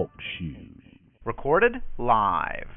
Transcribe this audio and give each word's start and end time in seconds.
Talk. 0.00 0.10
Recorded 1.26 1.82
live. 1.98 2.68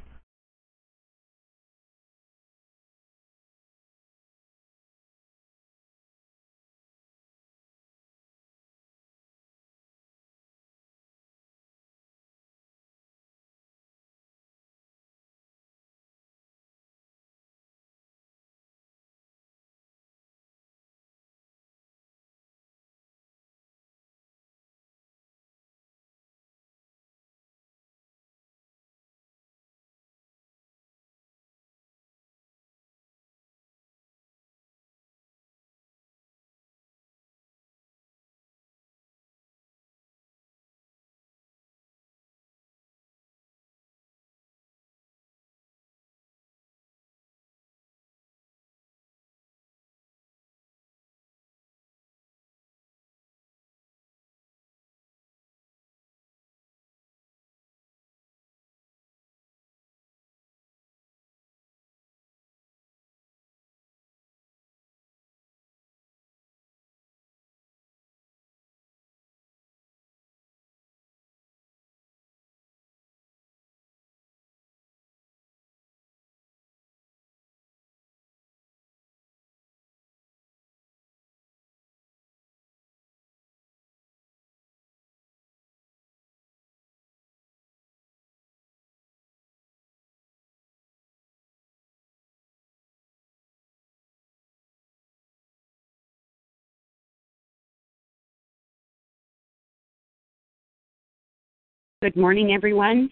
Good 102.04 102.18
morning, 102.18 102.52
everyone. 102.52 103.10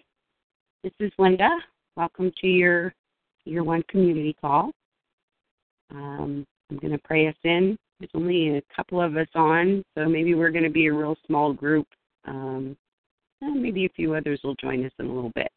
This 0.84 0.92
is 1.00 1.10
Linda. 1.18 1.48
Welcome 1.96 2.30
to 2.42 2.46
your 2.46 2.92
your 3.46 3.64
one 3.64 3.82
community 3.88 4.36
call. 4.38 4.70
Um, 5.90 6.44
I'm 6.70 6.76
going 6.76 6.92
to 6.92 6.98
pray 6.98 7.26
us 7.26 7.34
in. 7.42 7.78
There's 7.98 8.10
only 8.12 8.58
a 8.58 8.62
couple 8.76 9.00
of 9.00 9.16
us 9.16 9.28
on, 9.34 9.82
so 9.96 10.06
maybe 10.10 10.34
we're 10.34 10.50
going 10.50 10.64
to 10.64 10.68
be 10.68 10.88
a 10.88 10.92
real 10.92 11.16
small 11.26 11.54
group. 11.54 11.86
Um, 12.26 12.76
maybe 13.40 13.86
a 13.86 13.92
few 13.96 14.12
others 14.14 14.40
will 14.44 14.56
join 14.56 14.84
us 14.84 14.92
in 14.98 15.06
a 15.06 15.14
little 15.14 15.32
bit. 15.34 15.50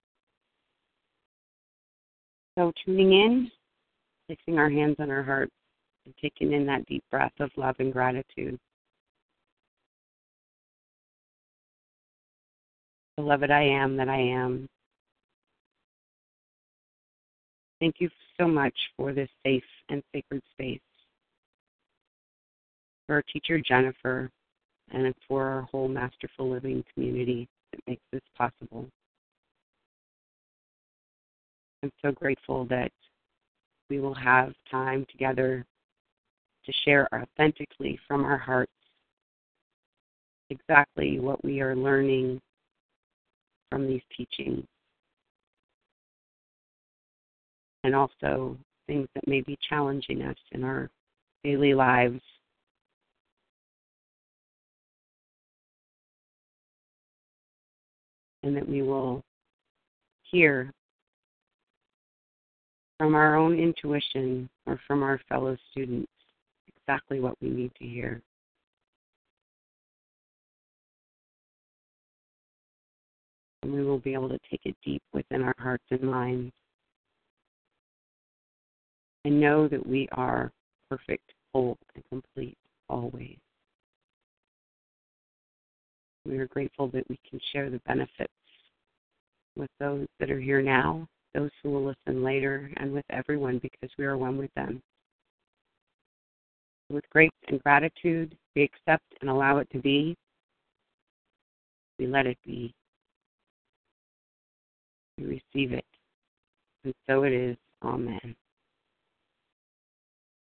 So, 2.57 2.71
tuning 2.85 3.11
in, 3.11 3.51
fixing 4.29 4.57
our 4.57 4.69
hands 4.69 4.95
on 4.99 5.11
our 5.11 5.23
hearts, 5.23 5.51
and 6.05 6.15
taking 6.21 6.53
in 6.53 6.65
that 6.67 6.85
deep 6.85 7.03
breath 7.11 7.33
of 7.41 7.51
love 7.57 7.75
and 7.79 7.91
gratitude. 7.91 8.57
Beloved, 13.17 13.49
I 13.49 13.63
am 13.63 13.95
that 13.97 14.09
I 14.09 14.19
am. 14.19 14.67
Thank 17.79 17.95
you 17.99 18.09
so 18.37 18.47
much 18.47 18.73
for 18.97 19.13
this 19.13 19.29
safe 19.45 19.63
and 19.89 20.03
sacred 20.13 20.41
space, 20.51 20.79
for 23.05 23.15
our 23.15 23.23
teacher 23.31 23.59
Jennifer, 23.59 24.29
and 24.91 25.13
for 25.27 25.45
our 25.45 25.61
whole 25.63 25.87
Masterful 25.87 26.49
Living 26.49 26.83
community 26.93 27.47
that 27.71 27.79
makes 27.87 28.03
this 28.11 28.21
possible. 28.37 28.87
I'm 31.83 31.91
so 32.03 32.11
grateful 32.11 32.65
that 32.65 32.91
we 33.89 33.99
will 33.99 34.13
have 34.13 34.53
time 34.69 35.05
together 35.11 35.65
to 36.65 36.73
share 36.83 37.07
authentically 37.13 37.99
from 38.07 38.25
our 38.25 38.37
hearts 38.37 38.71
exactly 40.49 41.19
what 41.19 41.43
we 41.43 41.61
are 41.61 41.75
learning 41.75 42.41
from 43.75 43.87
these 43.87 44.01
teachings. 44.15 44.63
And 47.83 47.93
also 47.93 48.57
things 48.87 49.09
that 49.13 49.27
may 49.27 49.41
be 49.41 49.57
challenging 49.69 50.21
us 50.21 50.37
in 50.53 50.63
our 50.63 50.89
daily 51.43 51.73
lives. 51.73 52.21
And 58.43 58.55
that 58.55 58.65
we 58.67 58.81
will 58.81 59.21
hear 60.31 60.71
from 62.97 63.13
our 63.13 63.35
own 63.35 63.59
intuition 63.59 64.49
or 64.65 64.79
from 64.87 65.03
our 65.03 65.19
fellow 65.27 65.57
students 65.71 66.09
exactly 66.77 67.19
what 67.19 67.35
we 67.41 67.49
need 67.49 67.71
to 67.77 67.85
hear. 67.85 68.21
And 73.65 73.73
we 73.73 73.83
will 73.83 73.97
be 73.97 74.13
able 74.13 74.29
to 74.29 74.37
take 74.49 74.61
it 74.65 74.75
deep 74.85 75.01
within 75.11 75.41
our 75.41 75.55
hearts 75.57 75.83
and 75.89 76.01
minds 76.03 76.53
and 79.25 79.41
know 79.41 79.67
that 79.67 79.83
we 79.85 80.07
are 80.11 80.51
perfect, 80.87 81.33
whole, 81.51 81.75
and 81.95 82.03
complete 82.09 82.57
always. 82.89 83.37
We 86.27 86.37
are 86.37 86.47
grateful 86.47 86.89
that 86.89 87.09
we 87.09 87.19
can 87.27 87.39
share 87.51 87.71
the 87.71 87.81
benefits 87.87 88.31
with 89.55 89.69
those 89.79 90.05
that 90.19 90.29
are 90.29 90.39
here 90.39 90.61
now, 90.61 91.07
those 91.33 91.49
who 91.63 91.71
will 91.71 91.85
listen 91.85 92.23
later, 92.23 92.69
and 92.77 92.93
with 92.93 93.05
everyone 93.09 93.57
because 93.57 93.89
we 93.97 94.05
are 94.05 94.17
one 94.17 94.37
with 94.37 94.53
them. 94.55 94.79
With 96.91 97.09
grace 97.09 97.31
and 97.47 97.61
gratitude, 97.63 98.37
we 98.55 98.61
accept 98.61 99.05
and 99.21 99.29
allow 99.29 99.57
it 99.57 99.67
to 99.71 99.79
be. 99.79 100.15
We 101.97 102.05
let 102.05 102.27
it 102.27 102.37
be. 102.45 102.71
We 105.17 105.25
receive 105.25 105.73
it. 105.73 105.85
And 106.83 106.93
so 107.07 107.23
it 107.23 107.33
is. 107.33 107.57
Amen. 107.83 108.35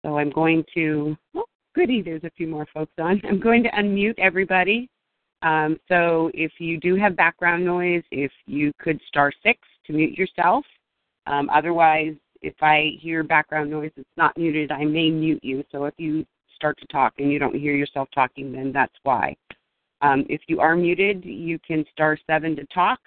So 0.04 0.18
I'm 0.18 0.30
going 0.30 0.64
to, 0.74 1.16
oh, 1.36 1.44
goody, 1.74 2.02
there's 2.02 2.24
a 2.24 2.30
few 2.36 2.48
more 2.48 2.66
folks 2.72 2.92
on. 2.98 3.20
I'm 3.28 3.40
going 3.40 3.62
to 3.62 3.70
unmute 3.70 4.18
everybody. 4.18 4.88
Um, 5.42 5.78
so 5.88 6.30
if 6.34 6.52
you 6.58 6.78
do 6.78 6.94
have 6.96 7.16
background 7.16 7.64
noise, 7.64 8.02
if 8.10 8.30
you 8.46 8.72
could 8.78 9.00
star 9.08 9.32
six 9.42 9.58
to 9.86 9.92
mute 9.92 10.16
yourself. 10.16 10.64
Um, 11.26 11.48
otherwise, 11.50 12.14
if 12.40 12.54
I 12.60 12.92
hear 13.00 13.22
background 13.22 13.70
noise 13.70 13.92
that's 13.96 14.08
not 14.16 14.36
muted, 14.36 14.72
I 14.72 14.84
may 14.84 15.10
mute 15.10 15.42
you. 15.42 15.64
So 15.70 15.84
if 15.84 15.94
you 15.98 16.24
start 16.54 16.78
to 16.80 16.86
talk 16.86 17.14
and 17.18 17.30
you 17.30 17.38
don't 17.38 17.54
hear 17.54 17.74
yourself 17.74 18.08
talking, 18.14 18.52
then 18.52 18.72
that's 18.72 18.94
why. 19.02 19.36
Um, 20.00 20.24
if 20.28 20.40
you 20.48 20.60
are 20.60 20.74
muted, 20.74 21.24
you 21.24 21.58
can 21.60 21.84
star 21.92 22.18
seven 22.26 22.56
to 22.56 22.66
talk. 22.66 22.98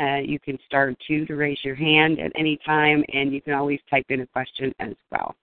Uh, 0.00 0.16
you 0.16 0.38
can 0.38 0.58
star 0.66 0.94
two 1.06 1.26
to 1.26 1.34
raise 1.34 1.58
your 1.62 1.74
hand 1.74 2.18
at 2.18 2.32
any 2.34 2.58
time, 2.64 3.04
and 3.12 3.32
you 3.32 3.42
can 3.42 3.52
always 3.52 3.80
type 3.90 4.06
in 4.08 4.20
a 4.20 4.26
question 4.26 4.72
as 4.80 4.94
well. 5.12 5.34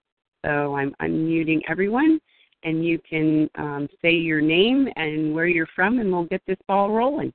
So 0.44 0.75
I'm 0.75 0.95
unmuting 1.01 1.62
everyone, 1.69 2.19
and 2.63 2.83
you 2.83 3.00
can 3.07 3.50
um, 3.56 3.88
say 4.01 4.12
your 4.12 4.42
name 4.42 4.88
and 4.95 5.33
where 5.33 5.48
you're 5.48 5.68
from, 5.75 6.00
and 6.00 6.12
we'll 6.12 6.25
get 6.25 6.42
this 6.48 6.57
ball 6.68 6.92
rolling. 6.92 7.31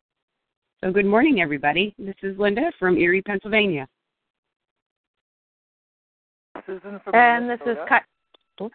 So 0.83 0.91
good 0.91 1.07
morning, 1.07 1.41
everybody. 1.41 1.95
This 1.97 2.17
is 2.23 2.37
Linda 2.39 2.73
from 2.79 2.99
Erie, 2.99 3.23
Pennsylvania. 3.23 3.87
Susan 6.67 7.01
from 7.05 7.15
and 7.15 7.49
this 7.49 7.61
is 7.61 7.67
Minnesota. 7.67 8.01
Ki- 8.59 8.65
Oops. 8.65 8.75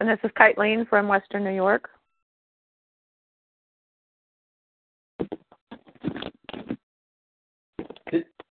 and 0.00 0.08
this 0.08 0.18
is 0.22 0.30
Kiteline 0.38 0.88
from 0.88 1.08
Western 1.08 1.42
New 1.42 1.54
York. 1.54 1.90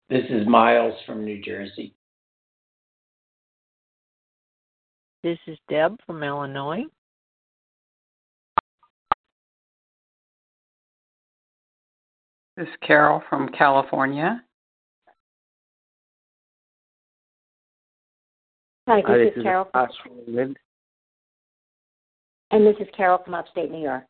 This 0.10 0.26
is 0.32 0.48
Miles 0.48 0.96
from 1.06 1.24
New 1.24 1.40
Jersey. 1.40 1.94
This 5.22 5.38
is 5.46 5.56
Deb 5.70 5.98
from 6.08 6.24
Illinois. 6.24 6.84
This 12.58 12.68
is 12.68 12.74
Carol 12.82 13.22
from 13.30 13.50
California. 13.50 14.42
Hi, 18.88 19.02
this, 19.02 19.06
Hi, 19.08 19.40
is, 19.40 19.44
Carol. 19.44 19.68
From, 19.72 19.84
Ash 19.84 20.56
and 22.50 22.66
this 22.66 22.76
is 22.80 22.88
Carol 22.98 23.20
from 23.24 23.36
upstate 23.36 23.70
New 23.70 23.84
York. 23.84 24.06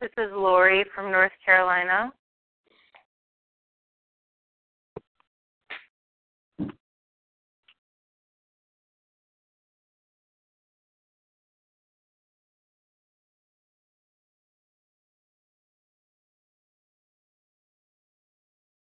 This 0.00 0.10
is 0.16 0.30
Lori 0.32 0.86
from 0.94 1.12
North 1.12 1.32
Carolina. 1.44 2.10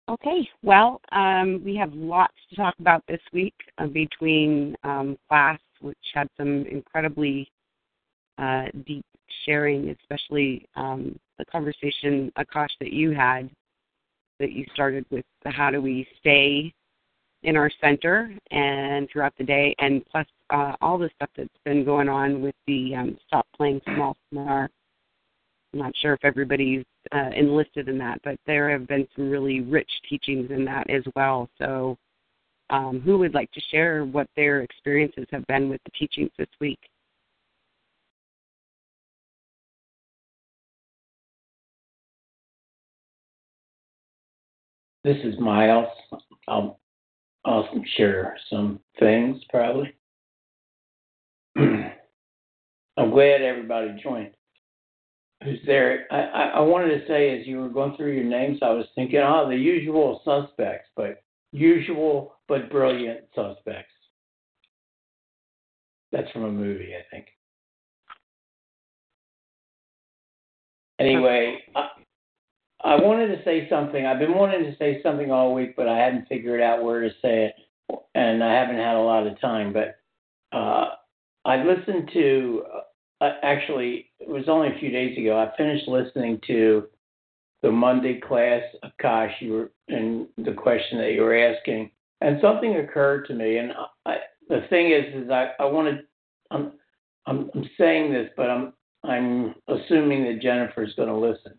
Okay, 0.09 0.49
well, 0.65 1.01
um, 1.13 1.63
we 1.65 1.77
have 1.77 1.93
lots 1.95 2.35
to 2.51 2.57
talk 2.57 2.75
about 2.81 3.05
this 3.07 3.21
week 3.33 3.55
uh, 3.79 3.87
between 3.87 4.75
um, 4.83 5.17
class, 5.29 5.61
which 5.81 5.97
had 6.13 6.29
some 6.37 6.67
incredibly 6.67 7.49
uh, 8.39 8.67
deep 8.87 9.05
sharing, 9.45 9.91
especially 9.91 10.67
um, 10.77 11.19
the 11.39 11.45
conversation, 11.47 12.33
Akash, 12.39 12.69
that 12.81 12.93
you 12.93 13.13
had, 13.13 13.51
that 14.41 14.53
you 14.53 14.65
started 14.73 15.05
with 15.11 15.25
how 15.45 15.71
do 15.71 15.81
we 15.81 16.07
stay 16.21 16.73
in 17.43 17.57
our 17.57 17.71
center 17.81 18.35
and 18.51 19.09
throughout 19.11 19.35
the 19.39 19.45
day, 19.45 19.75
and 19.79 20.05
plus 20.07 20.27
uh, 20.51 20.73
all 20.81 20.99
the 20.99 21.11
stuff 21.15 21.29
that's 21.37 21.49
been 21.65 21.85
going 21.85 22.09
on 22.09 22.41
with 22.41 22.55
the 22.67 22.95
um, 22.95 23.17
Stop 23.27 23.47
Playing 23.57 23.81
Small 23.95 24.17
Seminar. 24.31 24.71
I'm 25.73 25.81
not 25.81 25.93
sure 26.01 26.15
if 26.15 26.25
everybody's 26.25 26.85
uh, 27.13 27.31
enlisted 27.37 27.89
in 27.89 27.99
that, 27.99 28.21
but 28.25 28.39
there 28.47 28.71
have 28.71 28.87
been 28.87 29.07
some 29.15 29.29
really 29.29 29.61
rich 29.61 29.91
teachings 30.09 30.51
in 30.51 30.65
that 30.65 30.89
as 30.89 31.03
well. 31.15 31.49
So, 31.59 31.97
um, 32.71 33.03
who 33.05 33.19
would 33.19 33.35
like 33.35 33.51
to 33.53 33.61
share 33.71 34.05
what 34.05 34.27
their 34.37 34.63
experiences 34.63 35.27
have 35.31 35.47
been 35.47 35.69
with 35.69 35.83
the 35.85 35.91
teachings 35.91 36.31
this 36.39 36.49
week? 36.61 36.79
This 45.05 45.19
is 45.23 45.39
Miles. 45.39 45.87
I'll, 46.49 46.81
I'll 47.45 47.69
share 47.99 48.37
some 48.49 48.81
things 48.99 49.43
probably. 49.51 49.95
I'm 51.56 53.11
glad 53.11 53.43
everybody 53.43 54.01
joined. 54.03 54.31
Who's 55.43 55.59
there? 55.67 56.06
I, 56.11 56.53
I, 56.55 56.61
wanted 56.61 56.99
to 56.99 57.06
say 57.06 57.39
as 57.39 57.47
you 57.47 57.59
were 57.59 57.69
going 57.69 57.95
through 57.97 58.12
your 58.12 58.25
names, 58.25 58.61
I 58.62 58.71
was 58.71 58.87
thinking, 58.95 59.19
oh, 59.19 59.47
the 59.47 59.56
usual 59.56 60.23
suspects, 60.25 60.89
but 60.97 61.23
usual 61.53 62.37
but 62.49 62.71
brilliant 62.71 63.21
suspects. 63.35 63.93
That's 66.12 66.31
from 66.31 66.45
a 66.45 66.51
movie, 66.51 66.95
I 66.95 67.05
think. 67.15 67.27
Anyway, 70.99 71.59
I, 71.77 71.89
I 72.85 72.97
wanted 72.97 73.29
to 73.29 73.43
say 73.45 73.67
something. 73.71 74.05
I've 74.05 74.19
been 74.19 74.35
wanting 74.35 74.65
to 74.65 74.77
say 74.77 75.01
something 75.03 75.31
all 75.31 75.55
week, 75.55 75.75
but 75.75 75.89
I 75.89 75.97
hadn't 75.97 76.29
figured 76.29 76.61
out 76.61 76.85
where 76.85 77.01
to 77.01 77.09
say 77.23 77.47
it, 77.47 77.55
and 78.15 78.45
I 78.45 78.53
haven't 78.53 78.77
had 78.77 78.97
a 78.97 79.01
lot 79.01 79.27
of 79.27 79.41
time. 79.41 79.73
But 79.73 79.97
uh, 80.57 80.91
I 81.47 81.65
listened 81.65 82.11
to, 82.13 82.63
uh, 83.23 83.31
actually, 83.43 84.11
it 84.21 84.29
was 84.29 84.49
only 84.49 84.69
a 84.69 84.79
few 84.79 84.91
days 84.91 85.17
ago. 85.17 85.39
I 85.39 85.57
finished 85.57 85.89
listening 85.89 86.41
to 86.47 86.85
the 87.63 87.73
Monday 87.73 88.21
class, 88.21 88.63
Akash, 88.85 89.33
you 89.41 89.53
were, 89.53 89.71
and 89.89 90.27
the 90.37 90.53
question 90.53 90.99
that 90.99 91.13
you 91.13 91.23
were 91.23 91.39
asking, 91.39 91.91
and 92.21 92.39
something 92.43 92.77
occurred 92.77 93.27
to 93.29 93.35
me. 93.35 93.57
And 93.57 93.73
I, 94.05 94.17
the 94.51 94.67
thing 94.69 94.91
is, 94.91 95.25
is 95.25 95.31
I, 95.31 95.53
I 95.59 95.65
wanted, 95.65 96.01
I'm, 96.51 96.73
I'm, 97.25 97.51
I'm 97.55 97.71
saying 97.79 98.13
this, 98.13 98.29
but 98.37 98.51
I'm, 98.51 98.75
I'm 99.05 99.55
assuming 99.69 100.25
that 100.25 100.43
Jennifer's 100.43 100.95
going 100.97 101.09
to 101.09 101.17
listen 101.17 101.55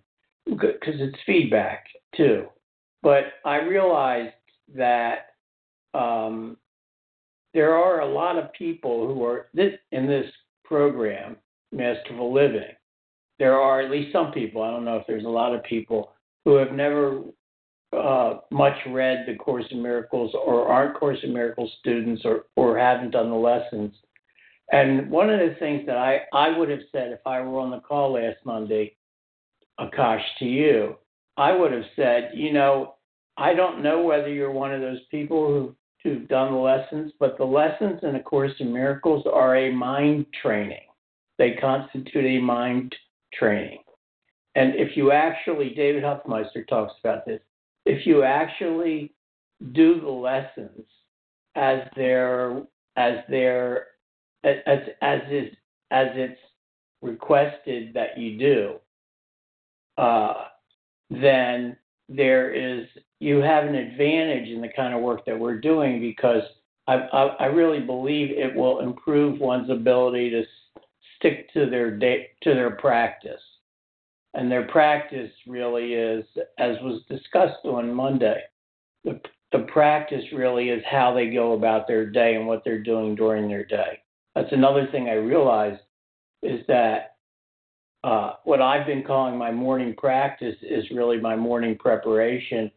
because 0.46 0.96
it's 1.00 1.18
feedback 1.26 1.86
too. 2.16 2.46
But 3.02 3.26
I 3.44 3.58
realized 3.58 4.34
that 4.76 5.28
um, 5.94 6.58
there 7.54 7.76
are 7.76 8.02
a 8.02 8.12
lot 8.12 8.38
of 8.38 8.52
people 8.54 9.08
who 9.08 9.24
are 9.24 9.48
this 9.54 9.74
in 9.92 10.08
this 10.08 10.26
program, 10.64 11.38
Masterful 11.72 12.34
Living. 12.34 12.74
There 13.38 13.60
are 13.60 13.82
at 13.82 13.92
least 13.92 14.14
some 14.14 14.32
people. 14.32 14.62
I 14.62 14.72
don't 14.72 14.86
know 14.86 14.98
if 14.98 15.08
there's 15.08 15.26
a 15.26 15.30
lot 15.30 15.54
of 15.54 15.64
people 15.64 16.14
who 16.46 16.56
have 16.56 16.72
never 16.72 17.22
uh, 17.96 18.38
much 18.52 18.78
read 18.90 19.26
the 19.28 19.36
Course 19.36 19.66
in 19.72 19.82
Miracles 19.82 20.34
or 20.34 20.68
aren't 20.68 20.98
Course 20.98 21.20
in 21.24 21.34
Miracles 21.34 21.72
students 21.80 22.24
or 22.26 22.46
or 22.56 22.78
haven't 22.78 23.12
done 23.12 23.30
the 23.30 23.36
lessons. 23.36 23.94
And 24.72 25.12
one 25.12 25.30
of 25.30 25.40
the 25.40 25.56
things 25.60 25.86
that 25.86 25.98
I, 25.98 26.22
I 26.34 26.58
would 26.58 26.70
have 26.70 26.80
said 26.92 27.12
if 27.12 27.20
I 27.26 27.40
were 27.42 27.60
on 27.60 27.70
the 27.70 27.82
call 27.82 28.14
last 28.14 28.38
Monday 28.46 28.96
Akash, 29.80 30.24
to 30.40 30.46
you, 30.46 30.96
I 31.38 31.52
would 31.52 31.72
have 31.72 31.84
said, 31.96 32.32
you 32.34 32.54
know, 32.54 32.96
I 33.38 33.54
don't 33.54 33.84
know 33.84 34.02
whether 34.04 34.30
you're 34.30 34.52
one 34.52 34.74
of 34.74 34.82
those 34.82 35.02
people 35.12 35.48
who, 35.48 35.76
who've 36.04 36.28
done 36.28 36.54
the 36.54 36.58
lessons, 36.58 37.12
but 37.20 37.38
the 37.38 37.46
lessons 37.46 38.00
in 38.04 38.16
A 38.16 38.24
Course 38.24 38.54
in 38.60 38.72
Miracles 38.72 39.26
are 39.32 39.58
a 39.58 39.72
mind 39.72 40.26
training. 40.42 40.78
They 41.38 41.58
constitute 41.60 42.26
a 42.26 42.40
mind 42.40 42.96
training. 43.34 43.80
And 44.56 44.74
if 44.76 44.96
you 44.96 45.12
actually, 45.12 45.74
David 45.76 46.04
Hoffmeister 46.04 46.64
talks 46.64 46.94
about 47.04 47.26
this, 47.26 47.42
if 47.86 48.06
you 48.08 48.24
actually 48.24 49.14
do 49.74 50.00
the 50.00 50.10
lessons 50.10 50.86
as 51.56 51.80
they're 51.96 52.64
as 52.96 53.18
they're 53.30 53.88
as 54.44 54.80
as 55.02 55.22
is 55.30 55.52
as 55.92 56.08
it's 56.14 56.40
requested 57.02 57.94
that 57.94 58.18
you 58.18 58.38
do, 58.38 58.76
uh, 59.98 60.46
then 61.10 61.78
there 62.10 62.54
is 62.54 62.86
you 63.20 63.38
have 63.38 63.66
an 63.66 63.76
advantage 63.76 64.50
in 64.50 64.62
the 64.62 64.70
kind 64.76 64.94
of 64.94 65.02
work 65.02 65.26
that 65.26 65.40
we're 65.40 65.60
doing 65.60 66.00
because 66.00 66.44
I, 66.88 66.96
I, 66.96 67.24
I 67.40 67.46
really 67.46 67.80
believe 67.80 68.30
it 68.32 68.54
will 68.54 68.82
improve 68.82 69.40
one's 69.40 69.70
ability 69.70 70.30
to 70.32 70.44
stick 71.18 71.52
to 71.54 71.70
their 71.70 71.92
day, 71.92 72.30
to 72.44 72.54
their 72.54 72.72
practice, 72.72 73.42
and 74.34 74.52
their 74.52 74.68
practice 74.68 75.32
really 75.48 75.94
is, 75.94 76.26
as 76.60 76.76
was 76.82 77.02
discussed 77.10 77.66
on 77.66 77.94
Monday, 77.94 78.42
the 79.04 79.20
the 79.52 79.60
practice 79.60 80.24
really 80.34 80.70
is 80.70 80.84
how 80.90 81.14
they 81.14 81.30
go 81.30 81.54
about 81.54 81.88
their 81.88 82.06
day 82.06 82.36
and 82.36 82.46
what 82.46 82.64
they're 82.66 82.84
doing 82.84 83.16
during 83.16 83.48
their 83.48 83.64
day. 83.64 84.00
That's 84.34 84.52
another 84.52 84.88
thing 84.92 85.08
I 85.08 85.14
realized 85.14 85.82
is 86.44 86.60
that 86.68 87.15
what 88.44 88.62
I've 88.62 88.86
been 88.86 89.04
calling 89.04 89.38
my 89.38 89.52
morning 89.52 89.96
practice 89.98 90.56
is 90.62 90.86
really 90.92 91.20
my 91.20 91.36
morning 91.36 91.76
preparation 91.78 92.70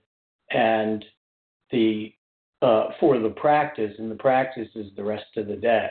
and 0.51 1.05
the 1.71 2.15
uh, 2.63 2.87
for 2.99 3.19
the 3.21 3.29
practice, 3.31 3.93
and 3.99 4.11
the 4.11 4.17
practice 4.17 4.69
is 4.75 4.87
the 4.97 5.05
rest 5.05 5.27
of 5.37 5.47
the 5.47 5.55
day. 5.55 5.91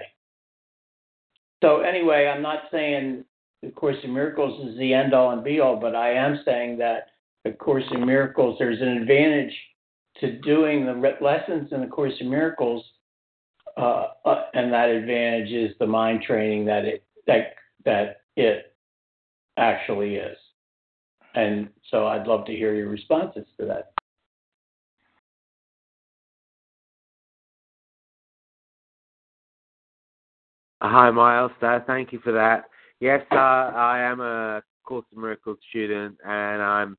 So 1.63 1.81
anyway, 1.81 2.27
I'm 2.27 2.41
not 2.41 2.63
saying 2.71 3.23
the 3.63 3.69
Course 3.69 3.95
in 4.03 4.13
Miracles 4.13 4.69
is 4.69 4.77
the 4.77 4.93
end 4.93 5.13
all 5.13 5.31
and 5.31 5.43
be 5.43 5.59
all, 5.59 5.77
but 5.77 5.95
I 5.95 6.11
am 6.11 6.41
saying 6.43 6.77
that 6.79 7.07
the 7.45 7.51
Course 7.51 7.85
in 7.91 8.05
Miracles, 8.05 8.57
there's 8.59 8.81
an 8.81 8.89
advantage 8.89 9.53
to 10.19 10.39
doing 10.39 10.85
the 10.85 11.15
lessons 11.21 11.69
in 11.71 11.81
the 11.81 11.87
Course 11.87 12.13
in 12.19 12.29
Miracles, 12.29 12.83
uh, 13.77 14.07
uh, 14.25 14.45
and 14.53 14.73
that 14.73 14.89
advantage 14.89 15.51
is 15.51 15.75
the 15.79 15.87
mind 15.87 16.23
training 16.23 16.65
that 16.65 16.85
it 16.85 17.03
that 17.27 17.55
that 17.85 18.21
it 18.35 18.73
actually 19.57 20.15
is. 20.15 20.37
And 21.35 21.69
so 21.91 22.07
I'd 22.07 22.27
love 22.27 22.45
to 22.45 22.51
hear 22.51 22.73
your 22.73 22.89
responses 22.89 23.45
to 23.59 23.65
that. 23.65 23.91
Hi, 30.81 31.09
Miles. 31.09 31.51
Uh, 31.61 31.79
thank 31.87 32.13
you 32.13 32.19
for 32.19 32.31
that. 32.31 32.65
Yes, 32.99 33.21
uh, 33.31 33.35
I 33.35 33.99
am 33.99 34.21
a 34.21 34.61
Course 34.83 35.05
in 35.13 35.21
Miracles 35.21 35.57
student, 35.69 36.17
and 36.25 36.61
I'm 36.61 36.97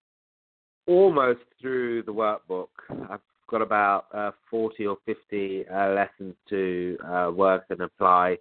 almost 0.87 1.41
through 1.61 2.03
the 2.03 2.13
workbook. 2.13 2.69
I've 3.11 3.21
got 3.49 3.63
about 3.63 4.07
uh, 4.13 4.33
40 4.51 4.87
or 4.87 4.99
50 5.07 5.65
uh, 5.69 5.89
lessons 5.91 6.35
to 6.51 6.99
uh, 7.07 7.31
work 7.35 7.65
and 7.71 7.81
apply. 7.81 8.37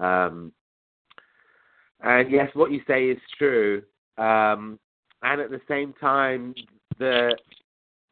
Um, 0.00 0.52
and 2.00 2.30
yes, 2.30 2.50
what 2.54 2.70
you 2.70 2.80
say 2.86 3.06
is 3.06 3.18
true. 3.38 3.82
Um, 4.18 4.78
and 5.22 5.40
at 5.40 5.50
the 5.50 5.60
same 5.68 5.94
time, 6.00 6.54
the 6.98 7.36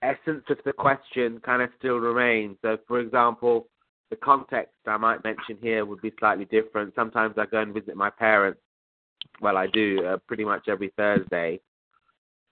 essence 0.03 0.45
of 0.49 0.59
the 0.65 0.73
question 0.73 1.41
kind 1.45 1.63
of 1.63 1.71
still 1.79 1.97
remains. 1.97 2.57
So, 2.63 2.79
for 2.87 3.01
example, 3.01 3.69
the 4.11 4.17
context 4.17 4.75
I 4.87 4.97
might 4.97 5.25
mention 5.25 5.59
here 5.61 5.85
would 5.85 6.01
be 6.01 6.13
slightly 6.19 6.45
different. 6.47 6.95
Sometimes 6.95 7.37
I 7.39 7.47
go 7.47 7.61
and 7.61 7.75
visit 7.75 7.97
my 7.97 8.11
parents, 8.11 8.61
well, 9.41 9.57
I 9.57 9.67
do 9.67 10.05
uh, 10.07 10.17
pretty 10.27 10.45
much 10.45 10.69
every 10.69 10.93
Thursday, 10.97 11.61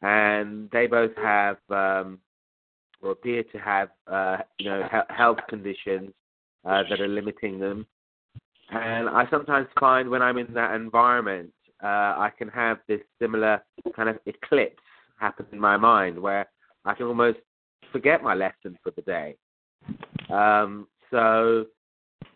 and 0.01 0.69
they 0.73 0.87
both 0.87 1.15
have 1.17 1.59
um, 1.71 2.19
or 3.01 3.13
appear 3.13 3.43
to 3.43 3.59
have 3.59 3.91
uh, 4.07 4.39
you 4.59 4.71
know 4.71 4.89
he- 4.91 5.15
health 5.15 5.39
conditions 5.49 6.11
uh, 6.65 6.83
that 6.89 7.01
are 7.01 7.09
limiting 7.09 7.59
them. 7.59 7.87
And 8.73 9.09
I 9.09 9.27
sometimes 9.31 9.69
find 9.79 10.09
when 10.09 10.23
I'm 10.23 10.39
in 10.39 10.53
that 10.55 10.75
environment, 10.75 11.51
uh, 11.83 11.87
I 11.87 12.31
can 12.37 12.49
have 12.49 12.79
this 12.89 13.01
similar 13.21 13.63
kind 13.95 14.09
of 14.09 14.19
eclipse 14.27 14.83
happen 15.19 15.47
in 15.53 15.61
my 15.61 15.77
mind 15.77 16.19
where 16.19 16.49
I 16.85 16.95
can 16.95 17.07
almost 17.07 17.39
forget 17.93 18.23
my 18.23 18.35
lesson 18.35 18.79
for 18.83 18.91
the 18.97 19.03
day. 19.03 19.37
Um, 20.31 20.87
so 21.11 21.67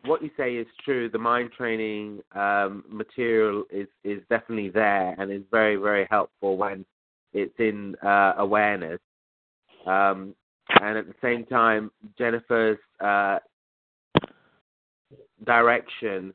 what 0.04 0.22
you 0.22 0.30
say 0.36 0.56
is 0.56 0.66
true. 0.84 1.08
The 1.08 1.18
mind 1.18 1.50
training 1.56 2.20
um, 2.34 2.84
material 2.88 3.64
is 3.70 3.88
is 4.04 4.20
definitely 4.28 4.68
there 4.68 5.14
and 5.18 5.32
is 5.32 5.42
very 5.50 5.76
very 5.76 6.06
helpful 6.10 6.56
when 6.56 6.84
it's 7.32 7.58
in 7.58 7.96
uh, 8.04 8.34
awareness. 8.38 9.00
Um, 9.86 10.34
and 10.80 10.98
at 10.98 11.06
the 11.06 11.14
same 11.22 11.44
time, 11.46 11.90
Jennifer's 12.18 12.78
uh, 13.00 13.38
direction 15.44 16.32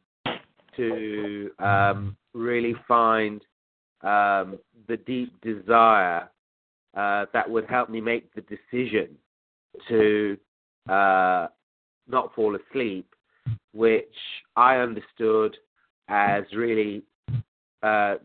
to 0.75 1.51
um, 1.59 2.15
really 2.33 2.75
find 2.87 3.41
um, 4.01 4.57
the 4.87 4.97
deep 5.05 5.33
desire 5.41 6.29
uh, 6.95 7.25
that 7.33 7.49
would 7.49 7.65
help 7.65 7.89
me 7.89 8.01
make 8.01 8.33
the 8.33 8.41
decision 8.41 9.09
to 9.87 10.37
uh, 10.89 11.47
not 12.07 12.33
fall 12.35 12.55
asleep, 12.55 13.07
which 13.73 14.13
I 14.55 14.77
understood 14.77 15.55
as 16.09 16.43
really 16.53 17.03
uh, 17.83 18.15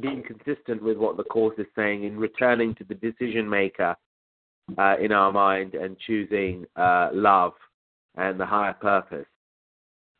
being 0.00 0.22
consistent 0.26 0.82
with 0.82 0.96
what 0.96 1.16
the 1.16 1.24
course 1.24 1.56
is 1.58 1.66
saying 1.76 2.04
in 2.04 2.18
returning 2.18 2.74
to 2.76 2.84
the 2.84 2.94
decision 2.94 3.48
maker 3.48 3.94
uh, 4.78 4.96
in 5.00 5.12
our 5.12 5.30
mind 5.30 5.74
and 5.74 5.96
choosing 6.06 6.64
uh, 6.76 7.10
love 7.12 7.52
and 8.16 8.38
the 8.38 8.46
higher 8.46 8.74
purpose. 8.74 9.26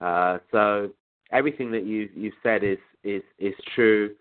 Uh, 0.00 0.38
so 0.50 0.90
everything 1.32 1.70
that 1.72 1.84
you 1.84 2.08
you've 2.14 2.34
said 2.42 2.64
is 2.64 2.78
is 3.02 3.22
is 3.38 3.54
true, 3.74 4.14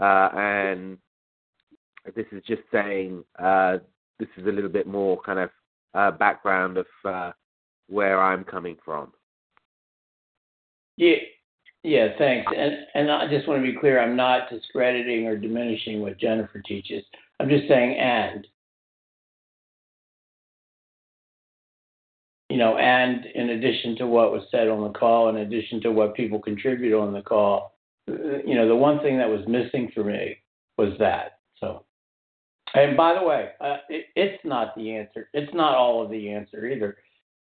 uh, 0.00 0.30
and 0.34 0.98
this 2.14 2.26
is 2.32 2.42
just 2.46 2.62
saying 2.72 3.24
uh, 3.38 3.78
this 4.18 4.28
is 4.36 4.46
a 4.46 4.50
little 4.50 4.70
bit 4.70 4.86
more 4.86 5.20
kind 5.22 5.38
of 5.38 5.50
uh, 5.94 6.10
background 6.10 6.76
of 6.78 6.86
uh, 7.04 7.32
where 7.88 8.20
I'm 8.22 8.44
coming 8.44 8.76
from. 8.84 9.12
Yeah, 10.96 11.16
yeah, 11.82 12.08
thanks. 12.18 12.50
And 12.56 12.74
and 12.94 13.10
I 13.10 13.28
just 13.28 13.46
want 13.46 13.64
to 13.64 13.72
be 13.72 13.78
clear, 13.78 14.00
I'm 14.00 14.16
not 14.16 14.50
discrediting 14.50 15.26
or 15.26 15.36
diminishing 15.36 16.00
what 16.00 16.18
Jennifer 16.18 16.60
teaches. 16.60 17.04
I'm 17.40 17.48
just 17.48 17.68
saying 17.68 17.96
and. 17.98 18.46
You 22.58 22.64
know, 22.64 22.76
and 22.76 23.24
in 23.36 23.50
addition 23.50 23.94
to 23.98 24.08
what 24.08 24.32
was 24.32 24.42
said 24.50 24.66
on 24.66 24.82
the 24.82 24.98
call, 24.98 25.28
in 25.28 25.36
addition 25.36 25.80
to 25.82 25.92
what 25.92 26.16
people 26.16 26.40
contributed 26.40 26.98
on 26.98 27.12
the 27.12 27.22
call, 27.22 27.78
you 28.08 28.56
know, 28.56 28.66
the 28.66 28.74
one 28.74 28.98
thing 28.98 29.16
that 29.18 29.28
was 29.28 29.46
missing 29.46 29.92
for 29.94 30.02
me 30.02 30.38
was 30.76 30.92
that. 30.98 31.38
So, 31.60 31.84
and 32.74 32.96
by 32.96 33.14
the 33.14 33.24
way, 33.24 33.50
uh, 33.60 33.76
it, 33.88 34.06
it's 34.16 34.44
not 34.44 34.74
the 34.74 34.92
answer. 34.92 35.28
It's 35.34 35.54
not 35.54 35.76
all 35.76 36.02
of 36.02 36.10
the 36.10 36.30
answer 36.32 36.66
either. 36.66 36.96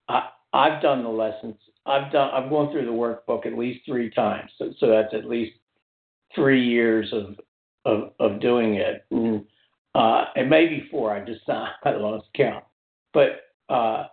I, 0.10 0.30
I've 0.54 0.80
done 0.80 1.02
the 1.02 1.10
lessons. 1.10 1.56
I've 1.88 2.12
done. 2.12 2.30
I've 2.32 2.52
gone 2.52 2.72
through 2.72 2.86
the 2.86 2.92
workbook 2.92 3.48
at 3.48 3.58
least 3.58 3.88
three 3.88 4.12
times. 4.12 4.52
So, 4.60 4.76
so 4.80 4.90
that's 4.90 5.16
at 5.16 5.26
least 5.26 5.54
three 6.36 6.64
years 6.64 7.12
of 7.14 7.36
of, 7.84 8.12
of 8.20 8.40
doing 8.40 8.76
it. 8.76 9.06
And, 9.10 9.44
uh, 9.96 10.26
it 10.36 10.48
may 10.48 10.68
be 10.68 10.88
four. 10.92 11.12
I 11.12 11.26
just 11.26 11.42
I 11.50 11.90
lost 11.94 12.28
count. 12.36 12.64
But 13.12 13.40
uh, 13.74 14.04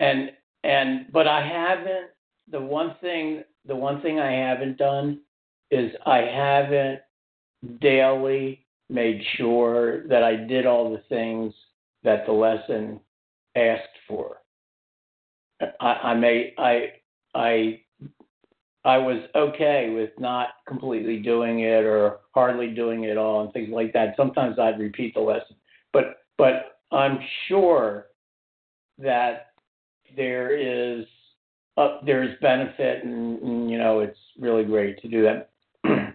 and 0.00 0.30
and 0.64 1.06
but 1.12 1.26
I 1.26 1.46
haven't. 1.46 2.10
The 2.50 2.60
one 2.60 2.94
thing 3.00 3.42
the 3.66 3.76
one 3.76 4.00
thing 4.02 4.18
I 4.18 4.32
haven't 4.32 4.78
done 4.78 5.20
is 5.70 5.90
I 6.04 6.18
haven't 6.18 7.00
daily 7.80 8.64
made 8.88 9.20
sure 9.36 10.06
that 10.08 10.22
I 10.22 10.36
did 10.36 10.66
all 10.66 10.90
the 10.90 11.02
things 11.08 11.52
that 12.04 12.24
the 12.26 12.32
lesson 12.32 13.00
asked 13.56 13.82
for. 14.06 14.36
I, 15.80 15.86
I 15.86 16.14
may 16.14 16.54
I 16.58 16.92
I 17.34 17.80
I 18.84 18.98
was 18.98 19.20
okay 19.34 19.90
with 19.90 20.10
not 20.18 20.50
completely 20.68 21.18
doing 21.18 21.60
it 21.60 21.84
or 21.84 22.20
hardly 22.32 22.68
doing 22.68 23.04
it 23.04 23.16
all 23.16 23.42
and 23.42 23.52
things 23.52 23.70
like 23.72 23.92
that. 23.94 24.14
Sometimes 24.16 24.58
I'd 24.58 24.78
repeat 24.78 25.14
the 25.14 25.20
lesson, 25.20 25.56
but 25.92 26.18
but 26.38 26.78
I'm 26.92 27.18
sure 27.48 28.06
that 28.98 29.45
there 30.16 30.56
is 30.56 31.04
uh, 31.76 31.98
there 32.04 32.22
is 32.22 32.30
benefit 32.40 33.04
and, 33.04 33.40
and 33.42 33.70
you 33.70 33.78
know 33.78 34.00
it's 34.00 34.18
really 34.38 34.64
great 34.64 35.00
to 35.02 35.08
do 35.08 35.22
that. 35.22 35.50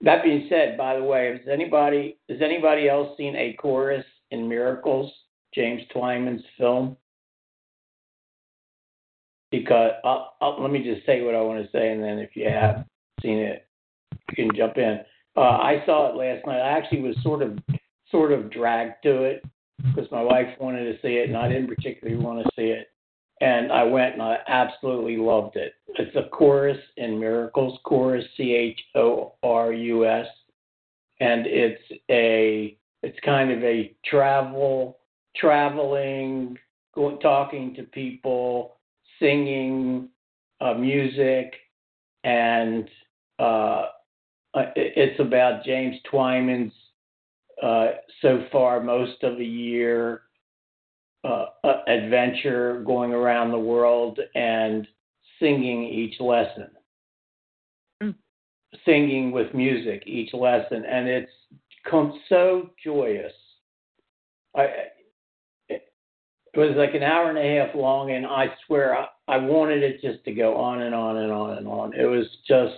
that 0.00 0.22
being 0.22 0.46
said, 0.48 0.76
by 0.76 0.96
the 0.96 1.04
way, 1.04 1.32
has 1.32 1.48
anybody 1.50 2.18
has 2.28 2.38
anybody 2.42 2.88
else 2.88 3.16
seen 3.16 3.36
a 3.36 3.54
chorus 3.54 4.04
in 4.30 4.48
Miracles, 4.48 5.12
James 5.54 5.82
Twyman's 5.94 6.44
film? 6.56 6.96
Because 9.50 9.92
I'll, 10.04 10.34
I'll, 10.42 10.60
let 10.62 10.70
me 10.70 10.82
just 10.82 11.06
say 11.06 11.22
what 11.22 11.34
I 11.34 11.40
want 11.40 11.64
to 11.64 11.70
say, 11.72 11.90
and 11.90 12.02
then 12.02 12.18
if 12.18 12.36
you 12.36 12.50
have 12.50 12.84
seen 13.22 13.38
it, 13.38 13.66
you 14.12 14.46
can 14.46 14.54
jump 14.54 14.76
in. 14.76 15.00
Uh, 15.36 15.40
I 15.40 15.82
saw 15.86 16.10
it 16.10 16.16
last 16.16 16.46
night. 16.46 16.60
I 16.60 16.76
actually 16.76 17.00
was 17.00 17.16
sort 17.22 17.42
of 17.42 17.58
sort 18.10 18.32
of 18.32 18.50
dragged 18.50 19.02
to 19.04 19.22
it 19.22 19.42
because 19.82 20.10
my 20.10 20.20
wife 20.20 20.48
wanted 20.60 20.84
to 20.84 21.00
see 21.00 21.14
it, 21.14 21.28
and 21.28 21.36
I 21.36 21.48
didn't 21.48 21.68
particularly 21.68 22.22
want 22.22 22.44
to 22.44 22.50
see 22.56 22.68
it 22.68 22.88
and 23.40 23.72
I 23.72 23.84
went 23.84 24.14
and 24.14 24.22
I 24.22 24.38
absolutely 24.46 25.16
loved 25.16 25.56
it. 25.56 25.74
It's 25.98 26.14
a 26.16 26.28
chorus 26.30 26.78
in 26.96 27.18
Miracles, 27.18 27.78
chorus 27.84 28.24
C 28.36 28.54
H 28.54 28.80
O 28.94 29.34
R 29.42 29.72
U 29.72 30.06
S, 30.06 30.26
and 31.20 31.46
it's 31.46 31.82
a 32.10 32.76
it's 33.02 33.18
kind 33.24 33.50
of 33.50 33.62
a 33.62 33.94
travel 34.04 34.98
traveling, 35.36 36.58
going, 36.94 37.18
talking 37.20 37.74
to 37.74 37.84
people, 37.84 38.76
singing 39.20 40.08
uh, 40.60 40.74
music, 40.74 41.54
and 42.24 42.88
uh, 43.38 43.86
it's 44.54 45.20
about 45.20 45.64
James 45.64 45.96
Twyman's 46.12 46.72
uh, 47.62 47.88
so 48.22 48.44
far 48.50 48.80
most 48.80 49.22
of 49.22 49.36
the 49.38 49.46
year 49.46 50.22
uh, 51.24 51.46
adventure 51.86 52.82
going 52.86 53.12
around 53.12 53.50
the 53.50 53.58
world 53.58 54.18
and 54.34 54.86
singing 55.40 55.84
each 55.84 56.20
lesson. 56.20 56.68
Mm. 58.02 58.14
Singing 58.84 59.32
with 59.32 59.52
music 59.54 60.02
each 60.06 60.32
lesson, 60.34 60.84
and 60.84 61.08
it's 61.08 61.32
come 61.88 62.20
so 62.28 62.70
joyous. 62.84 63.32
I 64.56 64.68
it 66.54 66.58
was 66.58 66.76
like 66.76 66.94
an 66.94 67.02
hour 67.02 67.28
and 67.28 67.38
a 67.38 67.60
half 67.60 67.74
long, 67.74 68.10
and 68.12 68.26
I 68.26 68.46
swear 68.66 68.96
I, 68.96 69.06
I 69.28 69.36
wanted 69.36 69.82
it 69.82 70.00
just 70.00 70.24
to 70.24 70.32
go 70.32 70.56
on 70.56 70.82
and 70.82 70.94
on 70.94 71.18
and 71.18 71.30
on 71.30 71.58
and 71.58 71.68
on. 71.68 71.94
It 71.94 72.06
was 72.06 72.26
just 72.46 72.74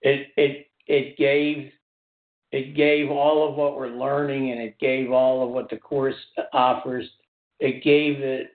it 0.00 0.28
it 0.36 0.66
it 0.86 1.16
gave 1.16 1.70
it 2.52 2.74
gave 2.76 3.10
all 3.10 3.48
of 3.48 3.54
what 3.56 3.76
we're 3.76 3.88
learning, 3.88 4.50
and 4.50 4.60
it 4.60 4.78
gave 4.78 5.12
all 5.12 5.44
of 5.44 5.50
what 5.50 5.70
the 5.70 5.76
course 5.76 6.16
offers 6.52 7.08
it 7.62 7.82
gave 7.84 8.20
it 8.20 8.50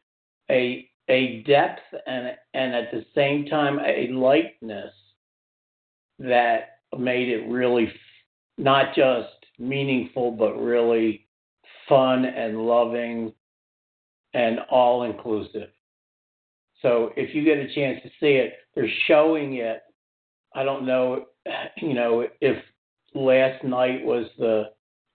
a 0.51 0.87
a 1.09 1.41
depth 1.47 1.81
and 2.05 2.35
and 2.53 2.75
at 2.75 2.91
the 2.91 3.05
same 3.15 3.45
time 3.45 3.79
a 3.79 4.09
lightness 4.11 4.93
that 6.19 6.79
made 6.97 7.29
it 7.29 7.47
really 7.49 7.91
not 8.57 8.93
just 8.93 9.29
meaningful 9.57 10.31
but 10.31 10.61
really 10.61 11.25
fun 11.87 12.25
and 12.25 12.67
loving 12.67 13.31
and 14.33 14.59
all 14.69 15.03
inclusive. 15.03 15.69
So 16.81 17.11
if 17.15 17.33
you 17.33 17.43
get 17.43 17.57
a 17.57 17.73
chance 17.73 18.01
to 18.03 18.09
see 18.19 18.33
it, 18.35 18.53
they're 18.75 18.91
showing 19.07 19.55
it. 19.55 19.81
I 20.53 20.63
don't 20.63 20.85
know, 20.85 21.27
you 21.77 21.93
know, 21.93 22.27
if 22.41 22.61
last 23.15 23.63
night 23.63 24.03
was 24.03 24.27
the 24.37 24.65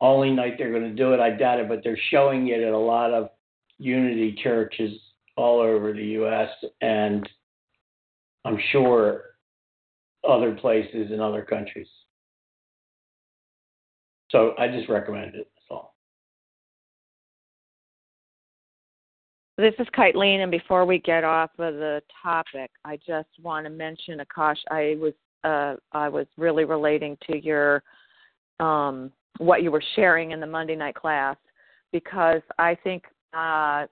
only 0.01 0.31
night 0.31 0.55
they're 0.59 0.73
going 0.73 0.83
to 0.83 0.95
do 0.95 1.15
it. 1.15 1.21
I 1.21 1.31
doubt 1.31 1.61
it, 1.61 1.69
but 1.69 1.81
they're 1.85 1.99
showing 2.11 2.49
it 2.49 2.61
at 2.61 2.73
a 2.73 2.79
lot 2.79 3.13
of 3.13 3.29
Unity 3.83 4.39
churches 4.43 4.93
all 5.37 5.61
over 5.61 5.93
the 5.93 6.05
U.S. 6.05 6.49
and 6.81 7.29
I'm 8.45 8.59
sure 8.71 9.23
other 10.29 10.53
places 10.53 11.11
in 11.11 11.21
other 11.21 11.43
countries. 11.43 11.89
So 14.31 14.55
I 14.57 14.69
just 14.69 14.89
recommend 14.89 15.35
it. 15.35 15.51
All. 15.69 15.95
This 19.59 19.75
is 19.81 19.87
Kiteline, 19.97 20.43
and 20.43 20.51
before 20.51 20.87
we 20.87 20.99
get 21.01 21.25
off 21.25 21.51
of 21.59 21.75
the 21.75 22.03
topic, 22.23 22.71
I 22.85 22.99
just 23.05 23.29
want 23.43 23.67
to 23.67 23.71
mention 23.71 24.21
a 24.21 24.27
caution. 24.27 24.65
I 24.71 24.97
was 25.01 25.13
uh, 25.43 25.75
I 25.91 26.09
was 26.09 26.27
really 26.37 26.65
relating 26.65 27.17
to 27.29 27.37
your 27.37 27.83
um, 28.61 29.11
what 29.39 29.63
you 29.65 29.73
were 29.73 29.83
sharing 29.97 30.31
in 30.31 30.39
the 30.39 30.47
Monday 30.47 30.77
night 30.77 30.95
class 30.95 31.37
because 31.91 32.43
I 32.59 32.77
think 32.77 33.05
uh, 33.35 33.87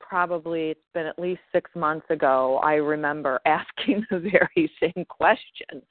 probably 0.00 0.70
it's 0.70 0.80
been 0.94 1.06
at 1.06 1.18
least 1.18 1.40
six 1.52 1.70
months 1.74 2.06
ago. 2.10 2.60
I 2.62 2.74
remember 2.74 3.40
asking 3.46 4.06
the 4.10 4.18
very 4.18 4.70
same 4.80 5.04
question 5.08 5.82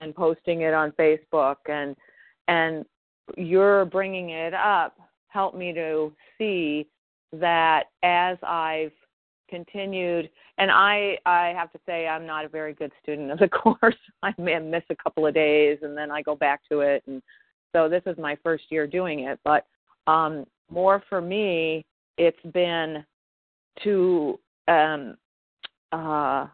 and 0.00 0.14
posting 0.14 0.62
it 0.62 0.74
on 0.74 0.92
Facebook, 0.92 1.56
and 1.66 1.96
and 2.48 2.84
you're 3.36 3.84
bringing 3.84 4.30
it 4.30 4.54
up 4.54 4.96
helped 5.30 5.56
me 5.56 5.72
to 5.72 6.12
see 6.36 6.86
that 7.32 7.84
as 8.02 8.36
I've 8.42 8.92
continued 9.48 10.30
and 10.58 10.70
I 10.70 11.16
I 11.26 11.52
have 11.56 11.72
to 11.72 11.78
say 11.86 12.06
I'm 12.06 12.26
not 12.26 12.44
a 12.44 12.48
very 12.48 12.72
good 12.72 12.92
student 13.02 13.30
of 13.30 13.38
the 13.38 13.48
course. 13.48 13.96
I 14.22 14.32
may 14.38 14.58
miss 14.58 14.84
a 14.90 14.96
couple 14.96 15.26
of 15.26 15.34
days 15.34 15.78
and 15.82 15.96
then 15.96 16.10
I 16.10 16.22
go 16.22 16.36
back 16.36 16.60
to 16.70 16.80
it 16.80 17.02
and 17.06 17.22
so 17.72 17.88
this 17.88 18.02
is 18.06 18.18
my 18.18 18.36
first 18.42 18.64
year 18.70 18.86
doing 18.86 19.20
it, 19.20 19.38
but 19.44 19.66
um 20.06 20.44
more 20.70 21.02
for 21.08 21.20
me 21.20 21.84
it's 22.20 22.52
been 22.52 23.04
to 23.82 24.38
um 24.68 25.16
uh 25.92 26.46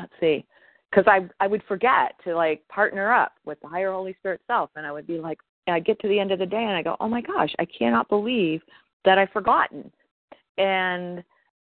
let's 0.00 0.12
see 0.18 0.44
because 0.90 1.04
I 1.06 1.28
I 1.38 1.46
would 1.46 1.62
forget 1.68 2.14
to 2.24 2.34
like 2.34 2.66
partner 2.68 3.12
up 3.12 3.32
with 3.44 3.60
the 3.60 3.68
higher 3.68 3.92
Holy 3.92 4.14
Spirit 4.18 4.40
self, 4.46 4.70
and 4.74 4.86
I 4.86 4.92
would 4.92 5.06
be 5.06 5.18
like, 5.18 5.38
I 5.68 5.80
get 5.80 6.00
to 6.00 6.08
the 6.08 6.18
end 6.18 6.32
of 6.32 6.38
the 6.38 6.46
day 6.46 6.64
and 6.64 6.76
I 6.76 6.82
go, 6.82 6.96
oh 7.00 7.08
my 7.08 7.20
gosh, 7.20 7.54
I 7.58 7.66
cannot 7.66 8.08
believe 8.08 8.62
that 9.04 9.18
I've 9.18 9.30
forgotten. 9.30 9.90
And 10.56 11.22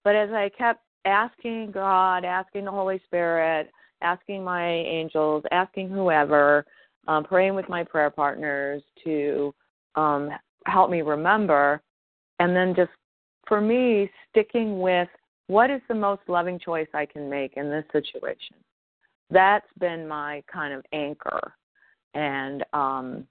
but 0.04 0.16
as 0.16 0.30
I 0.30 0.50
kept 0.56 0.80
asking 1.04 1.72
God, 1.72 2.25
asking 2.25 2.64
the 2.64 2.70
Holy 2.70 3.00
Spirit, 3.04 3.70
asking 4.02 4.42
my 4.42 4.66
angels, 4.66 5.44
asking 5.52 5.90
whoever, 5.90 6.64
um, 7.08 7.25
praying 7.25 7.54
with 7.54 7.68
my 7.68 7.84
prayer 7.84 8.10
partners 8.10 8.82
to 9.04 9.54
um, 9.94 10.30
help 10.66 10.90
me 10.90 11.02
remember, 11.02 11.82
and 12.40 12.56
then 12.56 12.75
just 12.75 12.90
for 13.47 13.61
me 13.61 14.11
sticking 14.30 14.80
with 14.80 15.09
what 15.47 15.70
is 15.70 15.80
the 15.88 15.94
most 15.94 16.23
loving 16.26 16.59
choice 16.59 16.88
I 16.94 17.06
can 17.06 17.30
make 17.30 17.56
in 17.56 17.70
this 17.70 17.85
situation. 17.92 18.56
That's 19.30 19.66
been 19.78 20.09
my 20.09 20.42
kind 20.52 20.75
of 20.75 20.85
anchor. 20.92 21.52
And 22.14 22.64
um 22.73 23.26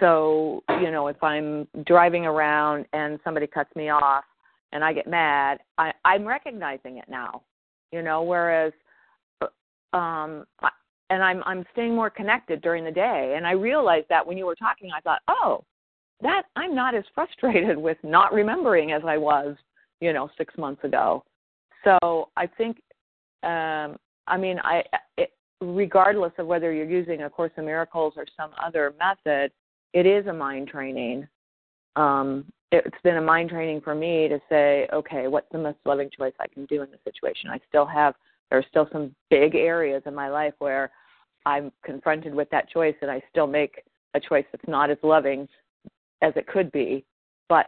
so, 0.00 0.64
you 0.80 0.90
know, 0.90 1.08
if 1.08 1.22
I'm 1.22 1.68
driving 1.86 2.24
around 2.24 2.86
and 2.92 3.20
somebody 3.22 3.46
cuts 3.46 3.74
me 3.76 3.90
off 3.90 4.24
and 4.72 4.82
I 4.82 4.92
get 4.92 5.06
mad, 5.06 5.58
I 5.76 5.92
I'm 6.04 6.26
recognizing 6.26 6.98
it 6.98 7.08
now. 7.08 7.42
You 7.90 8.02
know, 8.02 8.22
whereas 8.22 8.72
um 9.92 10.46
and 11.10 11.22
I'm 11.22 11.42
I'm 11.44 11.66
staying 11.72 11.94
more 11.94 12.08
connected 12.08 12.62
during 12.62 12.84
the 12.84 12.90
day 12.90 13.34
and 13.36 13.46
I 13.46 13.52
realized 13.52 14.06
that 14.10 14.26
when 14.26 14.38
you 14.38 14.46
were 14.46 14.54
talking 14.54 14.90
I 14.96 15.00
thought, 15.00 15.20
"Oh, 15.28 15.64
that 16.22 16.44
I'm 16.56 16.74
not 16.74 16.94
as 16.94 17.04
frustrated 17.14 17.76
with 17.88 17.98
not 18.02 18.32
remembering 18.32 18.92
as 18.92 19.02
I 19.06 19.18
was, 19.18 19.56
you 20.00 20.12
know, 20.12 20.30
6 20.36 20.54
months 20.58 20.82
ago." 20.84 21.24
So, 21.84 22.28
I 22.36 22.46
think 22.46 22.78
um 23.42 23.98
I 24.28 24.36
mean, 24.38 24.58
I 24.62 24.82
it, 25.16 25.32
regardless 25.60 26.32
of 26.38 26.46
whether 26.46 26.72
you're 26.72 26.88
using 26.88 27.22
a 27.22 27.30
course 27.30 27.52
in 27.56 27.64
miracles 27.64 28.14
or 28.16 28.24
some 28.36 28.50
other 28.64 28.94
method, 28.98 29.52
it 29.92 30.06
is 30.06 30.26
a 30.26 30.32
mind 30.32 30.68
training. 30.68 31.26
Um, 31.96 32.44
it's 32.70 32.96
been 33.04 33.18
a 33.18 33.22
mind 33.22 33.50
training 33.50 33.82
for 33.82 33.94
me 33.94 34.28
to 34.28 34.40
say, 34.48 34.88
okay, 34.92 35.28
what's 35.28 35.50
the 35.52 35.58
most 35.58 35.78
loving 35.84 36.08
choice 36.16 36.32
I 36.40 36.46
can 36.48 36.64
do 36.66 36.82
in 36.82 36.90
this 36.90 37.00
situation? 37.04 37.50
I 37.50 37.60
still 37.68 37.86
have 37.86 38.14
there 38.50 38.58
are 38.58 38.64
still 38.68 38.88
some 38.92 39.14
big 39.30 39.54
areas 39.54 40.02
in 40.04 40.14
my 40.14 40.28
life 40.28 40.54
where 40.58 40.90
I'm 41.46 41.72
confronted 41.84 42.34
with 42.34 42.50
that 42.50 42.68
choice 42.70 42.94
and 43.00 43.10
I 43.10 43.22
still 43.30 43.46
make 43.46 43.82
a 44.14 44.20
choice 44.20 44.44
that's 44.52 44.68
not 44.68 44.90
as 44.90 44.98
loving 45.02 45.48
as 46.22 46.32
it 46.36 46.46
could 46.46 46.70
be. 46.72 47.04
But 47.48 47.66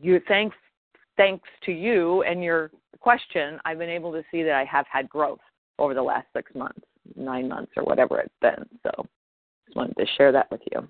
you 0.00 0.20
thanks 0.28 0.56
thanks 1.16 1.48
to 1.64 1.72
you 1.72 2.22
and 2.22 2.42
your 2.42 2.70
question, 3.00 3.60
I've 3.64 3.78
been 3.78 3.90
able 3.90 4.12
to 4.12 4.22
see 4.30 4.42
that 4.42 4.54
I 4.54 4.64
have 4.64 4.86
had 4.90 5.08
growth 5.08 5.40
over 5.78 5.94
the 5.94 6.02
last 6.02 6.26
six 6.34 6.52
months, 6.54 6.80
nine 7.16 7.48
months, 7.48 7.72
or 7.76 7.84
whatever 7.84 8.20
it's 8.20 8.34
been. 8.40 8.64
So 8.82 9.06
just 9.66 9.76
wanted 9.76 9.96
to 9.98 10.06
share 10.16 10.32
that 10.32 10.50
with 10.50 10.62
you. 10.72 10.88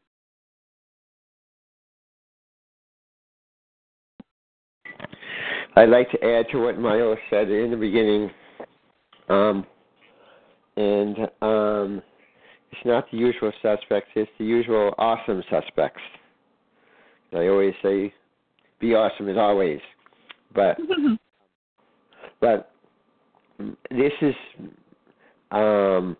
I'd 5.77 5.89
like 5.89 6.11
to 6.13 6.25
add 6.25 6.47
to 6.53 6.59
what 6.59 6.79
Miles 6.79 7.19
said 7.31 7.51
in 7.51 7.73
the 7.73 7.77
beginning. 7.77 8.31
Um, 9.29 9.67
and 10.77 11.19
um, 11.43 12.03
it's 12.71 12.85
not 12.85 13.11
the 13.11 13.17
usual 13.17 13.53
suspects, 13.61 14.11
it's 14.15 14.31
the 14.39 14.45
usual 14.45 14.95
awesome 14.99 15.43
suspects. 15.51 16.01
I 17.35 17.49
always 17.49 17.75
say, 17.83 18.13
be 18.81 18.95
awesome 18.95 19.29
as 19.29 19.37
always. 19.37 19.81
But 20.55 20.77
but 22.41 22.71
this 23.91 24.13
is 24.21 24.35
um 25.51 26.17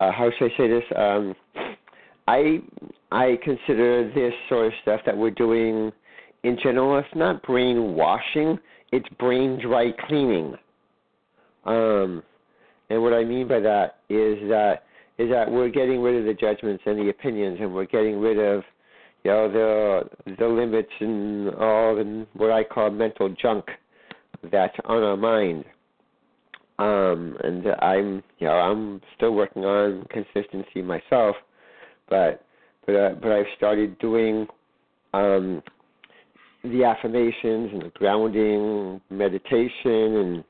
uh, 0.00 0.10
how 0.10 0.30
should 0.38 0.52
I 0.52 0.56
say 0.56 0.68
this? 0.68 0.84
Um 0.96 1.34
I 2.26 2.58
I 3.12 3.38
consider 3.42 4.10
this 4.14 4.32
sort 4.48 4.66
of 4.66 4.72
stuff 4.82 5.00
that 5.06 5.16
we're 5.16 5.30
doing 5.30 5.92
in 6.42 6.58
general 6.62 6.98
it's 6.98 7.08
not 7.14 7.42
brainwashing, 7.42 8.58
it's 8.92 9.08
brain 9.18 9.58
dry 9.60 9.92
cleaning. 10.06 10.54
Um 11.64 12.22
and 12.90 13.02
what 13.02 13.12
I 13.12 13.24
mean 13.24 13.48
by 13.48 13.60
that 13.60 14.00
is 14.08 14.38
that 14.48 14.84
is 15.16 15.30
that 15.30 15.50
we're 15.50 15.68
getting 15.68 16.02
rid 16.02 16.16
of 16.16 16.24
the 16.24 16.34
judgments 16.34 16.82
and 16.86 16.98
the 16.98 17.08
opinions 17.08 17.58
and 17.60 17.72
we're 17.72 17.86
getting 17.86 18.18
rid 18.20 18.38
of 18.38 18.64
you 19.24 19.30
know 19.30 19.50
the 19.50 20.34
the 20.38 20.46
limits 20.46 20.92
and 21.00 21.48
all 21.54 21.96
the 21.96 22.26
what 22.34 22.50
I 22.50 22.62
call 22.64 22.90
mental 22.90 23.34
junk 23.40 23.66
that's 24.50 24.76
on 24.84 25.02
our 25.02 25.16
mind. 25.16 25.64
Um, 26.78 27.36
and 27.44 27.66
I'm, 27.80 28.22
you 28.38 28.48
know, 28.48 28.54
I'm 28.54 29.00
still 29.16 29.32
working 29.32 29.64
on 29.64 30.06
consistency 30.10 30.82
myself, 30.82 31.36
but 32.08 32.44
but 32.84 32.96
uh, 32.96 33.14
but 33.20 33.30
I've 33.30 33.46
started 33.56 33.98
doing 33.98 34.46
um, 35.12 35.62
the 36.64 36.84
affirmations 36.84 37.70
and 37.72 37.82
the 37.82 37.92
grounding 37.94 39.00
meditation 39.08 40.16
and 40.16 40.44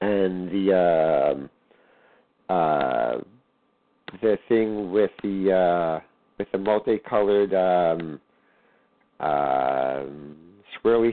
and 0.00 0.50
the 0.50 1.48
uh, 2.48 2.52
uh, 2.52 3.20
the 4.22 4.38
thing 4.48 4.90
with 4.90 5.10
the 5.22 5.52
uh, 5.52 6.07
with 6.38 6.50
the 6.52 6.58
multicolored 6.58 7.52
um, 7.54 8.20
uh, 9.20 10.04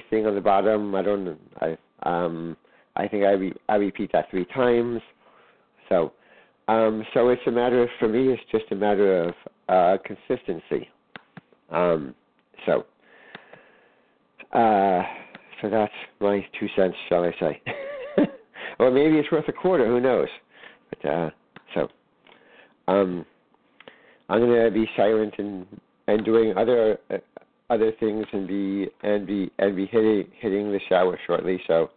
thing 0.10 0.26
on 0.28 0.36
the 0.36 0.42
bottom. 0.42 0.96
I 0.96 1.02
don't. 1.02 1.40
I 1.60 1.78
um. 2.04 2.56
I 2.98 3.08
think 3.10 3.26
I 3.26 3.32
re, 3.32 3.54
I 3.68 3.76
repeat 3.76 4.12
that 4.14 4.30
three 4.30 4.46
times. 4.46 5.02
So, 5.90 6.14
um. 6.68 7.04
So 7.14 7.30
it's 7.30 7.42
a 7.48 7.52
matter 7.52 7.84
of 7.84 7.90
for 8.00 8.08
me. 8.08 8.30
It's 8.32 8.42
just 8.52 8.66
a 8.72 8.76
matter 8.76 9.24
of 9.24 9.34
uh, 9.68 9.98
consistency. 10.06 10.90
Um. 11.72 12.14
So. 12.66 12.86
Uh. 14.54 15.02
So 15.62 15.70
that's 15.70 15.94
my 16.20 16.46
two 16.60 16.68
cents, 16.76 16.96
shall 17.10 17.24
I 17.24 17.32
say? 17.40 17.62
or 18.80 18.92
maybe 18.92 19.18
it's 19.18 19.32
worth 19.32 19.48
a 19.48 19.54
quarter. 19.54 19.88
Who 19.88 20.00
knows? 20.00 20.30
But 20.90 21.10
uh. 21.10 21.30
So. 21.74 21.88
Um. 22.88 23.26
I'm 24.30 24.40
going 24.40 24.66
to 24.66 24.72
be 24.72 24.90
silent 24.96 25.34
and 25.38 25.66
and 26.08 26.24
doing 26.24 26.56
other 26.58 26.98
uh, 27.12 27.18
other 27.70 27.92
things 28.00 28.26
and 28.32 28.48
be 28.48 28.88
and 29.04 29.26
be 29.26 29.52
and 29.60 29.76
be 29.76 29.86
hitting 29.88 30.28
hitting 30.40 30.72
the 30.72 30.80
shower 30.90 31.20
shortly. 31.26 31.62
So, 31.68 31.92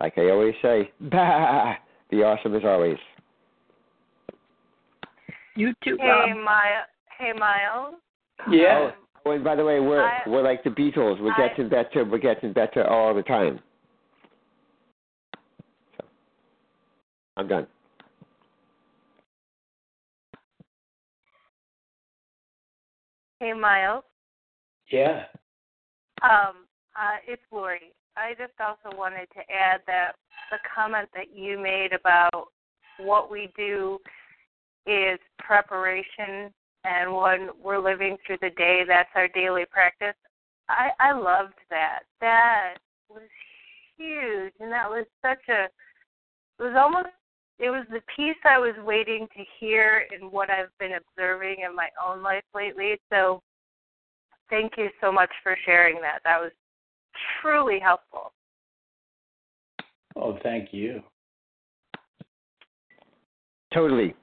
like 0.00 0.14
I 0.18 0.30
always 0.30 0.54
say, 0.62 0.90
bah, 1.00 1.74
be 2.10 2.22
awesome 2.22 2.54
as 2.54 2.62
always. 2.64 2.98
You 5.56 5.72
too, 5.84 5.96
Hey, 6.00 6.32
Miles. 6.32 6.86
Hey, 7.16 7.32
Miles. 7.32 7.94
Yeah. 8.50 8.90
Oh, 9.24 9.30
and 9.30 9.44
by 9.44 9.54
the 9.54 9.64
way, 9.64 9.78
we're 9.78 10.02
I- 10.02 10.22
we're 10.26 10.42
like 10.42 10.64
the 10.64 10.70
Beatles. 10.70 11.20
We're 11.22 11.32
I- 11.32 11.48
getting 11.48 11.68
better. 11.68 12.04
We're 12.04 12.18
getting 12.18 12.52
better 12.52 12.84
all 12.86 13.14
the 13.14 13.22
time. 13.22 13.60
So, 15.96 16.04
I'm 17.36 17.46
done. 17.46 17.66
Hey, 23.44 23.52
Miles. 23.52 24.04
Yeah. 24.90 25.24
Um, 26.22 26.64
uh, 26.96 27.18
it's 27.28 27.42
Lori. 27.52 27.92
I 28.16 28.30
just 28.38 28.54
also 28.58 28.96
wanted 28.96 29.26
to 29.34 29.40
add 29.52 29.82
that 29.86 30.12
the 30.50 30.56
comment 30.74 31.10
that 31.14 31.36
you 31.36 31.58
made 31.58 31.92
about 31.92 32.48
what 32.98 33.30
we 33.30 33.50
do 33.54 33.98
is 34.86 35.18
preparation, 35.38 36.54
and 36.84 37.14
when 37.14 37.50
we're 37.62 37.84
living 37.84 38.16
through 38.26 38.38
the 38.40 38.48
day, 38.56 38.82
that's 38.88 39.10
our 39.14 39.28
daily 39.28 39.66
practice. 39.70 40.16
I, 40.70 40.88
I 40.98 41.12
loved 41.12 41.52
that. 41.68 42.04
That 42.22 42.76
was 43.10 43.28
huge, 43.98 44.54
and 44.58 44.72
that 44.72 44.88
was 44.88 45.04
such 45.20 45.50
a. 45.50 45.64
It 45.64 46.62
was 46.62 46.76
almost 46.78 47.08
it 47.58 47.70
was 47.70 47.84
the 47.90 48.00
piece 48.16 48.36
I 48.44 48.58
was 48.58 48.74
waiting 48.84 49.28
to 49.36 49.44
hear 49.60 50.04
in 50.14 50.30
what 50.30 50.50
I've 50.50 50.76
been 50.78 50.92
observing 50.92 51.58
in 51.68 51.74
my 51.74 51.88
own 52.04 52.22
life 52.22 52.42
lately. 52.54 52.98
So 53.10 53.42
thank 54.50 54.72
you 54.76 54.88
so 55.00 55.12
much 55.12 55.30
for 55.42 55.56
sharing 55.64 56.00
that. 56.00 56.20
That 56.24 56.40
was 56.40 56.52
truly 57.40 57.78
helpful. 57.78 58.32
Oh, 60.16 60.38
thank 60.42 60.72
you. 60.72 61.02
Totally. 63.72 64.14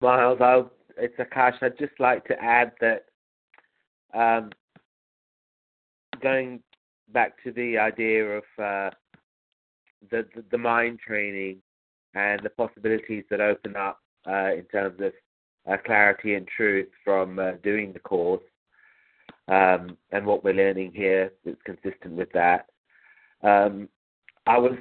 Miles, 0.00 0.38
I'll, 0.40 0.70
it's 0.96 1.14
Akash. 1.18 1.54
I'd 1.62 1.78
just 1.78 1.92
like 2.00 2.24
to 2.24 2.34
add 2.42 2.72
that 2.80 3.04
um, 4.14 4.50
going 6.20 6.60
back 7.12 7.42
to 7.44 7.52
the 7.52 7.78
idea 7.78 8.38
of 8.38 8.42
uh, 8.58 8.90
the, 10.10 10.26
the, 10.34 10.44
the 10.50 10.58
mind 10.58 10.98
training 10.98 11.58
and 12.14 12.40
the 12.42 12.50
possibilities 12.50 13.24
that 13.30 13.40
open 13.40 13.76
up 13.76 14.00
uh, 14.28 14.52
in 14.52 14.64
terms 14.64 15.00
of 15.00 15.12
uh, 15.70 15.76
clarity 15.84 16.34
and 16.34 16.46
truth 16.48 16.88
from 17.04 17.38
uh, 17.38 17.52
doing 17.62 17.92
the 17.92 17.98
course, 17.98 18.42
um, 19.48 19.96
and 20.10 20.26
what 20.26 20.44
we're 20.44 20.54
learning 20.54 20.92
here 20.94 21.32
that's 21.44 21.62
consistent 21.64 22.14
with 22.14 22.30
that. 22.32 22.66
Um, 23.42 23.88
I 24.46 24.58
was, 24.58 24.76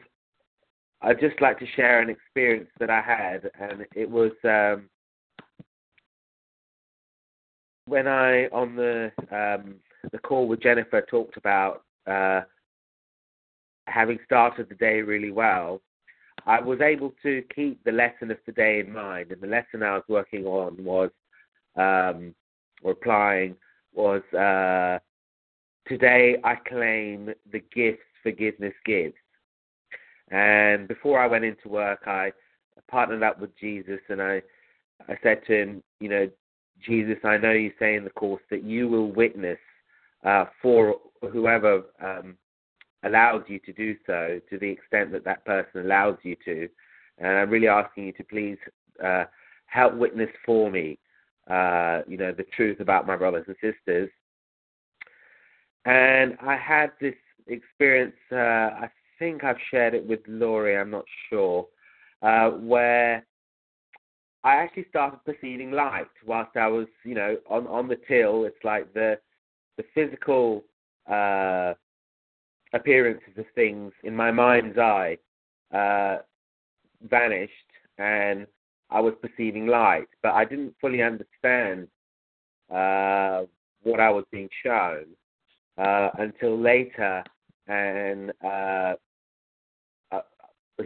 I'd 1.01 1.19
just 1.19 1.39
like 1.41 1.59
to 1.59 1.65
share 1.75 2.01
an 2.01 2.09
experience 2.09 2.69
that 2.79 2.89
I 2.89 3.01
had, 3.01 3.51
and 3.59 3.85
it 3.95 4.09
was 4.09 4.31
um, 4.43 4.89
when 7.85 8.07
I 8.07 8.45
on 8.47 8.75
the 8.75 9.11
um, 9.31 9.75
the 10.11 10.19
call 10.19 10.47
with 10.47 10.61
Jennifer 10.61 11.01
talked 11.01 11.37
about 11.37 11.83
uh, 12.07 12.41
having 13.87 14.19
started 14.25 14.69
the 14.69 14.75
day 14.75 15.01
really 15.01 15.31
well. 15.31 15.81
I 16.45 16.59
was 16.59 16.81
able 16.81 17.13
to 17.23 17.43
keep 17.53 17.83
the 17.83 17.91
lesson 17.91 18.31
of 18.31 18.43
today 18.45 18.79
in 18.79 18.91
mind, 18.91 19.31
and 19.31 19.41
the 19.41 19.47
lesson 19.47 19.83
I 19.83 19.93
was 19.93 20.03
working 20.07 20.45
on 20.45 20.83
was, 20.83 21.11
um, 21.75 22.33
or 22.81 22.93
applying, 22.93 23.55
was 23.93 24.21
uh, 24.33 24.99
today 25.87 26.37
I 26.43 26.55
claim 26.55 27.31
the 27.51 27.61
gifts 27.73 28.01
forgiveness 28.23 28.73
gives. 28.85 29.15
And 30.29 30.87
before 30.87 31.19
I 31.19 31.27
went 31.27 31.43
into 31.43 31.69
work, 31.69 32.01
I 32.05 32.31
partnered 32.89 33.23
up 33.23 33.39
with 33.39 33.55
Jesus, 33.59 33.99
and 34.09 34.21
I, 34.21 34.41
I 35.07 35.17
said 35.21 35.41
to 35.47 35.61
him, 35.61 35.83
you 35.99 36.09
know, 36.09 36.29
Jesus, 36.85 37.17
I 37.23 37.37
know 37.37 37.51
you 37.51 37.71
say 37.77 37.95
in 37.95 38.03
the 38.03 38.09
course 38.11 38.41
that 38.49 38.63
you 38.63 38.87
will 38.87 39.11
witness 39.11 39.59
uh, 40.23 40.45
for 40.61 40.95
whoever 41.29 41.83
um, 42.03 42.37
allows 43.03 43.43
you 43.47 43.59
to 43.59 43.73
do 43.73 43.95
so, 44.05 44.39
to 44.49 44.57
the 44.57 44.69
extent 44.69 45.11
that 45.11 45.25
that 45.25 45.45
person 45.45 45.81
allows 45.81 46.17
you 46.23 46.35
to. 46.45 46.67
And 47.17 47.27
I'm 47.27 47.49
really 47.49 47.67
asking 47.67 48.05
you 48.05 48.13
to 48.13 48.23
please 48.23 48.57
uh, 49.03 49.25
help 49.67 49.93
witness 49.95 50.29
for 50.45 50.71
me, 50.71 50.97
uh, 51.49 52.01
you 52.07 52.17
know, 52.17 52.31
the 52.31 52.45
truth 52.55 52.79
about 52.79 53.07
my 53.07 53.15
brothers 53.15 53.45
and 53.47 53.55
sisters. 53.61 54.09
And 55.85 56.37
I 56.41 56.55
had 56.55 56.91
this 56.99 57.15
experience. 57.47 58.15
Uh, 58.31 58.35
I 58.35 58.89
think 59.17 59.43
I've 59.43 59.57
shared 59.69 59.93
it 59.93 60.05
with 60.05 60.19
Lori. 60.27 60.77
I'm 60.77 60.91
not 60.91 61.05
sure. 61.29 61.67
Uh, 62.21 62.51
where 62.51 63.25
I 64.43 64.55
actually 64.55 64.85
started 64.89 65.19
perceiving 65.25 65.71
light 65.71 66.07
whilst 66.25 66.55
I 66.55 66.67
was, 66.67 66.87
you 67.03 67.15
know, 67.15 67.37
on 67.49 67.65
on 67.67 67.87
the 67.87 67.97
till. 68.07 68.45
It's 68.45 68.63
like 68.63 68.93
the 68.93 69.19
the 69.77 69.83
physical 69.95 70.63
uh, 71.09 71.73
appearances 72.73 73.37
of 73.37 73.45
things 73.55 73.91
in 74.03 74.15
my 74.15 74.31
mind's 74.31 74.77
eye 74.77 75.17
uh, 75.73 76.17
vanished, 77.09 77.53
and 77.97 78.47
I 78.89 78.99
was 78.99 79.13
perceiving 79.21 79.67
light, 79.67 80.07
but 80.21 80.33
I 80.33 80.45
didn't 80.45 80.75
fully 80.81 81.01
understand 81.01 81.87
uh, 82.69 83.43
what 83.83 83.99
I 83.99 84.09
was 84.09 84.25
being 84.31 84.49
shown 84.63 85.05
uh, 85.77 86.09
until 86.17 86.59
later, 86.59 87.23
and 87.67 88.31
uh, 88.43 88.93
uh, 90.11 90.21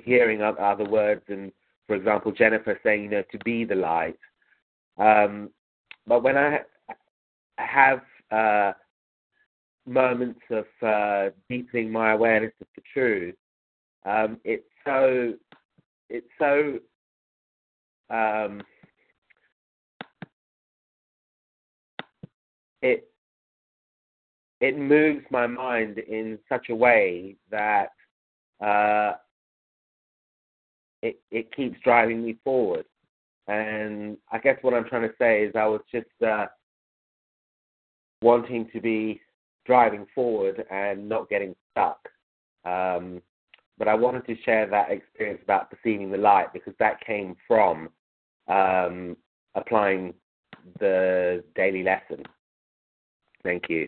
hearing 0.04 0.42
other 0.42 0.86
words, 0.86 1.24
and 1.28 1.52
for 1.88 1.96
example, 1.96 2.32
Jennifer 2.32 2.80
saying, 2.84 3.04
you 3.04 3.10
know, 3.10 3.24
to 3.32 3.38
be 3.40 3.64
the 3.64 3.76
light. 3.76 4.18
Um, 4.98 5.50
but 6.08 6.24
when 6.24 6.38
I 6.38 6.60
have 7.58 8.02
uh, 8.32 8.74
moments 9.86 10.40
of 10.50 10.66
uh, 10.82 11.30
deepening 11.50 11.92
my 11.92 12.12
awareness 12.12 12.54
of 12.62 12.68
the 12.76 12.82
truth, 12.94 13.36
um, 14.06 14.38
it's 14.44 14.68
so 14.86 15.34
it's 16.10 16.28
so 16.40 16.80
um, 18.10 18.62
it 22.82 23.10
it 24.62 24.78
moves 24.78 25.26
my 25.32 25.48
mind 25.48 25.98
in 25.98 26.40
such 26.48 26.70
a 26.70 26.76
way 26.76 27.36
that 27.52 27.90
uh, 28.64 29.14
it 31.02 31.20
it 31.32 31.54
keeps 31.56 31.80
driving 31.84 32.24
me 32.24 32.38
forward. 32.44 32.86
And 33.48 34.18
I 34.32 34.40
guess 34.40 34.58
what 34.62 34.74
I'm 34.74 34.86
trying 34.86 35.08
to 35.08 35.14
say 35.20 35.44
is 35.44 35.54
I 35.56 35.68
was 35.68 35.82
just 35.92 36.08
uh, 36.26 36.48
wanting 38.22 38.70
to 38.74 38.82
be 38.82 39.22
driving 39.66 40.06
forward 40.14 40.66
and 40.72 41.08
not 41.10 41.30
getting 41.30 41.56
stuck. 41.72 42.00
Um, 42.66 43.22
but 43.78 43.88
I 43.88 43.94
wanted 43.94 44.26
to 44.28 44.42
share 44.44 44.68
that 44.68 44.92
experience 44.92 45.42
about 45.44 45.70
perceiving 45.70 46.12
the 46.12 46.18
light 46.18 46.54
because 46.54 46.74
that 46.80 47.06
came 47.06 47.36
from 47.48 47.90
um, 48.48 49.18
applying 49.56 50.14
the 50.80 51.44
daily 51.56 51.84
lesson. 51.84 52.24
Thank 53.44 53.64
you. 53.70 53.88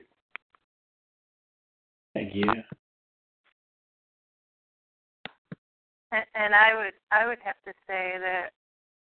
Thank 2.14 2.36
you. 2.36 2.44
And 6.12 6.56
I 6.56 6.76
would 6.76 6.94
I 7.12 7.28
would 7.28 7.40
have 7.44 7.56
to 7.66 7.74
say 7.86 8.16
that 8.20 8.52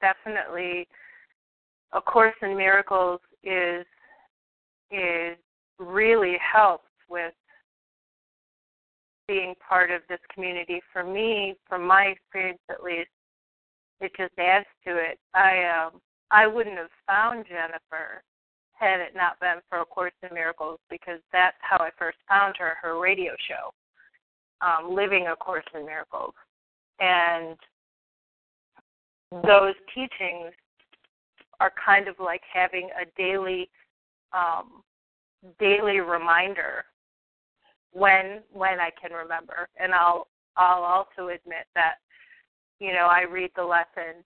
definitely 0.02 0.88
a 1.92 2.02
course 2.02 2.36
in 2.42 2.56
miracles 2.56 3.20
is 3.44 3.86
is 4.92 5.38
really 5.80 6.38
helps 6.40 6.90
with 7.10 7.34
being 9.28 9.54
part 9.68 9.92
of 9.92 10.02
this 10.10 10.20
community. 10.34 10.82
For 10.92 11.04
me, 11.04 11.56
from 11.68 11.86
my 11.86 12.06
experience 12.06 12.60
at 12.70 12.84
least, 12.84 13.10
it 14.02 14.12
just 14.18 14.34
adds 14.38 14.66
to 14.86 14.98
it. 14.98 15.20
I 15.34 15.64
um 15.66 16.02
I 16.32 16.48
wouldn't 16.48 16.78
have 16.78 16.90
found 17.08 17.46
Jennifer 17.48 18.24
had 18.74 19.00
it 19.00 19.16
not 19.16 19.40
been 19.40 19.60
for 19.70 19.80
A 19.80 19.86
Course 19.86 20.14
in 20.28 20.34
Miracles 20.34 20.80
because 20.90 21.20
that's 21.32 21.56
how 21.62 21.78
I 21.78 21.90
first 21.98 22.18
found 22.28 22.56
her, 22.58 22.74
her 22.82 23.00
radio 23.00 23.34
show, 23.48 23.72
um, 24.66 24.94
Living 24.94 25.28
A 25.28 25.36
Course 25.36 25.66
in 25.74 25.86
Miracles. 25.86 26.34
And 27.00 27.56
those 29.46 29.76
teachings 29.94 30.54
are 31.60 31.72
kind 31.84 32.08
of 32.08 32.16
like 32.20 32.42
having 32.52 32.90
a 33.00 33.06
daily 33.16 33.70
um, 34.34 34.84
daily 35.60 36.00
reminder 36.00 36.86
when 37.92 38.42
when 38.52 38.80
I 38.80 38.90
can 39.00 39.12
remember. 39.12 39.68
And 39.80 39.94
I'll 39.94 40.28
I'll 40.58 40.84
also 40.84 41.30
admit 41.30 41.66
that, 41.76 41.96
you 42.80 42.94
know, 42.94 43.08
I 43.10 43.22
read 43.22 43.52
the 43.56 43.64
lesson 43.64 44.24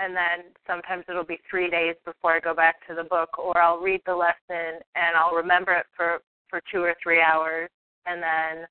and 0.00 0.14
then 0.14 0.52
sometimes 0.66 1.04
it'll 1.08 1.24
be 1.24 1.40
three 1.48 1.70
days 1.70 1.94
before 2.04 2.32
I 2.32 2.40
go 2.40 2.54
back 2.54 2.86
to 2.88 2.94
the 2.94 3.04
book 3.04 3.38
or 3.38 3.56
I'll 3.58 3.78
read 3.78 4.00
the 4.06 4.14
lesson 4.14 4.80
and 4.94 5.16
I'll 5.16 5.34
remember 5.34 5.72
it 5.72 5.86
for, 5.96 6.18
for 6.48 6.60
two 6.72 6.82
or 6.82 6.94
three 7.02 7.20
hours 7.20 7.70
and 8.06 8.22
then 8.22 8.66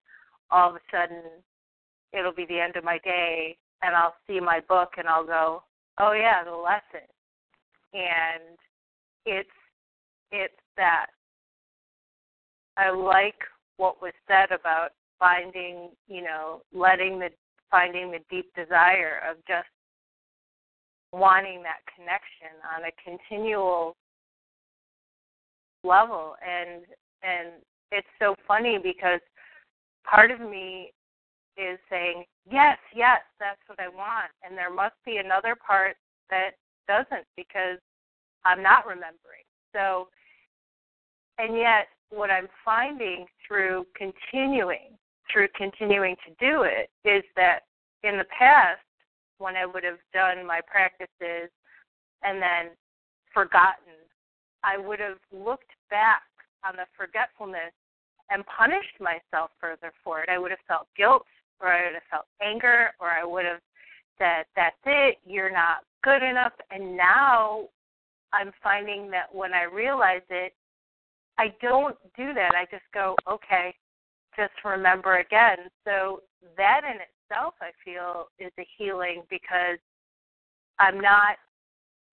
all 0.52 0.70
of 0.70 0.76
a 0.76 0.80
sudden 0.92 1.22
it'll 2.12 2.34
be 2.34 2.46
the 2.46 2.60
end 2.60 2.76
of 2.76 2.84
my 2.84 3.00
day 3.04 3.58
and 3.82 3.96
I'll 3.96 4.16
see 4.28 4.40
my 4.40 4.60
book 4.68 4.94
and 4.98 5.08
I'll 5.08 5.26
go, 5.26 5.64
Oh 6.00 6.14
yeah, 6.14 6.44
the 6.44 6.52
lesson 6.52 7.08
and 7.94 8.58
it's 9.26 9.50
it's 10.32 10.54
that 10.78 11.08
I 12.78 12.90
like 12.90 13.40
what 13.78 14.02
was 14.02 14.14
said 14.28 14.52
about 14.52 14.90
finding, 15.20 15.90
you 16.08 16.22
know, 16.22 16.62
letting 16.74 17.20
the 17.20 17.30
finding 17.72 18.12
the 18.12 18.20
deep 18.30 18.54
desire 18.56 19.20
of 19.30 19.38
just 19.48 19.68
wanting 21.12 21.64
that 21.64 21.82
connection 21.96 22.54
on 22.76 22.84
a 22.84 22.94
continual 23.04 23.96
level. 25.84 26.36
And 26.46 26.84
and 27.24 27.62
it's 27.92 28.08
so 28.20 28.36
funny 28.48 28.80
because 28.82 29.22
part 30.04 30.32
of 30.32 30.40
me 30.40 30.92
is 31.56 31.78
saying 31.90 32.26
yes 32.52 32.78
yes 32.96 33.22
that's 33.40 33.62
what 33.68 33.80
i 33.80 33.88
want. 33.88 34.32
And 34.44 34.58
there 34.58 34.74
must 34.74 34.96
be 35.06 35.18
another 35.18 35.56
part 35.56 35.96
that 36.30 36.52
doesn't 36.88 37.26
because 37.38 37.80
i'm 38.46 38.64
not 38.64 38.86
remembering. 38.86 39.46
So 39.74 40.08
and 41.38 41.56
yet 41.56 41.88
what 42.14 42.30
I'm 42.30 42.48
finding 42.64 43.26
through 43.48 43.86
continuing 43.96 44.98
through 45.32 45.48
continuing 45.56 46.16
to 46.28 46.32
do 46.40 46.64
it 46.64 46.90
is 47.06 47.24
that 47.36 47.62
in 48.04 48.18
the 48.18 48.26
past, 48.26 48.82
when 49.38 49.56
I 49.56 49.66
would 49.66 49.84
have 49.84 50.00
done 50.14 50.46
my 50.46 50.62
practices 50.66 51.50
and 52.24 52.42
then 52.42 52.72
forgotten, 53.34 53.98
I 54.64 54.78
would 54.78 55.00
have 55.00 55.18
looked 55.32 55.72
back 55.90 56.22
on 56.66 56.76
the 56.76 56.86
forgetfulness 56.96 57.74
and 58.30 58.44
punished 58.46 59.00
myself 59.00 59.52
further 59.60 59.92
for 60.04 60.22
it. 60.22 60.30
I 60.30 60.38
would 60.38 60.52
have 60.52 60.64
felt 60.68 60.88
guilt 60.96 61.26
or 61.60 61.68
I 61.68 61.86
would 61.86 61.94
have 61.96 62.10
felt 62.10 62.26
anger 62.42 62.92
or 63.00 63.10
I 63.10 63.24
would 63.24 63.46
have 63.46 63.60
said, 64.18 64.46
That's 64.56 64.76
it, 64.86 65.18
you're 65.26 65.52
not 65.52 65.84
good 66.04 66.24
enough. 66.24 66.54
And 66.72 66.96
now 66.96 67.68
I'm 68.32 68.52
finding 68.62 69.10
that 69.12 69.34
when 69.34 69.54
I 69.54 69.64
realize 69.64 70.22
it, 70.30 70.54
I 71.38 71.54
don't 71.62 71.96
do 72.16 72.34
that. 72.34 72.52
I 72.56 72.66
just 72.70 72.86
go, 72.94 73.16
Okay, 73.30 73.74
just 74.38 74.54
remember 74.66 75.18
again. 75.18 75.58
So 75.84 76.22
that 76.58 76.82
in 76.84 77.00
itself 77.02 77.54
I 77.62 77.72
feel 77.84 78.28
is 78.40 78.52
a 78.60 78.68
healing 78.78 79.24
because 79.30 79.78
I'm 80.80 81.00
not 81.00 81.38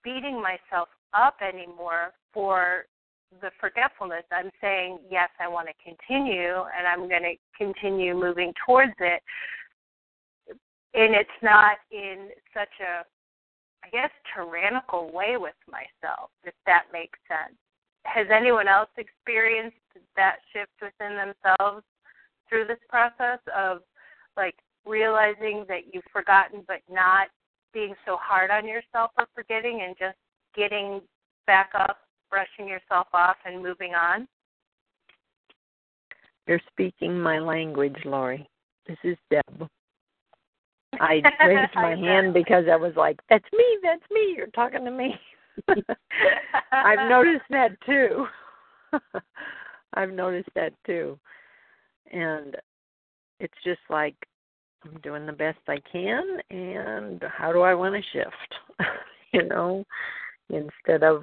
beating 0.04 0.40
myself 0.40 0.88
up 1.14 1.36
anymore 1.46 2.12
for 2.32 2.84
the 3.40 3.50
forgetfulness. 3.60 4.24
I'm 4.32 4.50
saying, 4.60 4.98
yes, 5.10 5.28
I 5.40 5.48
want 5.48 5.68
to 5.68 5.74
continue 5.84 6.64
and 6.76 6.86
I'm 6.86 7.08
going 7.08 7.22
to 7.22 7.34
continue 7.56 8.14
moving 8.14 8.52
towards 8.66 8.94
it. 8.98 9.22
And 10.92 11.14
it's 11.14 11.30
not 11.42 11.76
in 11.92 12.30
such 12.52 12.72
a, 12.80 13.04
I 13.84 13.90
guess, 13.90 14.10
tyrannical 14.34 15.12
way 15.12 15.36
with 15.36 15.54
myself, 15.70 16.30
if 16.44 16.54
that 16.66 16.84
makes 16.92 17.18
sense. 17.28 17.56
Has 18.04 18.26
anyone 18.34 18.68
else 18.68 18.88
experienced 18.96 19.76
that 20.16 20.36
shift 20.52 20.72
within 20.80 21.16
themselves 21.16 21.84
through 22.48 22.66
this 22.66 22.78
process 22.88 23.38
of 23.56 23.78
like 24.36 24.56
realizing 24.86 25.64
that 25.68 25.92
you've 25.92 26.04
forgotten 26.12 26.64
but 26.66 26.80
not 26.90 27.28
being 27.72 27.94
so 28.06 28.16
hard 28.20 28.50
on 28.50 28.66
yourself 28.66 29.10
for 29.14 29.26
forgetting 29.34 29.82
and 29.86 29.96
just 29.98 30.16
getting 30.54 31.00
back 31.46 31.70
up, 31.74 31.98
brushing 32.30 32.68
yourself 32.68 33.06
off, 33.12 33.36
and 33.44 33.62
moving 33.62 33.94
on? 33.94 34.26
You're 36.46 36.60
speaking 36.72 37.20
my 37.20 37.38
language, 37.38 37.96
Lori. 38.04 38.48
This 38.86 38.98
is 39.04 39.16
Deb. 39.30 39.68
I 41.00 41.22
raised 41.46 41.74
my 41.74 41.94
hand 41.94 42.34
because 42.34 42.64
I 42.70 42.76
was 42.76 42.92
like, 42.96 43.20
"That's 43.28 43.44
me, 43.52 43.78
that's 43.82 44.02
me. 44.10 44.34
You're 44.36 44.48
talking 44.48 44.84
to 44.84 44.90
me." 44.90 45.14
I've 46.72 47.08
noticed 47.08 47.44
that 47.50 47.76
too. 47.86 48.26
I've 49.94 50.12
noticed 50.12 50.50
that 50.54 50.72
too. 50.86 51.18
And 52.12 52.56
it's 53.38 53.54
just 53.64 53.80
like 53.88 54.14
I'm 54.84 54.98
doing 55.02 55.26
the 55.26 55.32
best 55.32 55.58
I 55.68 55.78
can 55.90 56.38
and 56.50 57.22
how 57.36 57.52
do 57.52 57.60
I 57.60 57.74
want 57.74 57.94
to 57.94 58.02
shift? 58.12 58.88
you 59.32 59.46
know, 59.46 59.84
instead 60.48 61.02
of 61.02 61.22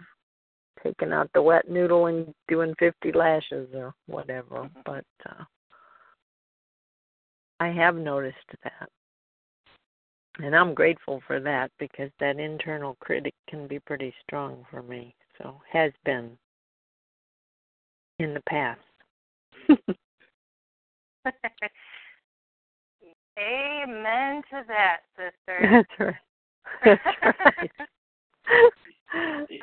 taking 0.84 1.12
out 1.12 1.30
the 1.34 1.42
wet 1.42 1.70
noodle 1.70 2.06
and 2.06 2.34
doing 2.48 2.74
50 2.80 3.12
lashes 3.14 3.70
or 3.74 3.94
whatever. 4.06 4.56
Mm-hmm. 4.56 4.80
But 4.86 5.06
uh 5.30 5.44
I 7.60 7.70
have 7.70 7.96
noticed 7.96 8.38
that. 8.64 8.90
And 10.40 10.56
I'm 10.56 10.74
grateful 10.74 11.22
for 11.26 11.40
that 11.40 11.72
because 11.80 12.12
that 12.20 12.40
internal 12.40 12.96
critic 13.00 13.34
can 13.50 13.68
be 13.68 13.80
pretty 13.80 14.14
strong 14.24 14.66
for 14.70 14.84
me. 14.84 15.16
So 15.38 15.60
has 15.72 15.92
been 16.06 16.38
in 18.20 18.34
the 18.34 18.42
past. 18.48 18.80
Amen 23.40 24.42
to 24.50 24.64
that, 24.68 25.02
sister. 25.16 25.86
That's 26.00 26.00
right. 26.00 26.16
That's 26.84 27.02
right. 27.54 27.72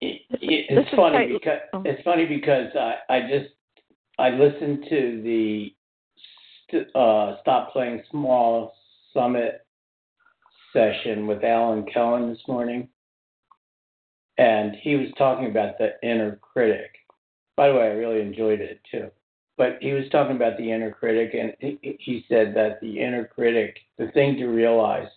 it's 0.00 0.90
funny 0.96 1.32
because 1.32 1.58
oh. 1.72 1.82
it's 1.84 2.02
funny 2.02 2.26
because 2.26 2.68
I 2.78 2.96
I 3.08 3.20
just 3.22 3.50
I 4.18 4.30
listened 4.30 4.84
to 4.88 5.22
the 5.22 5.74
uh, 6.94 7.36
Stop 7.40 7.72
Playing 7.72 8.02
Small 8.10 8.74
Summit 9.12 9.66
session 10.72 11.26
with 11.26 11.44
Alan 11.44 11.86
Cohen 11.92 12.30
this 12.30 12.42
morning, 12.46 12.88
and 14.36 14.76
he 14.82 14.96
was 14.96 15.08
talking 15.16 15.46
about 15.46 15.78
the 15.78 15.92
inner 16.02 16.36
critic. 16.36 16.90
By 17.56 17.68
the 17.68 17.74
way, 17.74 17.82
I 17.82 17.92
really 17.92 18.20
enjoyed 18.20 18.60
it 18.60 18.80
too. 18.90 19.10
But 19.56 19.78
he 19.80 19.92
was 19.92 20.04
talking 20.12 20.36
about 20.36 20.56
the 20.56 20.70
inner 20.70 20.92
critic, 20.92 21.34
and 21.34 21.52
he, 21.58 21.96
he 21.98 22.24
said 22.28 22.54
that 22.54 22.80
the 22.80 23.00
inner 23.00 23.24
critic, 23.24 23.76
the 23.98 24.08
thing 24.12 24.36
to 24.36 24.46
realize 24.46 25.08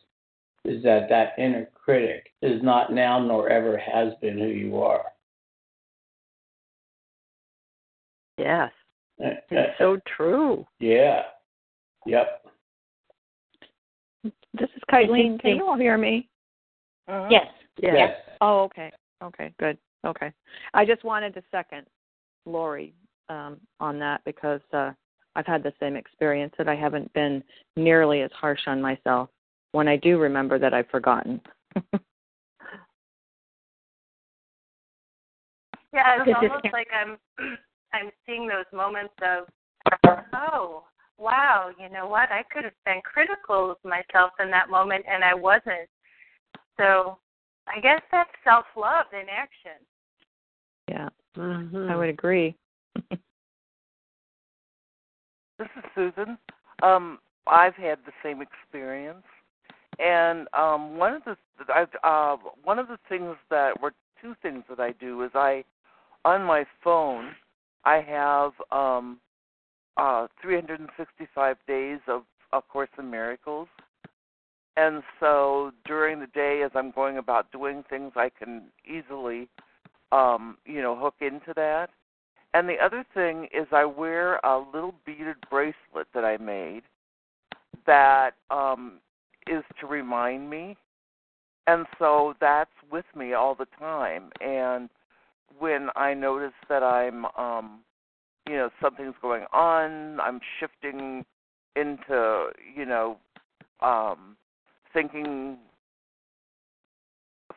is 0.65 0.81
that 0.83 1.09
that 1.09 1.33
inner 1.37 1.67
critic 1.75 2.31
is 2.41 2.61
not 2.63 2.93
now 2.93 3.19
nor 3.19 3.49
ever 3.49 3.77
has 3.77 4.13
been 4.21 4.37
who 4.37 4.47
you 4.47 4.79
are. 4.79 5.05
Yes. 8.37 8.71
It's 9.19 9.77
so 9.77 9.99
true. 10.17 10.65
Yeah. 10.79 11.21
Yep. 12.05 12.45
This 14.23 14.69
is 14.75 14.81
Kylene. 14.91 15.39
Can 15.39 15.55
you 15.57 15.67
all 15.67 15.77
hear 15.77 15.97
me? 15.97 16.27
Uh-huh. 17.07 17.27
Yes. 17.29 17.47
yes. 17.81 17.93
Yes. 17.97 18.15
Oh, 18.41 18.63
okay. 18.63 18.91
Okay, 19.23 19.53
good. 19.59 19.77
Okay. 20.05 20.31
I 20.73 20.85
just 20.85 21.03
wanted 21.03 21.33
to 21.35 21.43
second 21.51 21.85
Lori 22.45 22.93
um, 23.29 23.57
on 23.79 23.99
that 23.99 24.21
because 24.25 24.61
uh, 24.73 24.91
I've 25.35 25.45
had 25.45 25.63
the 25.63 25.73
same 25.79 25.95
experience 25.95 26.53
that 26.57 26.67
I 26.67 26.75
haven't 26.75 27.11
been 27.13 27.43
nearly 27.75 28.21
as 28.21 28.31
harsh 28.33 28.61
on 28.67 28.81
myself 28.81 29.29
when 29.71 29.87
I 29.87 29.95
do 29.97 30.17
remember 30.19 30.59
that 30.59 30.73
I've 30.73 30.89
forgotten. 30.89 31.39
yeah, 35.93 36.17
it's 36.23 36.31
almost 36.35 36.65
like 36.73 36.87
I'm 36.93 37.17
I'm 37.93 38.09
seeing 38.25 38.47
those 38.47 38.65
moments 38.73 39.13
of 39.21 39.47
oh 40.33 40.83
wow, 41.21 41.69
you 41.79 41.89
know 41.89 42.07
what? 42.07 42.31
I 42.31 42.43
could 42.51 42.63
have 42.63 42.73
been 42.85 43.01
critical 43.03 43.71
of 43.71 43.77
myself 43.83 44.31
in 44.39 44.49
that 44.51 44.69
moment 44.69 45.05
and 45.09 45.23
I 45.23 45.33
wasn't. 45.33 45.87
So 46.77 47.17
I 47.67 47.79
guess 47.79 48.01
that's 48.11 48.29
self 48.43 48.65
love 48.75 49.05
in 49.13 49.27
action. 49.29 49.79
Yeah. 50.87 51.09
Mm-hmm. 51.37 51.89
I 51.89 51.95
would 51.95 52.09
agree. 52.09 52.55
this 53.09 53.19
is 55.59 55.83
Susan. 55.95 56.37
Um, 56.83 57.19
I've 57.47 57.75
had 57.75 57.99
the 58.05 58.11
same 58.23 58.41
experience, 58.41 59.23
and 59.99 60.47
um, 60.53 60.97
one 60.97 61.13
of 61.13 61.21
the 61.25 61.37
I, 61.69 61.85
uh, 62.03 62.37
one 62.63 62.79
of 62.79 62.87
the 62.87 62.97
things 63.07 63.35
that 63.49 63.79
were 63.81 63.93
two 64.21 64.35
things 64.41 64.63
that 64.69 64.79
I 64.79 64.91
do 64.93 65.23
is 65.23 65.31
I 65.33 65.63
on 66.25 66.43
my 66.43 66.65
phone 66.83 67.31
I 67.83 68.01
have 68.01 68.51
um, 68.71 69.19
uh, 69.97 70.27
365 70.41 71.57
days 71.67 71.99
of 72.07 72.23
A 72.53 72.61
Course 72.61 72.89
in 72.97 73.09
Miracles, 73.09 73.67
and 74.77 75.03
so 75.19 75.71
during 75.85 76.19
the 76.19 76.27
day 76.27 76.61
as 76.63 76.71
I'm 76.75 76.91
going 76.91 77.17
about 77.17 77.51
doing 77.51 77.83
things, 77.89 78.13
I 78.15 78.29
can 78.29 78.63
easily 78.85 79.49
um, 80.11 80.57
you 80.65 80.81
know 80.81 80.95
hook 80.95 81.15
into 81.19 81.53
that 81.55 81.89
and 82.53 82.67
the 82.67 82.77
other 82.83 83.05
thing 83.13 83.47
is 83.53 83.67
I 83.71 83.85
wear 83.85 84.37
a 84.43 84.63
little 84.73 84.93
beaded 85.05 85.37
bracelet 85.49 86.07
that 86.13 86.25
I 86.25 86.37
made 86.37 86.83
that 87.87 88.31
um 88.49 88.99
is 89.47 89.63
to 89.79 89.87
remind 89.87 90.49
me. 90.49 90.77
And 91.67 91.85
so 91.97 92.35
that's 92.39 92.71
with 92.91 93.05
me 93.15 93.33
all 93.33 93.55
the 93.55 93.67
time. 93.79 94.31
And 94.41 94.89
when 95.57 95.89
I 95.95 96.13
notice 96.13 96.53
that 96.69 96.83
I'm 96.83 97.25
um 97.37 97.79
you 98.51 98.57
know, 98.57 98.69
something's 98.81 99.15
going 99.21 99.45
on, 99.53 100.19
I'm 100.19 100.39
shifting 100.59 101.25
into, 101.75 102.49
you 102.75 102.85
know, 102.85 103.17
um 103.79 104.35
thinking 104.93 105.57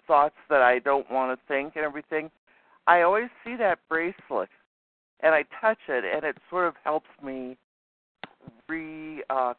thoughts 0.07 0.37
that 0.49 0.63
I 0.63 0.79
don't 0.79 1.11
want 1.11 1.39
to 1.39 1.47
think 1.47 1.75
and 1.77 1.85
everything, 1.85 2.31
I 2.87 3.03
always 3.03 3.29
see 3.45 3.57
that 3.57 3.79
bracelet 3.89 4.49
and 5.21 5.35
I 5.35 5.45
touch 5.61 5.79
it, 5.89 6.05
and 6.05 6.25
it 6.25 6.37
sort 6.51 6.69
of 6.69 6.75
helps 6.85 7.09
me 7.23 7.57
reconnect. 8.71 9.21
Uh, 9.31 9.55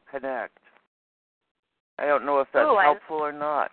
I 1.97 2.05
don't 2.05 2.25
know 2.25 2.39
if 2.39 2.47
that's 2.53 2.65
Ooh, 2.65 2.77
helpful 2.81 3.17
or 3.17 3.31
not, 3.31 3.71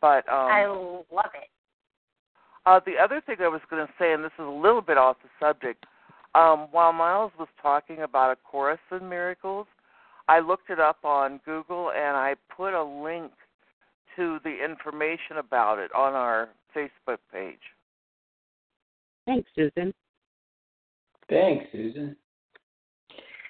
but 0.00 0.28
um, 0.28 0.50
I 0.50 0.66
love 0.66 1.30
it. 1.34 1.48
Uh, 2.66 2.80
the 2.84 2.96
other 3.02 3.20
thing 3.20 3.36
I 3.40 3.48
was 3.48 3.60
going 3.70 3.86
to 3.86 3.92
say, 3.98 4.12
and 4.12 4.22
this 4.22 4.32
is 4.38 4.44
a 4.46 4.50
little 4.50 4.82
bit 4.82 4.96
off 4.96 5.16
the 5.22 5.28
subject, 5.44 5.84
um, 6.38 6.68
while 6.70 6.92
Miles 6.92 7.32
was 7.38 7.48
talking 7.60 8.02
about 8.02 8.30
A 8.30 8.36
Course 8.36 8.78
in 8.92 9.08
Miracles, 9.08 9.66
I 10.28 10.40
looked 10.40 10.70
it 10.70 10.78
up 10.78 10.98
on 11.04 11.40
Google 11.44 11.90
and 11.90 12.16
I 12.16 12.34
put 12.54 12.74
a 12.74 12.82
link 12.82 13.32
to 14.16 14.38
the 14.44 14.64
information 14.64 15.38
about 15.38 15.78
it 15.78 15.92
on 15.94 16.14
our 16.14 16.48
Facebook 16.76 17.18
page. 17.32 17.58
Thanks, 19.26 19.48
Susan. 19.54 19.92
Thanks, 21.28 21.66
Susan. 21.72 22.16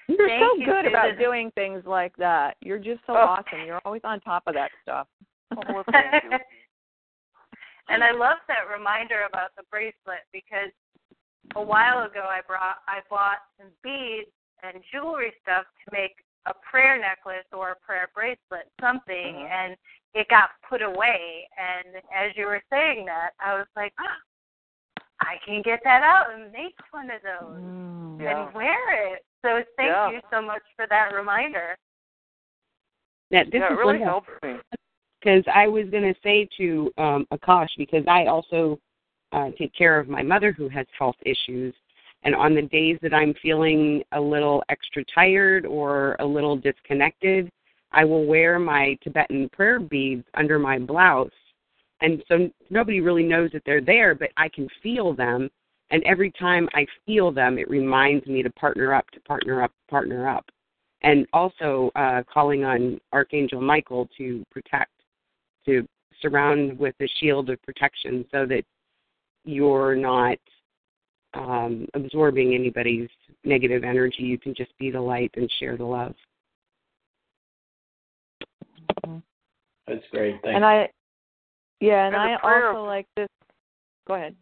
You're 0.08 0.28
Thank 0.28 0.42
so 0.42 0.56
you, 0.56 0.66
good 0.66 0.86
about 0.86 1.18
doing 1.18 1.50
things 1.54 1.82
like 1.84 2.16
that. 2.16 2.56
You're 2.60 2.78
just 2.78 3.00
so 3.06 3.12
Oh. 3.14 3.36
awesome. 3.36 3.66
You're 3.66 3.80
always 3.84 4.02
on 4.04 4.20
top 4.20 4.44
of 4.46 4.54
that 4.54 4.70
stuff. 4.82 5.06
Oh, 5.52 5.62
well, 5.68 5.84
thank 5.92 6.24
you. 6.24 6.30
and 7.88 8.02
I 8.02 8.12
love 8.12 8.38
that 8.48 8.68
reminder 8.72 9.26
about 9.28 9.50
the 9.56 9.64
bracelet 9.70 10.24
because 10.32 10.72
a 11.56 11.62
while 11.62 12.04
ago 12.04 12.24
I 12.28 12.40
brought 12.46 12.78
I 12.86 13.00
bought 13.08 13.38
some 13.58 13.68
beads 13.82 14.30
and 14.62 14.82
jewelry 14.92 15.32
stuff 15.42 15.64
to 15.84 15.92
make 15.92 16.12
a 16.46 16.52
prayer 16.68 16.98
necklace 16.98 17.46
or 17.52 17.70
a 17.72 17.76
prayer 17.76 18.08
bracelet, 18.14 18.70
something, 18.80 19.34
Mhm. 19.34 19.50
and 19.50 19.76
it 20.14 20.28
got 20.28 20.50
put 20.68 20.82
away. 20.82 21.48
And 21.58 21.96
as 22.14 22.34
you 22.36 22.46
were 22.46 22.62
saying 22.70 23.04
that, 23.06 23.30
I 23.38 23.54
was 23.54 23.66
like, 23.76 23.92
ah, 24.00 24.16
I 25.20 25.38
can 25.44 25.62
get 25.62 25.82
that 25.84 26.02
out 26.02 26.30
and 26.32 26.50
make 26.52 26.76
one 26.92 27.10
of 27.10 27.20
those 27.22 27.60
Mm. 27.62 28.20
Yeah. 28.20 28.46
and 28.46 28.54
wear 28.54 29.12
it. 29.14 29.24
So 29.42 29.62
thank 29.76 29.88
Yeah. 29.90 30.10
you 30.10 30.22
so 30.30 30.40
much 30.40 30.62
for 30.76 30.86
that 30.86 31.12
reminder. 31.12 31.76
Now, 33.30 33.44
this 33.44 33.54
yeah, 33.54 33.66
is 33.66 33.72
it 33.72 33.76
really 33.76 33.92
Linda. 33.98 34.04
helps 34.06 34.30
me. 34.42 34.58
because 35.20 35.44
I 35.48 35.66
was 35.66 35.90
going 35.90 36.14
to 36.14 36.18
say 36.22 36.46
to 36.56 36.92
um, 36.96 37.26
Akash 37.32 37.76
because 37.76 38.06
I 38.06 38.26
also 38.26 38.80
uh, 39.32 39.50
take 39.58 39.74
care 39.74 39.98
of 39.98 40.08
my 40.08 40.22
mother 40.22 40.52
who 40.52 40.68
has 40.68 40.86
health 40.98 41.16
issues, 41.22 41.74
and 42.22 42.34
on 42.34 42.54
the 42.54 42.62
days 42.62 42.98
that 43.02 43.14
I'm 43.14 43.34
feeling 43.42 44.02
a 44.12 44.20
little 44.20 44.62
extra 44.68 45.04
tired 45.14 45.66
or 45.66 46.16
a 46.18 46.26
little 46.26 46.56
disconnected, 46.56 47.50
I 47.92 48.04
will 48.04 48.26
wear 48.26 48.58
my 48.58 48.96
Tibetan 49.02 49.48
prayer 49.50 49.80
beads 49.80 50.24
under 50.34 50.58
my 50.58 50.78
blouse, 50.78 51.30
and 52.00 52.22
so 52.28 52.48
nobody 52.70 53.00
really 53.00 53.22
knows 53.22 53.50
that 53.52 53.62
they're 53.64 53.80
there, 53.80 54.14
but 54.14 54.30
I 54.36 54.48
can 54.48 54.68
feel 54.82 55.14
them. 55.14 55.48
And 55.90 56.02
every 56.04 56.30
time 56.32 56.68
I 56.74 56.86
feel 57.06 57.32
them, 57.32 57.58
it 57.58 57.68
reminds 57.70 58.26
me 58.26 58.42
to 58.42 58.50
partner 58.50 58.92
up, 58.92 59.08
to 59.12 59.20
partner 59.20 59.62
up, 59.62 59.72
partner 59.88 60.28
up. 60.28 60.44
And 61.02 61.26
also 61.32 61.90
uh, 61.94 62.22
calling 62.32 62.64
on 62.64 63.00
Archangel 63.12 63.60
Michael 63.60 64.08
to 64.18 64.44
protect 64.50 64.90
to 65.64 65.86
surround 66.20 66.78
with 66.78 66.94
a 67.00 67.08
shield 67.20 67.50
of 67.50 67.62
protection 67.62 68.24
so 68.30 68.44
that 68.46 68.64
you're 69.48 69.96
not 69.96 70.36
um, 71.32 71.86
absorbing 71.94 72.54
anybody's 72.54 73.08
negative 73.44 73.82
energy. 73.82 74.22
You 74.22 74.38
can 74.38 74.54
just 74.54 74.76
be 74.78 74.90
the 74.90 75.00
light 75.00 75.30
and 75.36 75.50
share 75.58 75.76
the 75.76 75.84
love. 75.84 76.14
That's 79.86 80.04
great. 80.10 80.34
Thank 80.42 80.54
And 80.54 80.64
I, 80.66 80.90
yeah, 81.80 82.06
and, 82.06 82.14
And 82.14 82.22
I 82.22 82.34
also 82.42 82.80
of- 82.80 82.86
like 82.86 83.06
this. 83.16 83.28
Go 84.06 84.14
ahead. 84.14 84.36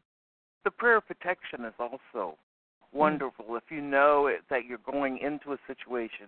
The 0.64 0.70
prayer 0.72 0.96
of 0.96 1.06
protection 1.06 1.64
is 1.64 1.74
also 1.78 2.36
wonderful. 2.92 3.44
If 3.50 3.64
you 3.70 3.80
know 3.80 4.26
it, 4.26 4.40
that 4.50 4.64
you're 4.64 4.78
going 4.78 5.18
into 5.18 5.52
a 5.52 5.58
situation 5.68 6.26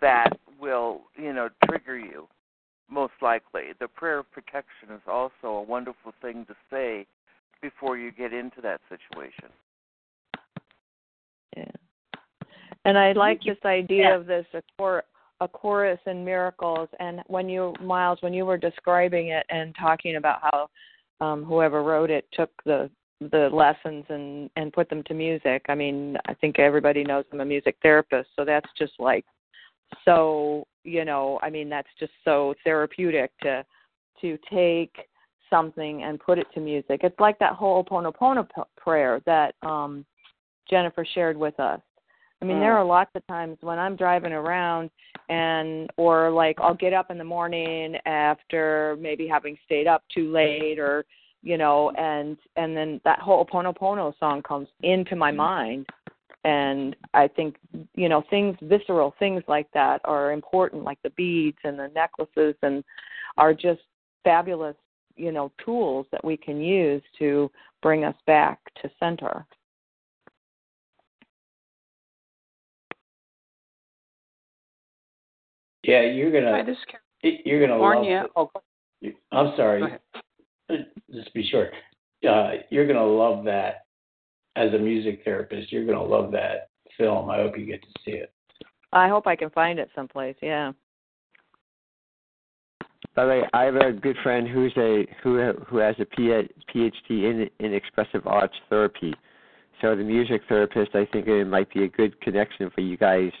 that 0.00 0.30
will, 0.58 1.02
you 1.16 1.34
know, 1.34 1.50
trigger 1.66 1.98
you, 1.98 2.28
most 2.90 3.12
likely. 3.20 3.72
The 3.78 3.88
prayer 3.88 4.20
of 4.20 4.32
protection 4.32 4.94
is 4.94 5.02
also 5.06 5.48
a 5.48 5.62
wonderful 5.62 6.14
thing 6.22 6.46
to 6.46 6.54
say 6.70 7.06
before 7.68 7.96
you 7.96 8.12
get 8.12 8.32
into 8.32 8.60
that 8.60 8.80
situation. 8.88 9.50
Yeah. 11.56 11.76
And 12.84 12.96
I 12.96 13.12
like 13.12 13.40
this 13.42 13.58
idea 13.64 14.10
Yeah. 14.10 14.16
of 14.16 14.26
this 14.26 14.46
a, 14.54 14.62
chor- 14.78 15.04
a 15.40 15.48
chorus 15.48 15.98
in 16.06 16.24
miracles. 16.24 16.88
And 17.00 17.22
when 17.26 17.48
you, 17.48 17.74
Miles, 17.80 18.18
when 18.22 18.32
you 18.32 18.46
were 18.46 18.58
describing 18.58 19.28
it 19.28 19.44
and 19.48 19.74
talking 19.74 20.16
about 20.16 20.38
how 20.42 20.68
um, 21.20 21.44
whoever 21.44 21.82
wrote 21.82 22.10
it 22.10 22.26
took 22.32 22.50
the 22.64 22.90
the 23.32 23.48
lessons 23.50 24.04
and 24.10 24.50
and 24.56 24.74
put 24.74 24.90
them 24.90 25.02
to 25.04 25.14
music. 25.14 25.64
I 25.70 25.74
mean, 25.74 26.18
I 26.26 26.34
think 26.34 26.58
everybody 26.58 27.02
knows 27.02 27.24
I'm 27.32 27.40
a 27.40 27.46
music 27.46 27.76
therapist, 27.82 28.28
so 28.36 28.44
that's 28.44 28.68
just 28.76 28.92
like 28.98 29.24
so. 30.04 30.66
You 30.84 31.04
know, 31.04 31.40
I 31.42 31.48
mean, 31.48 31.68
that's 31.70 31.88
just 31.98 32.12
so 32.24 32.54
therapeutic 32.62 33.30
to 33.42 33.64
to 34.20 34.38
take 34.52 34.94
something 35.50 36.02
and 36.02 36.20
put 36.20 36.38
it 36.38 36.46
to 36.54 36.60
music. 36.60 37.00
It's 37.02 37.18
like 37.20 37.38
that 37.38 37.52
whole 37.52 37.84
Ho'oponopono 37.84 38.48
p- 38.54 38.62
prayer 38.76 39.20
that 39.26 39.54
um 39.62 40.04
Jennifer 40.68 41.04
shared 41.14 41.36
with 41.36 41.58
us. 41.60 41.80
I 42.42 42.44
mean, 42.44 42.58
Mm. 42.58 42.60
there 42.60 42.76
are 42.76 42.84
lots 42.84 43.10
of 43.14 43.26
times 43.26 43.56
when 43.62 43.78
I'm 43.78 43.96
driving 43.96 44.32
around 44.32 44.90
and 45.28 45.90
or 45.96 46.30
like 46.30 46.60
I'll 46.60 46.74
get 46.74 46.92
up 46.92 47.10
in 47.10 47.18
the 47.18 47.24
morning 47.24 47.96
after 48.06 48.96
maybe 49.00 49.26
having 49.26 49.56
stayed 49.64 49.86
up 49.86 50.02
too 50.12 50.30
late 50.30 50.78
or 50.78 51.04
you 51.42 51.56
know 51.56 51.90
and 51.92 52.36
and 52.56 52.76
then 52.76 53.00
that 53.04 53.20
whole 53.20 53.44
Ho'oponopono 53.44 54.18
song 54.18 54.42
comes 54.42 54.68
into 54.82 55.16
my 55.16 55.30
mind 55.30 55.86
and 56.44 56.94
I 57.14 57.26
think 57.28 57.56
you 57.94 58.08
know 58.08 58.22
things 58.30 58.56
visceral 58.62 59.14
things 59.18 59.42
like 59.48 59.68
that 59.72 60.00
are 60.04 60.32
important 60.32 60.84
like 60.84 60.98
the 61.02 61.10
beads 61.10 61.58
and 61.64 61.78
the 61.78 61.88
necklaces 61.94 62.54
and 62.62 62.84
are 63.36 63.52
just 63.52 63.80
fabulous 64.24 64.76
you 65.16 65.32
know 65.32 65.52
tools 65.64 66.06
that 66.12 66.24
we 66.24 66.36
can 66.36 66.60
use 66.60 67.02
to 67.18 67.50
bring 67.82 68.04
us 68.04 68.16
back 68.26 68.60
to 68.82 68.90
center. 69.00 69.46
Yeah, 75.82 76.02
you're 76.02 76.32
gonna 76.32 76.64
this 76.64 76.76
is 77.22 77.34
you're 77.44 77.60
gonna 77.60 77.78
California. 77.78 78.26
love. 78.36 78.48
Oh, 78.54 78.60
it. 79.00 79.16
I'm 79.32 79.52
sorry. 79.56 79.98
Just 81.12 81.32
be 81.32 81.48
short. 81.48 81.72
Uh, 82.28 82.54
you're 82.70 82.86
gonna 82.86 83.06
love 83.06 83.44
that 83.44 83.84
as 84.56 84.72
a 84.72 84.78
music 84.78 85.22
therapist. 85.24 85.70
You're 85.70 85.86
gonna 85.86 86.02
love 86.02 86.32
that 86.32 86.70
film. 86.98 87.30
I 87.30 87.36
hope 87.36 87.58
you 87.58 87.66
get 87.66 87.82
to 87.82 87.88
see 88.04 88.12
it. 88.12 88.32
I 88.92 89.08
hope 89.08 89.26
I 89.26 89.36
can 89.36 89.50
find 89.50 89.78
it 89.78 89.90
someplace. 89.94 90.36
Yeah. 90.42 90.72
By 93.16 93.24
the 93.24 93.30
way, 93.30 93.42
I 93.54 93.64
have 93.64 93.76
a 93.76 93.92
good 93.92 94.16
friend 94.22 94.46
who's 94.46 94.74
a 94.76 95.06
who 95.22 95.52
who 95.66 95.78
has 95.78 95.96
a 95.98 96.04
PhD 96.04 96.90
in 97.08 97.48
in 97.58 97.72
expressive 97.72 98.26
arts 98.26 98.54
therapy. 98.68 99.14
So 99.80 99.96
the 99.96 100.04
music 100.04 100.42
therapist, 100.48 100.94
I 100.94 101.06
think 101.06 101.26
it 101.26 101.46
might 101.46 101.72
be 101.72 101.84
a 101.84 101.88
good 101.88 102.20
connection 102.20 102.70
for 102.74 102.82
you 102.82 102.98
guys 102.98 103.32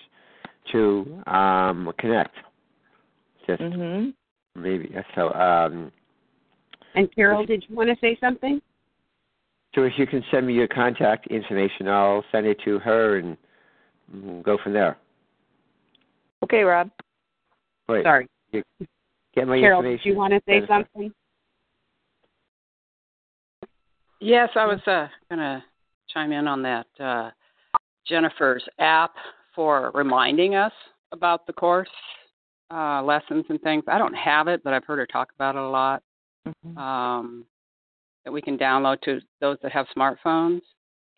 to 0.72 1.22
um 1.26 1.92
connect. 1.98 2.34
Just 3.46 3.62
Mhm. 3.62 4.14
maybe 4.54 4.96
so. 5.14 5.32
Um, 5.34 5.92
And 6.94 7.14
Carol, 7.14 7.44
did 7.44 7.68
you 7.68 7.76
want 7.76 7.90
to 7.90 7.96
say 7.96 8.16
something? 8.16 8.60
so 9.74 9.82
if 9.82 9.98
you 9.98 10.06
can 10.06 10.24
send 10.30 10.46
me 10.46 10.54
your 10.54 10.68
contact 10.68 11.26
information, 11.26 11.86
I'll 11.86 12.24
send 12.32 12.46
it 12.46 12.58
to 12.60 12.78
her 12.78 13.18
and 13.18 13.36
mm, 14.10 14.42
go 14.42 14.56
from 14.56 14.72
there. 14.72 14.96
Okay, 16.42 16.62
Rob. 16.64 16.90
Wait, 17.86 18.04
Sorry. 18.04 18.26
Get 19.36 19.46
my 19.46 19.60
Carol, 19.60 19.82
did 19.82 19.92
information. 19.92 20.10
you 20.12 20.16
want 20.18 20.32
to 20.32 20.40
say 20.48 20.66
something? 20.66 21.12
Yes, 24.20 24.48
I 24.56 24.66
was 24.66 24.80
uh, 24.86 25.08
going 25.30 25.38
to 25.38 25.62
chime 26.12 26.32
in 26.32 26.48
on 26.48 26.62
that. 26.62 26.86
Uh, 26.98 27.30
Jennifer's 28.08 28.64
app 28.78 29.12
for 29.54 29.90
reminding 29.94 30.54
us 30.54 30.72
about 31.12 31.46
the 31.46 31.52
course 31.52 31.88
uh, 32.72 33.02
lessons 33.02 33.44
and 33.48 33.60
things. 33.60 33.84
I 33.88 33.98
don't 33.98 34.14
have 34.14 34.48
it, 34.48 34.62
but 34.64 34.72
I've 34.72 34.84
heard 34.84 34.98
her 34.98 35.06
talk 35.06 35.28
about 35.34 35.54
it 35.54 35.62
a 35.62 35.68
lot. 35.68 36.02
Mm-hmm. 36.46 36.78
Um, 36.78 37.44
that 38.24 38.32
we 38.32 38.42
can 38.42 38.58
download 38.58 39.00
to 39.02 39.20
those 39.40 39.56
that 39.62 39.72
have 39.72 39.86
smartphones. 39.96 40.60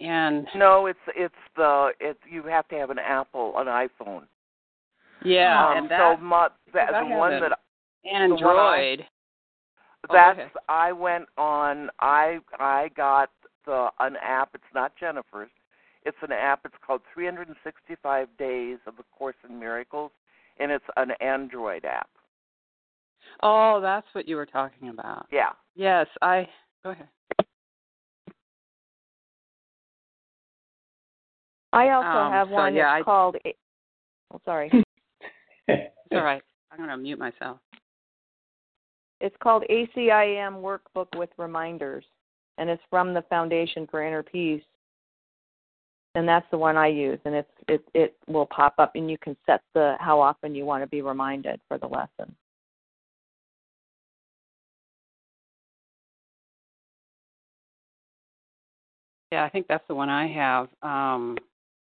And 0.01 0.47
No, 0.55 0.87
it's 0.87 0.99
it's 1.17 1.35
the 1.57 1.91
it 2.01 2.17
you 2.31 2.43
have 2.45 2.69
to 2.69 2.77
have 2.77 2.91
an 2.91 2.99
Apple, 2.99 3.55
an 3.57 3.67
iPhone. 3.67 4.23
yeah, 5.25 5.69
um, 5.69 5.77
and 5.79 5.91
that 5.91 6.17
so 6.17 6.23
my, 6.23 6.49
that, 6.73 6.91
the 6.93 7.17
one 7.17 7.33
an 7.33 7.41
that 7.41 7.59
Android. 8.05 9.05
Oh, 10.05 10.09
go 10.09 10.15
that's 10.15 10.39
ahead. 10.39 10.51
I 10.69 10.93
went 10.93 11.27
on 11.37 11.91
I 12.01 12.39
I 12.59 12.91
got 12.97 13.31
the 13.67 13.89
an 14.01 14.17
app. 14.23 14.51
It's 14.55 14.65
not 14.75 14.93
Jennifer's. 14.99 15.51
It's 16.05 16.17
an 16.23 16.33
app. 16.33 16.61
It's 16.65 16.75
called 16.87 17.03
365 17.13 18.29
Days 18.39 18.79
of 18.87 18.97
the 18.97 19.03
Course 19.17 19.35
in 19.49 19.59
Miracles, 19.59 20.13
and 20.59 20.71
it's 20.71 20.85
an 20.97 21.11
Android 21.21 21.85
app. 21.85 22.09
Oh, 23.43 23.81
that's 23.81 24.07
what 24.13 24.27
you 24.29 24.37
were 24.37 24.47
talking 24.47 24.89
about. 24.89 25.27
Yeah. 25.31 25.51
Yes, 25.75 26.07
I 26.23 26.49
go 26.85 26.91
ahead. 26.91 27.09
I 31.73 31.91
also 31.91 32.09
Um, 32.09 32.33
have 32.33 32.49
so, 32.49 32.55
one 32.55 32.75
yeah, 32.75 32.85
that's 32.85 33.01
I- 33.01 33.03
called. 33.03 33.37
A- 33.45 33.57
Oh, 34.33 34.41
sorry. 34.45 34.71
It's 35.69 35.93
all 36.13 36.23
right. 36.23 36.43
I'm 36.71 36.79
going 36.79 36.89
to 36.91 36.97
mute 36.97 37.19
myself. 37.19 37.59
It's 39.29 39.37
called 39.43 39.63
ACIM 39.69 40.63
Workbook 40.63 41.19
with 41.19 41.29
Reminders, 41.37 42.07
and 42.57 42.71
it's 42.71 42.83
from 42.89 43.13
the 43.13 43.21
Foundation 43.29 43.87
for 43.91 44.03
Inner 44.03 44.23
Peace. 44.23 44.63
And 46.15 46.27
that's 46.27 46.47
the 46.51 46.57
one 46.57 46.79
I 46.79 46.87
use, 46.87 47.19
and 47.27 47.35
it's 47.35 47.51
it 47.69 47.85
it 47.93 48.17
will 48.27 48.47
pop 48.47 48.77
up, 48.79 48.93
and 48.95 49.11
you 49.11 49.19
can 49.19 49.37
set 49.45 49.61
the 49.75 49.97
how 50.01 50.19
often 50.19 50.55
you 50.55 50.65
want 50.65 50.83
to 50.83 50.87
be 50.87 51.03
reminded 51.03 51.61
for 51.69 51.77
the 51.77 51.87
lesson. 51.87 52.35
Yeah, 59.31 59.45
I 59.45 59.51
think 59.51 59.67
that's 59.69 59.87
the 59.89 59.95
one 59.95 60.09
I 60.09 60.27
have. 60.27 60.69
Um, 60.83 61.37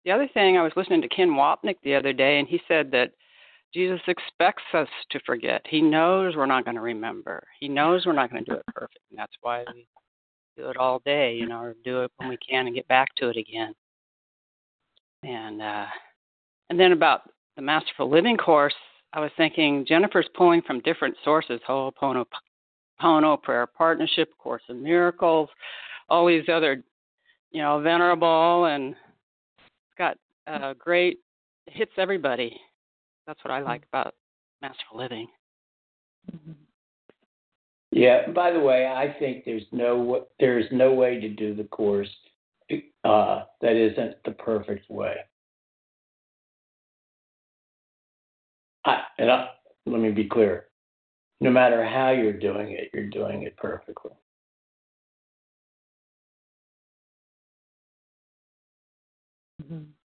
the 0.04 0.10
other 0.10 0.28
thing, 0.34 0.58
I 0.58 0.64
was 0.64 0.74
listening 0.76 1.04
to 1.04 1.08
Ken 1.08 1.30
Wapnick 1.30 1.76
the 1.84 1.94
other 1.94 2.12
day, 2.12 2.40
and 2.40 2.48
he 2.48 2.60
said 2.68 2.90
that 2.90 3.12
Jesus 3.74 4.02
expects 4.08 4.64
us 4.74 4.88
to 5.12 5.20
forget. 5.26 5.62
He 5.70 5.82
knows 5.82 6.36
we're 6.36 6.46
not 6.46 6.66
going 6.66 6.76
to 6.76 6.82
remember. 6.82 7.44
He 7.60 7.68
knows 7.68 8.06
we're 8.06 8.14
not 8.14 8.32
going 8.32 8.44
to 8.44 8.52
do 8.52 8.58
it 8.58 8.66
perfect, 8.74 9.00
and 9.10 9.20
that's 9.20 9.36
why 9.42 9.64
we 9.74 9.88
do 10.58 10.70
it 10.70 10.78
all 10.78 11.02
day, 11.06 11.36
you 11.36 11.48
know, 11.48 11.62
or 11.62 11.76
do 11.84 12.04
it 12.04 12.12
when 12.18 12.30
we 12.30 12.38
can 12.38 12.66
and 12.66 12.76
get 12.76 12.88
back 12.88 13.14
to 13.16 13.30
it 13.30 13.38
again. 13.38 13.74
And 15.24 15.62
uh, 15.62 15.86
and 16.70 16.80
then 16.80 16.94
about 16.94 17.22
the 17.56 17.62
Masterful 17.62 18.10
Living 18.10 18.38
course, 18.38 18.74
I 19.14 19.20
was 19.20 19.32
thinking 19.38 19.86
Jennifer's 19.88 20.30
pulling 20.36 20.62
from 20.62 20.80
different 20.82 21.16
sources: 21.24 21.60
Ho'oponopono, 21.68 23.42
Prayer 23.42 23.68
Partnership, 23.68 24.30
Course 24.38 24.64
in 24.70 24.82
Miracles, 24.82 25.50
all 26.10 26.26
these 26.26 26.48
other, 26.52 26.82
you 27.52 27.62
know, 27.62 27.80
Venerable, 27.82 28.66
and 28.66 28.96
it's 29.60 29.98
got 29.98 30.18
uh, 30.48 30.74
great 30.74 31.20
hits 31.68 31.92
everybody. 31.98 32.60
That's 33.30 33.46
what 33.46 33.54
I 33.54 33.60
like 33.62 33.84
about 33.94 34.16
Masterful 34.64 34.98
Living. 34.98 35.28
Yeah. 37.92 38.32
By 38.32 38.50
the 38.52 38.60
way, 38.60 38.88
I 38.88 39.16
think 39.20 39.46
there's 39.46 39.68
no 39.72 40.26
there's 40.40 40.66
no 40.72 40.96
way 40.96 41.20
to 41.20 41.30
do 41.30 41.54
the 41.54 41.66
course 41.66 42.10
uh, 43.04 43.44
that 43.62 43.76
isn't 43.76 44.16
the 44.26 44.32
perfect 44.32 44.90
way. 44.90 45.14
I, 48.86 49.04
and 49.20 49.30
I, 49.30 49.50
let 49.86 50.02
me 50.02 50.10
be 50.10 50.28
clear. 50.28 50.66
No 51.40 51.52
matter 51.52 51.86
how 51.86 52.10
you're 52.10 52.34
doing 52.34 52.72
it, 52.72 52.90
you're 52.96 53.12
doing 53.12 53.44
it 53.44 53.56
perfectly. 53.58 54.14
Mm-hmm. 59.62 59.99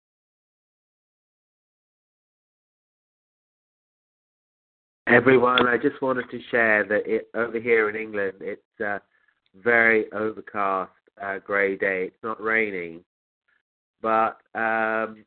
Everyone, 5.07 5.67
I 5.67 5.77
just 5.77 6.01
wanted 6.01 6.31
to 6.31 6.41
share 6.51 6.85
that 6.85 7.03
it, 7.07 7.29
over 7.35 7.61
here 7.61 7.91
in 7.91 7.97
England, 7.97 8.39
it's 8.41 8.63
a 8.81 9.01
very 9.63 10.11
overcast, 10.13 10.91
uh, 11.23 11.39
grey 11.39 11.77
day. 11.77 12.05
It's 12.05 12.23
not 12.23 12.43
raining, 12.43 13.05
but 14.01 14.39
um, 14.55 15.25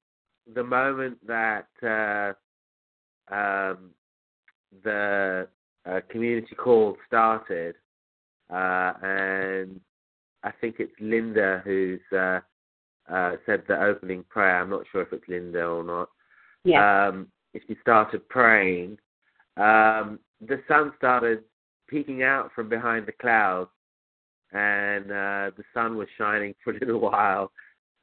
the 0.54 0.64
moment 0.64 1.20
that 1.28 1.68
uh, 1.84 3.34
um, 3.34 3.92
the 4.84 5.48
uh, 5.86 6.00
community 6.10 6.56
call 6.56 6.98
started, 7.06 7.76
uh, 8.50 8.94
and 9.02 9.80
I 10.44 10.52
think 10.60 10.76
it's 10.80 10.94
Linda 11.00 11.62
who's 11.64 12.00
uh, 12.12 12.40
uh, 13.12 13.34
said 13.46 13.64
the 13.68 13.82
opening 13.82 14.24
prayer. 14.28 14.62
I'm 14.62 14.70
not 14.70 14.84
sure 14.92 15.02
if 15.02 15.14
it's 15.14 15.28
Linda 15.28 15.66
or 15.66 15.84
not. 15.84 16.10
Yeah. 16.64 17.08
Um, 17.08 17.28
if 17.54 17.64
she 17.68 17.78
started 17.82 18.28
praying, 18.28 18.98
um, 19.58 20.20
the 20.42 20.62
sun 20.68 20.94
started 20.98 21.44
peeking 21.88 22.24
out 22.24 22.52
from 22.54 22.70
behind 22.70 23.06
the 23.06 23.12
clouds, 23.14 23.70
and 24.52 25.06
uh, 25.06 25.52
the 25.58 25.64
sun 25.74 25.98
was 25.98 26.08
shining 26.18 26.54
for 26.64 26.72
a 26.72 26.80
little 26.80 27.00
while, 27.12 27.52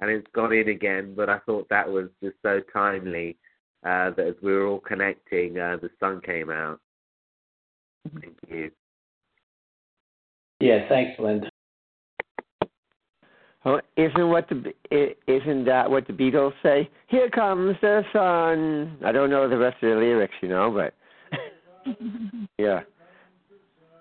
and 0.00 0.10
it's 0.10 0.26
gone 0.34 0.52
in 0.52 0.68
again. 0.68 1.14
But 1.16 1.28
I 1.28 1.38
thought 1.40 1.68
that 1.70 1.88
was 1.88 2.08
just 2.22 2.36
so 2.42 2.60
timely 2.72 3.36
uh, 3.84 4.10
that 4.10 4.26
as 4.26 4.34
we 4.42 4.52
were 4.52 4.66
all 4.66 4.80
connecting, 4.80 5.58
uh, 5.58 5.76
the 5.80 5.90
sun 6.00 6.20
came 6.24 6.50
out. 6.50 6.80
Thank 8.20 8.36
you. 8.48 8.70
Yeah, 10.60 10.88
thanks, 10.88 11.18
Linda. 11.18 11.48
Oh, 13.66 13.80
isn't 13.96 14.28
what 14.28 14.46
the 14.50 14.74
isn't 15.26 15.64
that 15.64 15.90
what 15.90 16.06
the 16.06 16.12
Beatles 16.12 16.52
say? 16.62 16.90
Here 17.06 17.30
comes 17.30 17.76
the 17.80 18.02
sun. 18.12 18.98
I 19.04 19.10
don't 19.10 19.30
know 19.30 19.48
the 19.48 19.56
rest 19.56 19.82
of 19.82 19.88
the 19.90 19.96
lyrics, 19.96 20.34
you 20.42 20.48
know, 20.48 20.70
but 20.70 20.92
yeah, 22.58 22.80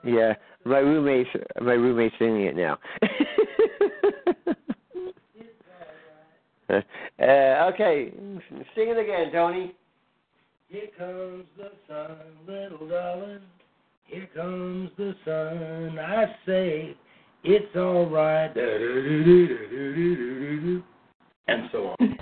yeah. 0.03 0.33
My 0.65 0.79
roommate's 0.79 1.29
my 1.61 1.73
roommate's 1.73 2.15
singing 2.19 2.45
it 2.45 2.55
now. 2.55 2.77
uh, 6.69 6.81
okay, 7.73 8.13
sing 8.75 8.89
it 8.89 8.97
again, 8.97 9.31
Tony. 9.31 9.73
Here 10.69 10.87
comes 10.97 11.45
the 11.57 11.71
sun, 11.87 12.17
little 12.47 12.87
darling. 12.87 13.41
Here 14.05 14.27
comes 14.35 14.89
the 14.97 15.15
sun. 15.25 15.99
I 15.99 16.25
say 16.45 16.95
it's 17.43 17.75
all 17.75 18.09
right. 18.09 18.53
And 21.45 21.69
so 21.73 21.93
on. 21.99 22.17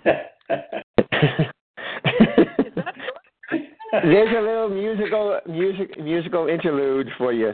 There's 3.92 4.36
a 4.38 4.42
little 4.42 4.70
musical 4.70 5.40
music 5.48 6.00
musical 6.00 6.48
interlude 6.48 7.10
for 7.18 7.34
you. 7.34 7.54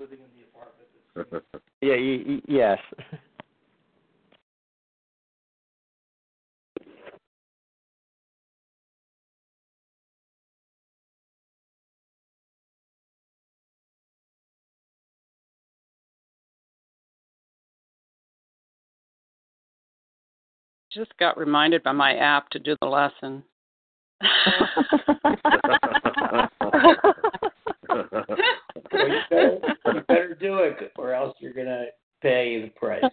Living 0.00 0.18
in 0.18 0.30
the 0.36 0.44
apartment. 0.52 1.44
Yeah, 1.82 1.94
y- 1.94 2.24
y- 2.26 2.42
yes. 2.46 2.78
Just 20.92 21.16
got 21.18 21.38
reminded 21.38 21.82
by 21.84 21.92
my 21.92 22.14
app 22.14 22.48
to 22.50 22.58
do 22.58 22.76
the 22.80 22.88
lesson. 22.88 23.44
well, 28.92 29.08
you, 29.08 29.20
better, 29.30 29.58
you 29.86 30.00
better 30.08 30.36
do 30.40 30.58
it, 30.58 30.92
or 30.96 31.14
else 31.14 31.36
you're 31.38 31.52
gonna 31.52 31.86
pay 32.22 32.62
the 32.62 32.70
price. 32.70 33.04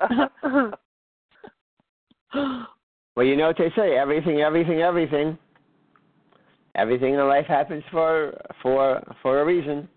well, 3.16 3.26
you 3.26 3.36
know 3.36 3.46
what 3.46 3.58
they 3.58 3.72
say: 3.74 3.96
everything, 3.96 4.40
everything, 4.40 4.80
everything. 4.82 5.38
Everything 6.74 7.14
in 7.14 7.20
life 7.20 7.46
happens 7.46 7.84
for 7.90 8.38
for 8.62 9.02
for 9.22 9.40
a 9.40 9.44
reason. 9.44 9.88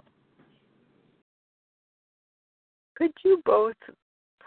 Could 2.96 3.12
you 3.24 3.42
both 3.46 3.76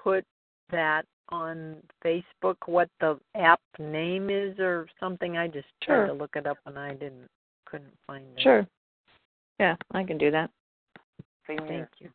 put 0.03 0.24
that 0.70 1.05
on 1.31 1.76
Facebook 2.05 2.57
what 2.66 2.89
the 3.01 3.18
app 3.35 3.61
name 3.79 4.31
is 4.31 4.59
or 4.59 4.87
something? 4.99 5.37
I 5.37 5.47
just 5.47 5.68
tried 5.83 5.97
Sure. 5.97 6.07
to 6.07 6.12
look 6.12 6.37
it 6.37 6.47
up 6.47 6.59
and 6.66 6.79
I 6.79 6.95
didn't 6.95 7.29
couldn't 7.66 7.97
find 8.07 8.24
it. 8.37 8.43
Sure. 8.43 8.66
Yeah, 9.61 9.76
I 9.93 10.05
can 10.05 10.16
do 10.18 10.31
that. 10.31 10.51
Same 11.47 11.59
Thank 11.59 11.68
here. 11.70 11.91
you. 11.99 12.11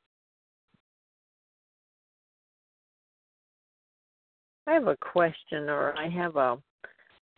I 4.66 4.74
have 4.74 4.88
a 4.88 4.98
question 4.98 5.70
or 5.70 5.98
I 5.98 6.08
have 6.10 6.38
a 6.38 6.58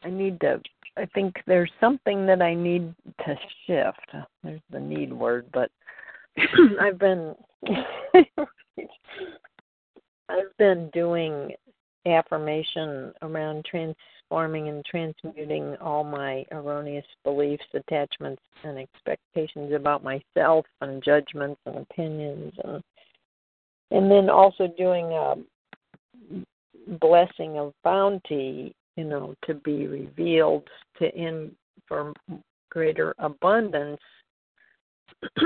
I 0.03 0.09
need 0.09 0.39
to 0.41 0.61
I 0.97 1.05
think 1.07 1.35
there's 1.45 1.71
something 1.79 2.25
that 2.25 2.41
I 2.41 2.53
need 2.53 2.93
to 3.25 3.35
shift. 3.65 4.11
There's 4.43 4.61
the 4.69 4.79
need 4.79 5.11
word, 5.11 5.45
but 5.51 5.69
I've 6.79 6.99
been 6.99 7.35
I've 10.29 10.57
been 10.57 10.89
doing 10.93 11.51
affirmation 12.05 13.13
around 13.21 13.65
transforming 13.65 14.69
and 14.69 14.85
transmuting 14.85 15.75
all 15.77 16.03
my 16.03 16.45
erroneous 16.51 17.05
beliefs, 17.23 17.65
attachments, 17.73 18.41
and 18.63 18.77
expectations 18.77 19.73
about 19.73 20.03
myself, 20.03 20.65
and 20.81 21.03
judgments 21.03 21.59
and 21.65 21.77
opinions, 21.77 22.53
and 22.63 22.83
and 23.91 24.09
then 24.09 24.29
also 24.29 24.67
doing 24.77 25.11
a 25.11 25.35
blessing 26.99 27.57
of 27.57 27.73
bounty, 27.83 28.75
you 28.95 29.03
know, 29.03 29.35
to 29.45 29.53
be 29.53 29.87
revealed 29.87 30.67
to 30.97 31.13
in 31.15 31.51
for 31.87 32.13
greater 32.71 33.13
abundance 33.19 34.01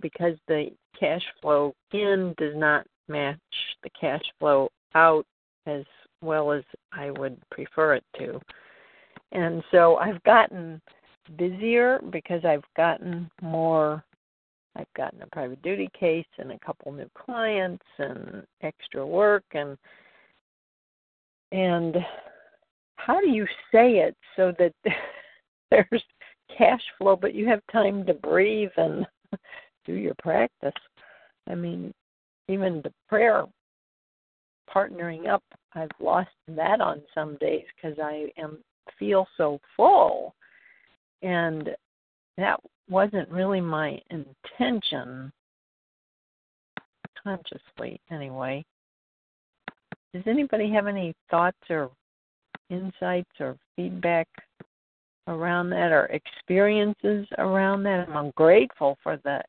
because 0.00 0.36
the 0.48 0.70
cash 0.98 1.22
flow 1.42 1.74
in 1.92 2.34
does 2.38 2.54
not 2.56 2.86
match 3.08 3.38
the 3.82 3.90
cash 3.98 4.22
flow 4.38 4.68
out 4.94 5.26
as 5.66 5.84
well 6.20 6.52
as 6.52 6.62
I 6.92 7.10
would 7.10 7.38
prefer 7.50 7.94
it 7.94 8.04
to. 8.18 8.40
And 9.32 9.62
so 9.70 9.96
I've 9.96 10.22
gotten 10.24 10.80
busier 11.36 12.00
because 12.10 12.44
I've 12.44 12.64
gotten 12.76 13.30
more 13.42 14.04
I've 14.76 14.92
gotten 14.96 15.22
a 15.22 15.26
private 15.28 15.62
duty 15.62 15.88
case 15.98 16.26
and 16.38 16.50
a 16.50 16.58
couple 16.58 16.90
new 16.92 17.08
clients 17.16 17.84
and 17.98 18.44
extra 18.62 19.06
work 19.06 19.44
and 19.52 19.78
and 21.52 21.96
how 22.96 23.20
do 23.20 23.28
you 23.28 23.46
say 23.72 23.98
it 23.98 24.16
so 24.36 24.52
that 24.58 24.72
there's 25.70 26.02
cash 26.56 26.82
flow 26.98 27.16
but 27.16 27.34
you 27.34 27.46
have 27.46 27.60
time 27.70 28.04
to 28.06 28.14
breathe 28.14 28.70
and 28.76 29.06
do 29.86 29.94
your 29.94 30.14
practice? 30.22 30.72
I 31.48 31.54
mean, 31.54 31.92
even 32.48 32.80
the 32.82 32.92
prayer 33.08 33.44
partnering 34.72 35.28
up. 35.28 35.42
I've 35.74 35.90
lost 36.00 36.30
that 36.48 36.80
on 36.80 37.02
some 37.14 37.36
days 37.36 37.64
because 37.74 37.98
I 38.02 38.28
am 38.38 38.58
feel 38.98 39.26
so 39.36 39.58
full, 39.76 40.34
and 41.22 41.70
that 42.36 42.60
wasn't 42.88 43.28
really 43.30 43.60
my 43.60 43.98
intention 44.10 45.32
consciously 47.22 48.00
anyway. 48.10 48.64
Does 50.12 50.22
anybody 50.26 50.70
have 50.72 50.86
any 50.86 51.14
thoughts 51.30 51.58
or 51.70 51.90
insights 52.70 53.30
or 53.40 53.56
feedback 53.74 54.28
around 55.26 55.70
that 55.70 55.90
or 55.90 56.06
experiences 56.06 57.26
around 57.38 57.82
that? 57.84 58.08
I'm 58.08 58.30
grateful 58.36 58.96
for 59.02 59.18
the 59.24 59.42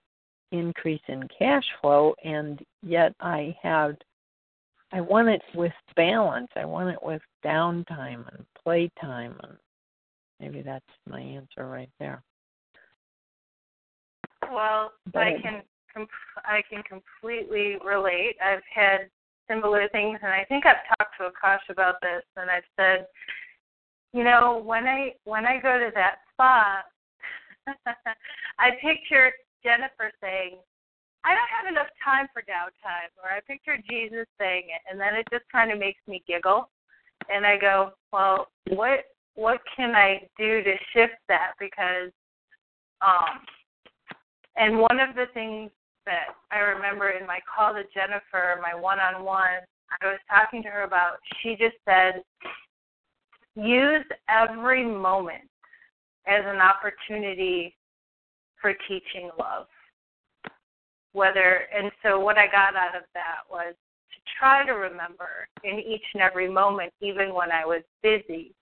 increase 0.52 1.02
in 1.08 1.28
cash 1.38 1.66
flow 1.82 2.16
and 2.24 2.64
yet 2.82 3.14
I 3.20 3.56
have 3.62 3.96
I 4.92 5.02
want 5.02 5.30
it 5.30 5.42
with 5.54 5.74
balance. 5.96 6.50
I 6.56 6.66
want 6.66 6.90
it 6.90 7.02
with 7.02 7.22
downtime 7.44 8.26
and 8.34 8.46
playtime 8.64 9.36
and 9.44 9.58
maybe 10.40 10.62
that's 10.62 10.86
my 11.10 11.20
answer 11.20 11.68
right 11.68 11.90
there. 12.00 12.24
Well, 14.52 14.92
I 15.16 15.34
can 15.42 15.62
I 16.46 16.62
can 16.70 16.84
completely 16.84 17.78
relate. 17.86 18.36
I've 18.44 18.62
had 18.74 19.10
similar 19.50 19.88
things, 19.90 20.20
and 20.22 20.32
I 20.32 20.44
think 20.46 20.66
I've 20.66 20.98
talked 20.98 21.16
to 21.20 21.30
Akash 21.30 21.70
about 21.70 21.96
this, 22.02 22.24
and 22.36 22.50
I've 22.50 22.64
said, 22.76 23.08
you 24.14 24.24
know, 24.24 24.62
when 24.64 24.86
I 24.86 25.14
when 25.24 25.46
I 25.46 25.60
go 25.60 25.80
to 25.80 25.92
that 25.96 26.18
spot, 26.34 26.86
I 28.60 28.72
picture 28.82 29.32
Jennifer 29.64 30.12
saying, 30.22 30.58
I 31.26 31.34
don't 31.34 31.50
have 31.50 31.68
enough 31.68 31.90
time 32.04 32.28
for 32.32 32.44
downtime, 32.44 33.10
or 33.18 33.34
I 33.34 33.42
picture 33.42 33.78
Jesus 33.90 34.28
saying 34.40 34.70
it, 34.70 34.82
and 34.90 35.00
then 35.00 35.16
it 35.16 35.26
just 35.32 35.46
kind 35.52 35.72
of 35.72 35.80
makes 35.80 36.00
me 36.08 36.24
giggle, 36.28 36.70
and 37.34 37.46
I 37.46 37.58
go, 37.58 37.92
well, 38.14 38.48
what 38.70 39.06
what 39.34 39.60
can 39.76 39.96
I 39.96 40.22
do 40.38 40.64
to 40.64 40.74
shift 40.94 41.20
that? 41.28 41.54
Because, 41.60 42.12
um, 43.02 43.42
and 44.56 44.80
one 44.80 45.00
of 45.00 45.16
the 45.16 45.26
things 45.34 45.72
that 46.06 46.36
I 46.52 46.60
remember 46.60 47.10
in 47.10 47.28
my 47.28 47.40
call 47.44 47.74
to 47.74 47.84
Jennifer, 47.94 48.62
my 48.62 48.80
one 48.80 49.00
on 49.00 49.26
one, 49.26 49.60
I 50.02 50.06
was 50.06 50.20
talking 50.30 50.64
to 50.64 50.70
her 50.70 50.84
about, 50.84 51.18
she 51.42 51.58
just 51.60 51.76
said, 51.84 52.24
use 53.56 54.06
every 54.30 54.86
moment 54.86 55.50
as 56.28 56.44
an 56.46 56.60
opportunity 56.62 57.76
for 58.62 58.74
teaching 58.88 59.30
love. 59.38 59.68
Whether, 61.16 61.62
and 61.74 61.92
so 62.04 62.20
what 62.20 62.38
I 62.38 62.48
got 62.48 62.76
out 62.76 62.94
of 62.94 63.04
that 63.14 63.48
was 63.50 63.74
to 63.74 64.18
try 64.38 64.66
to 64.66 64.74
remember 64.74 65.48
in 65.64 65.80
each 65.80 66.04
and 66.14 66.22
every 66.22 66.52
moment, 66.52 66.92
even 67.00 67.34
when 67.34 67.54
I 67.54 67.66
was 67.66 67.84
busy, 68.04 68.54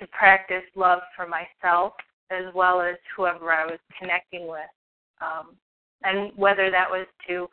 to 0.00 0.06
practice 0.08 0.64
love 0.74 0.98
for 1.14 1.28
myself 1.28 1.92
as 2.32 2.52
well 2.56 2.80
as 2.80 2.96
whoever 3.16 3.52
I 3.52 3.64
was 3.66 3.78
connecting 4.00 4.48
with. 4.48 4.72
Um, 5.20 5.54
and 6.02 6.32
whether 6.34 6.72
that 6.72 6.90
was 6.90 7.06
to 7.28 7.46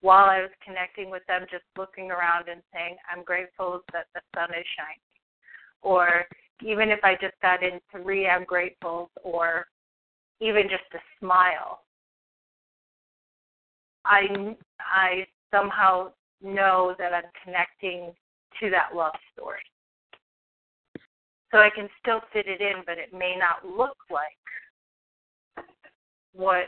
while 0.00 0.30
I 0.30 0.40
was 0.42 0.50
connecting 0.64 1.10
with 1.10 1.26
them, 1.26 1.44
just 1.50 1.64
looking 1.76 2.12
around 2.12 2.48
and 2.48 2.62
saying, 2.72 2.98
I'm 3.10 3.24
grateful 3.24 3.80
that 3.92 4.06
the 4.14 4.20
sun 4.32 4.50
is 4.50 4.64
shining. 4.78 5.02
Or 5.82 6.24
even 6.62 6.90
if 6.90 7.00
I 7.02 7.14
just 7.14 7.34
got 7.42 7.64
in 7.64 7.80
three 7.90 8.28
I'm 8.28 8.44
grateful, 8.44 9.10
or 9.24 9.66
even 10.40 10.68
just 10.70 10.84
a 10.94 11.02
smile. 11.18 11.80
I, 14.08 14.56
I 14.80 15.26
somehow 15.54 16.12
know 16.42 16.94
that 16.98 17.12
I'm 17.12 17.30
connecting 17.44 18.12
to 18.60 18.70
that 18.70 18.96
love 18.96 19.12
story. 19.32 19.60
So 21.52 21.58
I 21.58 21.70
can 21.74 21.88
still 22.00 22.20
fit 22.32 22.46
it 22.46 22.60
in, 22.60 22.82
but 22.84 22.98
it 22.98 23.12
may 23.12 23.36
not 23.38 23.64
look 23.64 23.96
like 24.10 24.26
what 26.34 26.66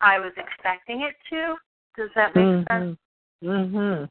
I 0.00 0.18
was 0.18 0.32
expecting 0.36 1.02
it 1.02 1.14
to. 1.30 1.54
Does 1.96 2.10
that 2.16 2.34
make 2.34 2.44
mm-hmm. 2.44 2.72
sense? 2.72 2.98
Mhm. 3.42 4.08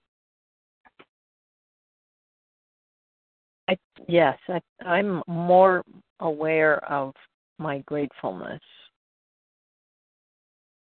I 3.68 3.78
yes, 4.08 4.38
I 4.50 4.60
I'm 4.86 5.24
more 5.28 5.84
aware 6.20 6.84
of 6.92 7.14
my 7.58 7.80
gratefulness 7.80 8.62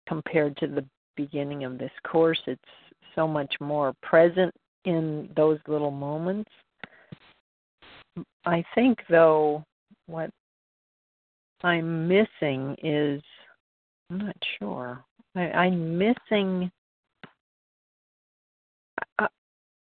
compared 0.07 0.55
to 0.57 0.67
the 0.67 0.85
beginning 1.19 1.65
of 1.65 1.77
this 1.77 1.91
course. 2.07 2.39
It's 2.47 2.61
so 3.13 3.27
much 3.27 3.53
more 3.59 3.93
present 4.01 4.53
in 4.85 5.29
those 5.35 5.59
little 5.67 5.91
moments. 5.91 6.49
I 8.45 8.63
think 8.73 8.97
though 9.09 9.65
what 10.07 10.29
I'm 11.61 12.07
missing 12.07 12.73
is 12.81 13.21
I'm 14.09 14.19
not 14.19 14.37
sure. 14.57 15.03
I, 15.35 15.41
I'm 15.41 15.97
missing 15.97 16.71
uh, 19.19 19.27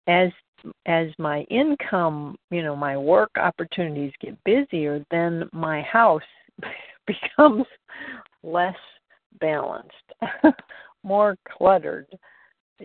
as 0.08 0.32
as 0.88 1.08
my 1.20 1.42
income, 1.52 2.36
you 2.50 2.64
know, 2.64 2.76
my 2.76 2.98
work 2.98 3.30
opportunities 3.38 4.12
get 4.20 4.44
busier, 4.44 5.06
then 5.12 5.48
my 5.54 5.84
house 5.84 6.30
becomes 7.08 7.66
less 8.42 8.76
balanced, 9.40 9.94
more 11.08 11.38
cluttered, 11.48 12.08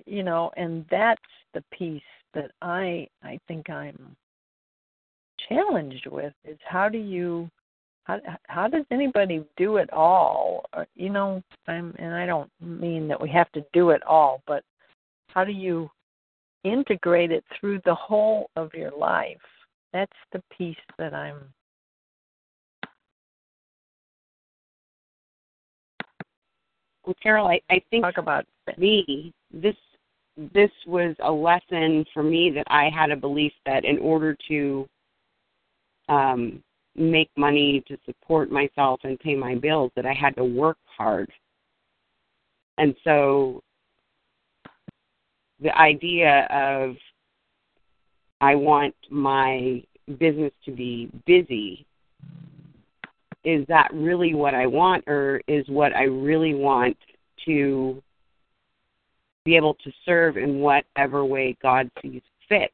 you 0.07 0.23
know, 0.23 0.51
and 0.57 0.85
that's 0.91 1.21
the 1.55 1.63
piece 1.77 2.03
that 2.35 2.51
I 2.63 3.07
I 3.23 3.39
think 3.49 3.69
I'm 3.69 4.17
challenged 5.49 6.07
with 6.07 6.33
is 6.45 6.59
how 6.65 6.89
do 6.89 6.99
you 6.99 7.51
how 8.05 8.19
how 8.49 8.69
does 8.69 8.85
anybody 8.91 9.45
do 9.57 9.77
it 9.77 9.93
all? 9.93 10.65
Uh, 10.73 10.85
you 10.95 11.11
know, 11.11 11.43
I'm 11.67 11.95
and 11.99 12.15
I 12.15 12.27
don't 12.27 12.51
mean 12.61 13.09
that 13.09 13.21
we 13.21 13.29
have 13.31 13.51
to 13.53 13.65
do 13.73 13.91
it 13.91 14.03
all, 14.05 14.43
but 14.47 14.63
how 15.29 15.45
do 15.45 15.53
you 15.53 15.91
integrate 16.65 17.33
it 17.33 17.45
through 17.59 17.81
the 17.85 17.95
whole 17.95 18.51
of 18.57 18.73
your 18.75 18.93
life? 18.97 19.37
That's 19.93 20.13
the 20.33 20.43
piece 20.57 20.77
that 20.99 21.15
I'm 21.15 21.53
Well, 27.05 27.17
Carol, 27.23 27.47
I, 27.49 27.61
I 27.71 27.83
think 27.91 28.05
talk 28.05 28.19
about 28.19 28.47
me. 28.79 29.33
This 29.53 29.77
this 30.55 30.71
was 30.87 31.15
a 31.23 31.31
lesson 31.31 32.05
for 32.15 32.23
me 32.23 32.51
that 32.55 32.67
I 32.69 32.89
had 32.89 33.11
a 33.11 33.17
belief 33.17 33.53
that 33.67 33.85
in 33.85 33.99
order 33.99 34.37
to 34.49 34.89
um, 36.09 36.63
make 36.97 37.31
money 37.37 37.83
to 37.89 37.99
support 38.07 38.51
myself 38.51 39.01
and 39.05 39.19
pay 39.19 39.35
my 39.35 39.55
bills 39.55 39.93
that 39.95 40.07
I 40.07 40.15
had 40.15 40.35
to 40.37 40.45
work 40.45 40.79
hard. 40.85 41.31
And 42.79 42.95
so 43.05 43.63
the 45.61 45.77
idea 45.77 46.47
of 46.51 46.97
I 48.41 48.55
want 48.55 48.95
my 49.11 49.83
business 50.19 50.53
to 50.65 50.73
be 50.73 51.11
busy 51.27 51.87
is 53.45 53.67
that 53.69 53.91
really 53.93 54.35
what 54.35 54.55
I 54.55 54.67
want 54.67 55.05
or 55.07 55.41
is 55.49 55.67
what 55.69 55.95
I 55.95 56.05
really 56.05 56.55
want 56.55 56.97
to 57.47 58.03
be 59.45 59.57
able 59.57 59.75
to 59.75 59.93
serve 60.05 60.37
in 60.37 60.61
whatever 60.61 61.25
way 61.25 61.57
God 61.61 61.91
sees 62.01 62.23
fit 62.49 62.73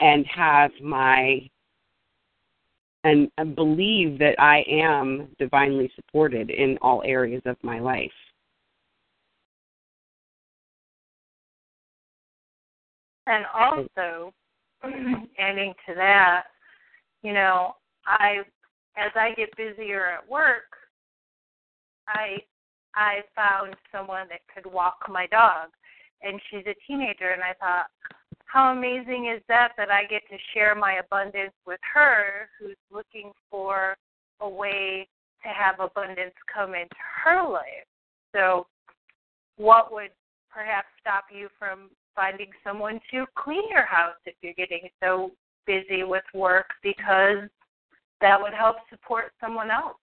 and 0.00 0.24
have 0.26 0.70
my 0.82 1.48
and, 3.02 3.30
and 3.38 3.54
believe 3.54 4.18
that 4.18 4.38
I 4.38 4.62
am 4.68 5.28
divinely 5.38 5.90
supported 5.96 6.50
in 6.50 6.76
all 6.82 7.02
areas 7.04 7.42
of 7.46 7.56
my 7.62 7.78
life. 7.78 8.10
And 13.26 13.44
also, 13.54 14.34
adding 15.38 15.72
to 15.86 15.94
that, 15.94 16.44
you 17.22 17.32
know, 17.32 17.74
I 18.06 18.40
as 18.96 19.10
I 19.14 19.32
get 19.34 19.56
busier 19.56 20.06
at 20.06 20.28
work, 20.28 20.76
I 22.08 22.38
I 22.94 23.20
found 23.36 23.76
someone 23.92 24.26
that 24.30 24.40
could 24.52 24.70
walk 24.70 24.98
my 25.08 25.26
dog, 25.26 25.68
and 26.22 26.40
she's 26.50 26.66
a 26.66 26.74
teenager, 26.86 27.30
and 27.30 27.42
I 27.42 27.54
thought, 27.60 27.86
how 28.46 28.72
amazing 28.72 29.32
is 29.34 29.42
that 29.46 29.72
that 29.76 29.90
I 29.90 30.04
get 30.04 30.22
to 30.28 30.36
share 30.52 30.74
my 30.74 30.94
abundance 30.94 31.54
with 31.66 31.78
her 31.94 32.48
who's 32.58 32.76
looking 32.90 33.30
for 33.48 33.96
a 34.40 34.48
way 34.48 35.06
to 35.42 35.48
have 35.48 35.78
abundance 35.78 36.34
come 36.52 36.74
into 36.74 36.96
her 37.24 37.48
life. 37.48 37.86
So 38.34 38.66
what 39.56 39.92
would 39.92 40.10
perhaps 40.50 40.88
stop 41.00 41.24
you 41.32 41.48
from 41.58 41.90
finding 42.16 42.50
someone 42.64 43.00
to 43.12 43.24
clean 43.36 43.68
your 43.70 43.86
house 43.86 44.16
if 44.26 44.34
you're 44.42 44.54
getting 44.54 44.88
so 45.02 45.30
busy 45.66 46.02
with 46.02 46.24
work 46.34 46.66
because 46.82 47.48
that 48.20 48.40
would 48.40 48.54
help 48.54 48.76
support 48.90 49.32
someone 49.40 49.70
else. 49.70 49.96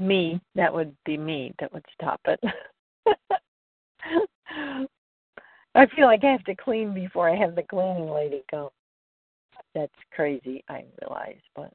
Me, 0.00 0.40
that 0.54 0.72
would 0.72 0.94
be 1.04 1.16
me 1.16 1.52
that 1.58 1.72
would 1.72 1.84
stop 1.94 2.20
it. 2.26 2.40
I 5.74 5.86
feel 5.94 6.06
like 6.06 6.24
I 6.24 6.32
have 6.32 6.44
to 6.44 6.54
clean 6.54 6.94
before 6.94 7.28
I 7.28 7.36
have 7.36 7.54
the 7.54 7.62
cleaning 7.62 8.10
lady 8.10 8.42
come. 8.50 8.70
That's 9.74 9.92
crazy, 10.12 10.64
I 10.68 10.84
realize, 11.02 11.38
but 11.54 11.72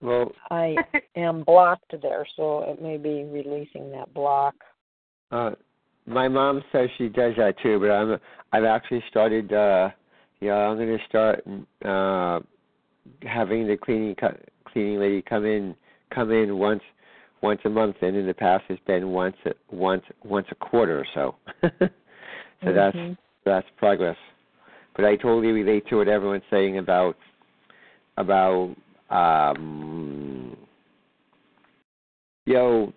Well, 0.00 0.32
I 0.50 0.76
am 1.16 1.44
blocked 1.44 1.94
there, 2.02 2.26
so 2.36 2.62
it 2.62 2.82
may 2.82 2.96
be 2.96 3.24
releasing 3.24 3.90
that 3.92 4.12
block. 4.14 4.54
uh, 5.30 5.52
my 6.06 6.28
mom 6.28 6.62
says 6.72 6.88
she 6.98 7.08
does 7.08 7.34
that 7.36 7.54
too, 7.62 7.78
but 7.78 7.90
I'm 7.90 8.18
I've 8.52 8.64
actually 8.64 9.04
started. 9.10 9.52
uh 9.52 9.90
Yeah, 10.40 10.54
I'm 10.54 10.76
going 10.76 10.98
to 10.98 11.04
start 11.08 11.44
uh 11.84 12.40
having 13.22 13.66
the 13.66 13.76
cleaning 13.76 14.14
co- 14.14 14.36
cleaning 14.64 14.98
lady 14.98 15.22
come 15.22 15.44
in 15.44 15.74
come 16.14 16.30
in 16.30 16.58
once 16.58 16.82
once 17.42 17.60
a 17.64 17.70
month, 17.70 17.96
and 18.02 18.16
in 18.16 18.26
the 18.26 18.34
past 18.34 18.64
it's 18.68 18.80
been 18.86 19.08
once 19.10 19.36
a, 19.46 19.50
once 19.70 20.04
once 20.24 20.46
a 20.50 20.54
quarter 20.54 20.98
or 21.00 21.06
so. 21.14 21.34
so 22.64 22.72
that's 22.72 22.96
Mhm. 22.96 23.16
that's 23.44 23.66
progress. 23.76 24.16
But 24.96 25.04
I 25.04 25.16
totally 25.16 25.52
relate 25.52 25.86
to 25.88 25.96
what 25.96 26.08
everyone's 26.08 26.42
saying 26.50 26.78
about 26.78 27.16
about 28.16 28.76
um 29.10 30.56
yo 32.46 32.92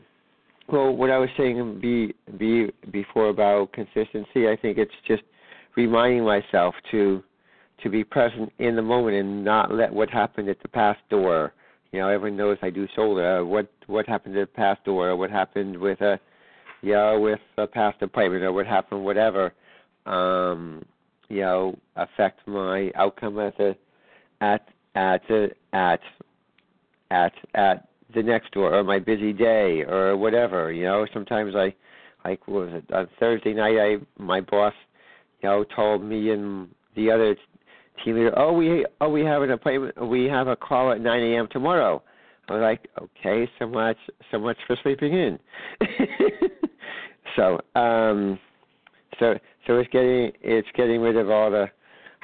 well 0.67 0.95
what 0.95 1.09
I 1.09 1.17
was 1.17 1.29
saying 1.37 1.79
be 1.79 2.13
be 2.37 2.71
before 2.91 3.29
about 3.29 3.71
consistency, 3.71 4.49
I 4.49 4.55
think 4.55 4.77
it's 4.77 4.91
just 5.07 5.23
reminding 5.75 6.23
myself 6.23 6.75
to 6.91 7.23
to 7.83 7.89
be 7.89 8.03
present 8.03 8.51
in 8.59 8.75
the 8.75 8.81
moment 8.81 9.15
and 9.17 9.43
not 9.43 9.71
let 9.71 9.93
what 9.93 10.09
happened 10.09 10.49
at 10.49 10.61
the 10.61 10.69
past 10.69 10.99
door. 11.09 11.53
You 11.91 11.99
know, 11.99 12.09
everyone 12.09 12.37
knows 12.37 12.57
I 12.61 12.69
do 12.69 12.87
solar. 12.95 13.39
Uh, 13.39 13.45
what 13.45 13.69
what 13.87 14.07
happened 14.07 14.37
at 14.37 14.49
the 14.51 14.55
past 14.55 14.83
door? 14.83 15.09
Or 15.09 15.15
what 15.15 15.29
happened 15.29 15.77
with 15.77 16.01
a 16.01 16.19
yeah 16.83 17.15
with 17.15 17.39
a 17.57 17.65
past 17.65 18.01
appointment 18.01 18.43
or 18.43 18.51
what 18.51 18.67
happened 18.67 19.03
whatever 19.03 19.53
um 20.05 20.83
you 21.29 21.39
know 21.39 21.75
affect 21.95 22.45
my 22.45 22.91
outcome 22.95 23.39
at 23.39 23.57
the 23.57 23.75
at 24.41 24.67
at 24.95 25.21
the 25.29 25.49
at 25.71 26.01
at 27.09 27.31
at 27.55 27.87
the 28.13 28.21
next 28.21 28.51
door 28.51 28.75
or 28.75 28.83
my 28.83 28.99
busy 28.99 29.31
day 29.33 29.83
or 29.87 30.15
whatever 30.17 30.71
you 30.71 30.83
know 30.83 31.07
sometimes 31.13 31.55
i 31.55 31.73
like 32.27 32.45
was 32.47 32.69
it 32.73 32.93
on 32.93 33.07
thursday 33.19 33.53
night 33.53 33.77
i 33.79 33.95
my 34.21 34.41
boss 34.41 34.73
you 35.41 35.49
know 35.49 35.63
told 35.75 36.03
me 36.03 36.31
and 36.31 36.67
the 36.95 37.09
other 37.09 37.35
team 38.03 38.15
leader 38.15 38.37
oh 38.37 38.53
we 38.53 38.85
oh 39.01 39.09
we 39.09 39.21
have 39.21 39.41
an 39.41 39.51
appointment 39.51 40.07
we 40.07 40.25
have 40.25 40.47
a 40.47 40.55
call 40.55 40.91
at 40.91 41.01
nine 41.01 41.23
am 41.23 41.47
tomorrow 41.51 42.01
i 42.49 42.53
was 42.53 42.61
like 42.61 42.87
okay 43.01 43.49
so 43.59 43.67
much 43.67 43.97
so 44.31 44.39
much 44.39 44.57
for 44.67 44.77
sleeping 44.83 45.13
in 45.13 45.39
so 47.35 47.59
um 47.79 48.39
so 49.19 49.37
so 49.67 49.77
it's 49.77 49.89
getting 49.91 50.31
it's 50.41 50.67
getting 50.75 51.01
rid 51.01 51.17
of 51.17 51.29
all 51.29 51.51
the 51.51 51.67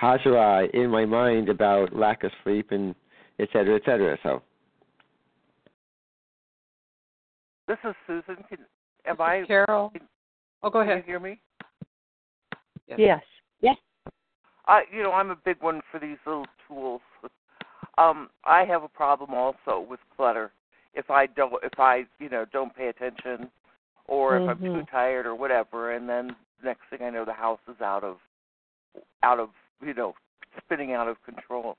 hazara 0.01 0.69
in 0.73 0.89
my 0.89 1.05
mind 1.05 1.49
about 1.49 1.95
lack 1.95 2.23
of 2.23 2.31
sleep 2.43 2.71
and 2.71 2.95
et 3.39 3.47
cetera, 3.53 3.75
et 3.75 3.81
cetera. 3.85 4.17
So 4.23 4.41
This 7.67 7.77
is 7.83 7.95
Susan. 8.07 8.43
Can, 8.49 8.59
am 9.05 9.19
I? 9.19 9.43
Carol. 9.47 9.93
Oh, 10.63 10.69
go 10.69 10.79
Can 10.79 10.87
you 10.87 10.93
ahead. 10.93 11.05
hear 11.05 11.19
me? 11.19 11.39
Yes. 12.97 13.21
Yes. 13.61 13.77
I, 14.69 14.83
you 14.95 15.01
know, 15.01 15.11
I'm 15.11 15.31
a 15.31 15.35
big 15.35 15.57
one 15.61 15.81
for 15.91 15.99
these 15.99 16.17
little 16.27 16.45
tools. 16.67 17.01
Um, 17.97 18.29
I 18.45 18.63
have 18.65 18.83
a 18.83 18.87
problem 18.87 19.33
also 19.33 19.85
with 19.89 19.99
clutter. 20.15 20.51
If 20.93 21.09
I 21.09 21.25
don't, 21.25 21.53
if 21.63 21.79
I, 21.79 22.05
you 22.19 22.29
know, 22.29 22.45
don't 22.53 22.73
pay 22.75 22.87
attention, 22.87 23.49
or 24.05 24.37
if 24.37 24.47
I'm 24.47 24.59
too 24.59 24.81
Mhm. 24.81 24.89
tired 24.89 25.25
or 25.25 25.33
whatever, 25.35 25.91
and 25.93 26.07
then 26.07 26.35
next 26.63 26.83
thing 26.89 27.01
I 27.01 27.09
know, 27.09 27.25
the 27.25 27.33
house 27.33 27.59
is 27.67 27.81
out 27.81 28.03
of, 28.03 28.19
out 29.23 29.39
of, 29.39 29.49
you 29.81 29.93
know, 29.95 30.15
spinning 30.57 30.93
out 30.93 31.07
of 31.07 31.21
control. 31.23 31.75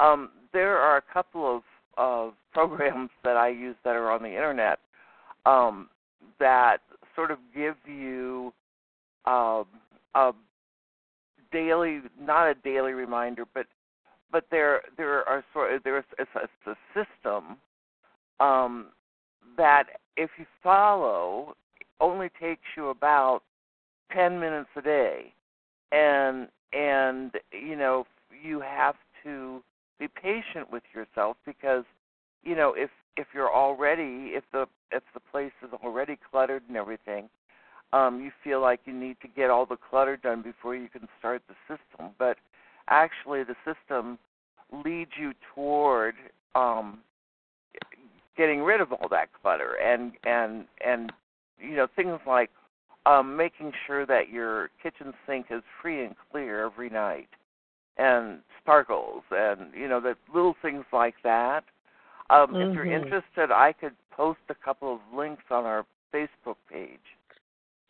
Um, 0.00 0.30
there 0.52 0.78
are 0.78 0.96
a 0.96 1.02
couple 1.02 1.56
of 1.56 1.62
of 1.98 2.34
programs 2.52 3.10
that 3.22 3.36
I 3.36 3.48
use 3.48 3.76
that 3.84 3.94
are 3.94 4.10
on 4.10 4.22
the 4.22 4.34
internet 4.34 4.78
um, 5.44 5.90
that 6.38 6.80
sort 7.14 7.30
of 7.30 7.38
give 7.54 7.76
you 7.86 8.54
um, 9.26 9.66
a 10.14 10.32
daily, 11.52 12.00
not 12.20 12.48
a 12.48 12.54
daily 12.54 12.92
reminder, 12.92 13.44
but 13.52 13.66
but 14.30 14.46
there 14.50 14.80
there 14.96 15.28
are 15.28 15.44
sort 15.52 15.74
of 15.74 15.82
there's 15.84 16.04
it's 16.18 16.30
a, 16.34 16.70
a 16.70 16.74
system 16.94 17.58
um, 18.40 18.86
that 19.56 19.84
if 20.16 20.30
you 20.38 20.46
follow 20.62 21.54
only 22.00 22.28
takes 22.40 22.62
you 22.76 22.88
about 22.88 23.42
ten 24.12 24.40
minutes 24.40 24.70
a 24.76 24.82
day, 24.82 25.32
and 25.92 26.48
and 26.72 27.32
you 27.52 27.76
know 27.76 28.06
you 28.42 28.60
have 28.60 28.96
to 29.22 29.62
be 30.00 30.08
patient 30.08 30.70
with 30.72 30.82
yourself 30.94 31.36
because 31.46 31.84
you 32.42 32.56
know 32.56 32.74
if 32.76 32.90
if 33.16 33.28
you're 33.34 33.52
already 33.52 34.32
if 34.34 34.44
the 34.52 34.66
if 34.90 35.02
the 35.14 35.20
place 35.20 35.52
is 35.62 35.70
already 35.84 36.18
cluttered 36.30 36.62
and 36.68 36.76
everything 36.76 37.28
um 37.92 38.20
you 38.22 38.30
feel 38.42 38.60
like 38.60 38.80
you 38.84 38.92
need 38.92 39.16
to 39.22 39.28
get 39.28 39.50
all 39.50 39.66
the 39.66 39.76
clutter 39.76 40.16
done 40.16 40.42
before 40.42 40.74
you 40.74 40.88
can 40.88 41.08
start 41.18 41.42
the 41.48 41.54
system. 41.68 42.10
But 42.18 42.38
actually 42.88 43.44
the 43.44 43.56
system 43.64 44.18
leads 44.84 45.12
you 45.18 45.32
toward 45.54 46.14
um 46.54 46.98
getting 48.36 48.62
rid 48.62 48.80
of 48.80 48.92
all 48.92 49.08
that 49.10 49.28
clutter 49.40 49.74
and 49.82 50.12
and 50.24 50.64
and 50.84 51.12
you 51.58 51.76
know 51.76 51.86
things 51.94 52.18
like 52.26 52.50
um 53.06 53.36
making 53.36 53.72
sure 53.86 54.06
that 54.06 54.30
your 54.30 54.70
kitchen 54.82 55.12
sink 55.26 55.46
is 55.50 55.62
free 55.80 56.04
and 56.04 56.14
clear 56.30 56.64
every 56.64 56.88
night 56.88 57.28
and 57.98 58.38
sparkles 58.60 59.22
and 59.30 59.72
you 59.74 59.86
know 59.88 60.00
the 60.00 60.14
little 60.34 60.56
things 60.62 60.84
like 60.92 61.16
that. 61.22 61.64
Um 62.30 62.56
if 62.58 62.74
you're 62.74 62.86
Mhm. 62.86 62.96
interested 63.04 63.50
i 63.50 63.72
could 63.72 63.94
post 64.10 64.40
a 64.48 64.54
couple 64.54 64.94
of 64.94 65.00
links 65.14 65.44
on 65.50 65.64
our 65.64 65.84
facebook 66.12 66.56
page 66.70 67.00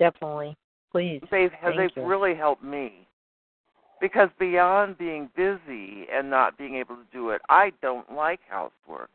Definitely. 0.02 0.56
Please. 0.90 1.22
they've 1.30 1.50
they've 1.76 1.90
you. 1.96 2.04
really 2.04 2.34
helped 2.34 2.64
me 2.64 3.06
because 4.00 4.28
beyond 4.38 4.98
being 4.98 5.30
busy 5.36 6.06
and 6.12 6.28
not 6.28 6.58
being 6.58 6.74
able 6.74 6.96
to 6.96 7.06
do 7.12 7.30
it 7.30 7.40
i 7.48 7.70
don't 7.80 8.12
like 8.12 8.40
housework 8.48 9.10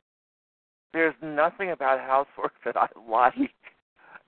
there's 0.93 1.13
nothing 1.21 1.71
about 1.71 1.99
housework 1.99 2.53
that 2.65 2.77
i 2.77 2.87
like 3.09 3.51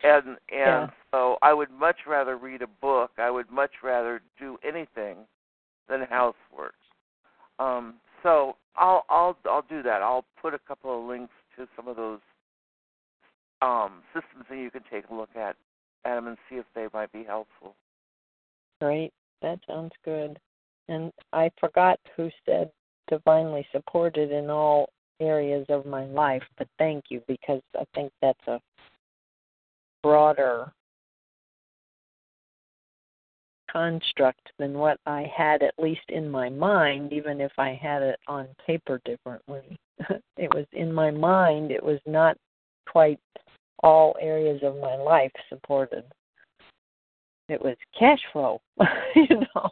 and 0.03 0.27
and 0.27 0.37
Yeah. 0.49 0.87
so 1.11 1.37
i 1.41 1.53
would 1.53 1.71
much 1.71 1.97
rather 2.05 2.37
read 2.37 2.61
a 2.61 2.67
book 2.67 3.11
i 3.17 3.31
would 3.31 3.49
much 3.49 3.71
rather 3.81 4.21
do 4.37 4.57
anything 4.67 5.17
than 5.87 6.01
housework 6.01 6.75
um 7.57 7.95
so 8.21 8.57
i'll 8.75 9.05
i'll 9.09 9.37
i'll 9.49 9.65
do 9.69 9.81
that 9.81 10.01
i'll 10.01 10.25
put 10.41 10.53
a 10.53 10.59
couple 10.67 10.99
of 10.99 11.07
links 11.07 11.33
to 11.57 11.67
some 11.75 11.87
of 11.87 11.95
those 11.95 12.19
um 13.61 14.03
systems 14.13 14.45
that 14.49 14.57
you 14.57 14.69
can 14.69 14.83
take 14.91 15.09
a 15.09 15.13
look 15.13 15.35
at 15.35 15.55
them 16.03 16.27
and 16.27 16.37
see 16.49 16.55
if 16.55 16.65
they 16.75 16.87
might 16.93 17.11
be 17.11 17.23
helpful 17.23 17.75
Great. 18.79 19.11
That 19.41 19.59
sounds 19.67 19.91
good. 20.05 20.39
And 20.87 21.11
I 21.33 21.51
forgot 21.59 21.99
who 22.15 22.29
said 22.45 22.71
divinely 23.09 23.65
supported 23.71 24.31
in 24.31 24.49
all 24.49 24.89
areas 25.19 25.65
of 25.69 25.85
my 25.85 26.05
life, 26.05 26.43
but 26.57 26.67
thank 26.77 27.05
you 27.09 27.21
because 27.27 27.61
I 27.77 27.83
think 27.93 28.11
that's 28.21 28.47
a 28.47 28.59
broader 30.01 30.71
construct 33.69 34.51
than 34.57 34.73
what 34.73 34.97
I 35.05 35.29
had 35.35 35.61
at 35.61 35.73
least 35.77 36.09
in 36.09 36.29
my 36.29 36.49
mind, 36.49 37.13
even 37.13 37.41
if 37.41 37.51
I 37.57 37.77
had 37.79 38.01
it 38.01 38.19
on 38.27 38.47
paper 38.65 38.99
differently. 39.05 39.77
it 40.37 40.53
was 40.53 40.65
in 40.71 40.91
my 40.91 41.11
mind, 41.11 41.71
it 41.71 41.83
was 41.83 41.99
not 42.07 42.37
quite 42.87 43.19
all 43.83 44.15
areas 44.19 44.61
of 44.63 44.77
my 44.77 44.95
life 44.95 45.31
supported. 45.49 46.03
It 47.47 47.61
was 47.61 47.75
cash 47.97 48.19
flow, 48.31 48.61
you 49.15 49.39
know. 49.55 49.69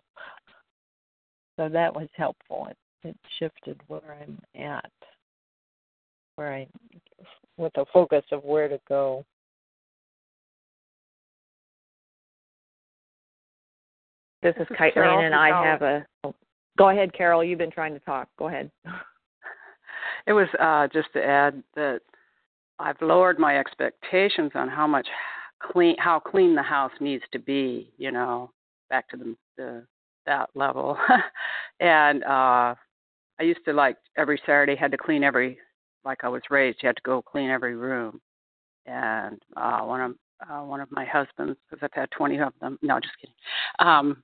So 1.58 1.70
that 1.70 1.96
was 1.96 2.08
helpful. 2.16 2.68
It 2.70 2.78
it 3.04 3.18
shifted 3.40 3.80
where 3.88 4.18
I'm 4.22 4.40
at, 4.60 4.92
where 6.36 6.54
I, 6.54 6.68
with 7.58 7.72
a 7.78 7.86
focus 7.94 8.24
of 8.32 8.44
where 8.44 8.68
to 8.68 8.80
go. 8.88 9.24
This 14.42 14.56
is 14.56 14.60
This 14.60 14.68
is 14.72 14.78
Kaitlyn, 14.78 14.94
Carol 14.94 15.26
and 15.26 15.36
I 15.36 15.64
have 15.66 15.82
a. 15.82 16.06
oh, 16.24 16.36
Go 16.78 16.90
ahead, 16.90 17.14
Carol. 17.14 17.44
You've 17.44 17.58
been 17.58 17.72
trying 17.72 17.94
to 17.94 18.00
talk. 18.02 18.30
Go 18.38 18.48
ahead. 18.48 18.72
It 20.26 20.34
was 20.34 20.50
uh, 20.60 20.90
just 20.92 21.08
to 21.14 21.24
add 21.24 21.64
that 21.76 22.02
I've 22.80 23.02
lowered 23.02 23.40
my 23.40 23.58
expectations 23.58 24.52
on 24.56 24.70
how 24.70 24.86
much 24.88 25.08
clean, 25.62 25.96
how 26.00 26.20
clean 26.20 26.56
the 26.56 26.62
house 26.64 26.92
needs 27.00 27.24
to 27.32 27.40
be. 27.40 27.92
You 27.98 28.12
know, 28.12 28.52
back 28.90 29.10
to 29.10 29.18
the, 29.18 29.36
the 29.58 29.86
that 30.26 30.50
level. 30.56 30.98
and 31.80 32.24
uh, 32.24 32.76
I 33.40 33.44
used 33.44 33.64
to 33.66 33.74
like 33.74 33.98
every 34.18 34.40
Saturday 34.46 34.76
had 34.76 34.92
to 34.92 34.98
clean 34.98 35.24
every, 35.24 35.58
like 36.06 36.24
I 36.24 36.30
was 36.30 36.42
raised, 36.50 36.80
you 36.82 36.88
had 36.88 36.96
to 36.98 37.02
go 37.04 37.22
clean 37.22 37.50
every 37.50 37.76
room. 37.76 38.20
And 38.86 39.40
uh, 39.56 39.82
one 39.82 40.02
of 40.02 40.16
uh, 40.50 40.64
one 40.64 40.80
of 40.82 40.92
my 40.92 41.04
husbands, 41.04 41.58
because 41.70 41.84
I've 41.84 42.00
had 42.00 42.12
20 42.12 42.38
of 42.40 42.54
them. 42.62 42.78
No, 42.84 43.00
just 43.00 43.14
kidding. 43.20 43.34
Um, 43.80 44.24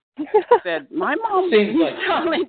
said, 0.63 0.87
My 0.91 1.15
mom 1.15 1.49
Seems 1.51 1.75
like- 1.79 1.95
to 1.95 2.05
tell 2.05 2.25
me 2.25 2.45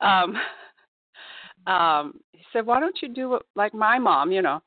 um, 0.00 0.36
um, 1.66 2.20
he 2.32 2.42
said, 2.52 2.66
Why 2.66 2.80
don't 2.80 2.96
you 3.02 3.08
do 3.08 3.34
it 3.34 3.42
like 3.56 3.74
my 3.74 3.98
mom, 3.98 4.32
you 4.32 4.42
know? 4.42 4.60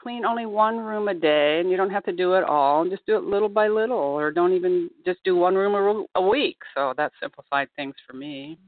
Clean 0.00 0.24
only 0.24 0.46
one 0.46 0.78
room 0.78 1.08
a 1.08 1.14
day, 1.14 1.58
and 1.60 1.70
you 1.70 1.76
don't 1.76 1.90
have 1.90 2.04
to 2.04 2.12
do 2.12 2.34
it 2.34 2.44
all. 2.44 2.82
And 2.82 2.90
Just 2.90 3.04
do 3.06 3.16
it 3.16 3.24
little 3.24 3.48
by 3.48 3.68
little, 3.68 3.96
or 3.98 4.30
don't 4.30 4.52
even 4.52 4.90
just 5.04 5.18
do 5.24 5.36
one 5.36 5.54
room 5.54 6.06
a, 6.14 6.20
a 6.20 6.26
week. 6.26 6.58
So 6.74 6.94
that 6.96 7.12
simplified 7.20 7.68
things 7.76 7.94
for 8.06 8.16
me. 8.16 8.58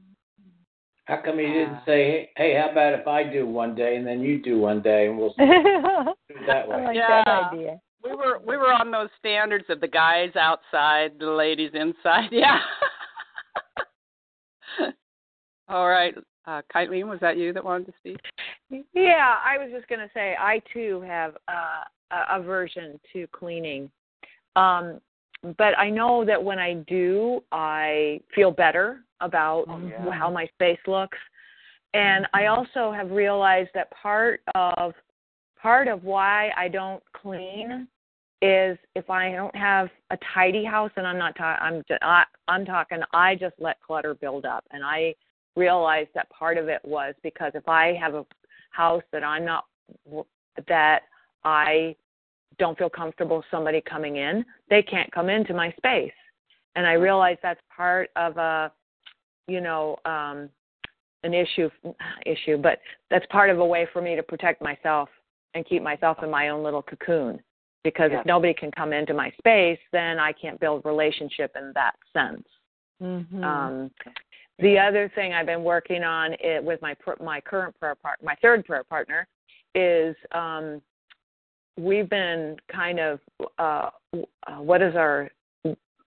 How 1.05 1.17
come 1.17 1.39
you 1.39 1.51
didn't 1.51 1.79
say, 1.85 2.29
hey, 2.37 2.55
how 2.55 2.71
about 2.71 2.93
if 2.93 3.07
I 3.07 3.23
do 3.23 3.45
one 3.47 3.75
day 3.75 3.97
and 3.97 4.05
then 4.05 4.21
you 4.21 4.41
do 4.41 4.59
one 4.59 4.81
day 4.81 5.07
and 5.07 5.17
we'll 5.17 5.33
do 5.37 5.43
it 5.43 6.15
that 6.47 6.67
way? 6.67 6.75
I 6.75 6.85
like 6.85 6.95
Yeah. 6.95 7.23
that 7.25 7.53
idea. 7.53 7.81
We 8.03 8.15
were 8.15 8.39
we 8.39 8.57
were 8.57 8.73
on 8.73 8.89
those 8.91 9.09
standards 9.19 9.65
of 9.69 9.79
the 9.79 9.87
guys 9.87 10.35
outside, 10.35 11.11
the 11.19 11.27
ladies 11.27 11.71
inside. 11.73 12.29
Yeah. 12.31 12.59
All 15.67 15.87
right, 15.87 16.15
uh, 16.45 16.61
Kylene, 16.73 17.07
was 17.07 17.19
that 17.19 17.37
you 17.37 17.53
that 17.53 17.63
wanted 17.63 17.87
to 17.87 17.93
speak? 17.99 18.17
Yeah, 18.93 19.35
I 19.45 19.57
was 19.57 19.69
just 19.71 19.87
going 19.87 19.99
to 19.99 20.09
say 20.13 20.35
I 20.39 20.61
too 20.73 21.01
have 21.05 21.35
uh, 21.47 21.83
a 22.11 22.39
aversion 22.39 22.99
to 23.13 23.27
cleaning. 23.27 23.91
Um, 24.55 24.99
but 25.57 25.77
I 25.77 25.89
know 25.89 26.23
that 26.25 26.41
when 26.41 26.59
I 26.59 26.75
do, 26.87 27.41
I 27.51 28.21
feel 28.35 28.51
better 28.51 29.01
about 29.21 29.65
Oh, 29.67 29.79
yeah. 29.87 30.11
how 30.11 30.29
my 30.29 30.47
space 30.47 30.79
looks. 30.87 31.17
And 31.93 32.25
I 32.33 32.45
also 32.45 32.91
have 32.91 33.11
realized 33.11 33.69
that 33.73 33.91
part 33.91 34.41
of 34.55 34.93
part 35.61 35.87
of 35.87 36.03
why 36.03 36.51
I 36.57 36.67
don't 36.67 37.03
clean 37.13 37.87
is 38.41 38.77
if 38.95 39.09
I 39.09 39.31
don't 39.33 39.55
have 39.55 39.89
a 40.09 40.17
tidy 40.33 40.63
house, 40.63 40.91
and 40.95 41.05
I'm 41.05 41.17
not 41.17 41.35
ta- 41.35 41.59
I'm 41.61 41.83
ju- 41.87 41.97
I, 42.01 42.23
I'm 42.47 42.65
talking 42.65 42.99
I 43.13 43.35
just 43.35 43.55
let 43.59 43.81
clutter 43.81 44.15
build 44.15 44.45
up, 44.45 44.63
and 44.71 44.83
I 44.83 45.13
realized 45.55 46.09
that 46.15 46.29
part 46.29 46.57
of 46.57 46.67
it 46.69 46.81
was 46.83 47.13
because 47.23 47.51
if 47.55 47.67
I 47.67 47.93
have 47.99 48.15
a 48.15 48.25
house 48.71 49.03
that 49.11 49.23
I'm 49.23 49.45
not 49.45 49.65
that 50.67 51.01
I 51.43 51.95
don't 52.57 52.77
feel 52.77 52.89
comfortable 52.89 53.43
somebody 53.51 53.81
coming 53.81 54.17
in, 54.17 54.45
they 54.69 54.81
can't 54.81 55.11
come 55.11 55.29
into 55.29 55.53
my 55.53 55.71
space. 55.77 56.13
And 56.75 56.85
I 56.85 56.93
realize 56.93 57.37
that's 57.41 57.59
part 57.75 58.09
of 58.15 58.37
a 58.37 58.71
you 59.47 59.61
know, 59.61 59.97
um 60.05 60.49
an 61.23 61.33
issue 61.33 61.69
issue, 62.25 62.57
but 62.57 62.79
that's 63.09 63.25
part 63.27 63.49
of 63.49 63.59
a 63.59 63.65
way 63.65 63.87
for 63.93 64.01
me 64.01 64.15
to 64.15 64.23
protect 64.23 64.61
myself 64.61 65.09
and 65.53 65.65
keep 65.65 65.83
myself 65.83 66.17
in 66.23 66.31
my 66.31 66.49
own 66.49 66.63
little 66.63 66.81
cocoon. 66.81 67.39
Because 67.83 68.11
Yeah. 68.11 68.19
if 68.19 68.25
nobody 68.25 68.53
can 68.53 68.71
come 68.71 68.93
into 68.93 69.13
my 69.13 69.31
space, 69.31 69.79
then 69.91 70.19
I 70.19 70.31
can't 70.33 70.59
build 70.59 70.85
relationship 70.85 71.55
in 71.55 71.73
that 71.73 71.95
sense. 72.13 72.47
Mm-hmm. 73.01 73.43
Um, 73.43 73.91
the 74.61 74.77
other 74.77 75.11
thing 75.15 75.33
I've 75.33 75.45
been 75.45 75.63
working 75.63 76.03
on 76.03 76.33
it, 76.39 76.63
with 76.63 76.81
my 76.81 76.95
my 77.21 77.41
current 77.41 77.77
prayer 77.79 77.95
part, 77.95 78.23
my 78.23 78.35
third 78.41 78.65
prayer 78.65 78.83
partner, 78.83 79.27
is 79.75 80.15
um, 80.31 80.81
we've 81.77 82.09
been 82.09 82.55
kind 82.71 82.99
of 82.99 83.19
uh, 83.57 83.89
uh, 84.13 84.57
what 84.57 84.81
is 84.81 84.95
our 84.95 85.29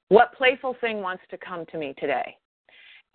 what 0.08 0.32
playful 0.34 0.76
thing 0.80 1.00
wants 1.00 1.22
to 1.30 1.38
come 1.38 1.66
to 1.72 1.78
me 1.78 1.94
today, 1.98 2.36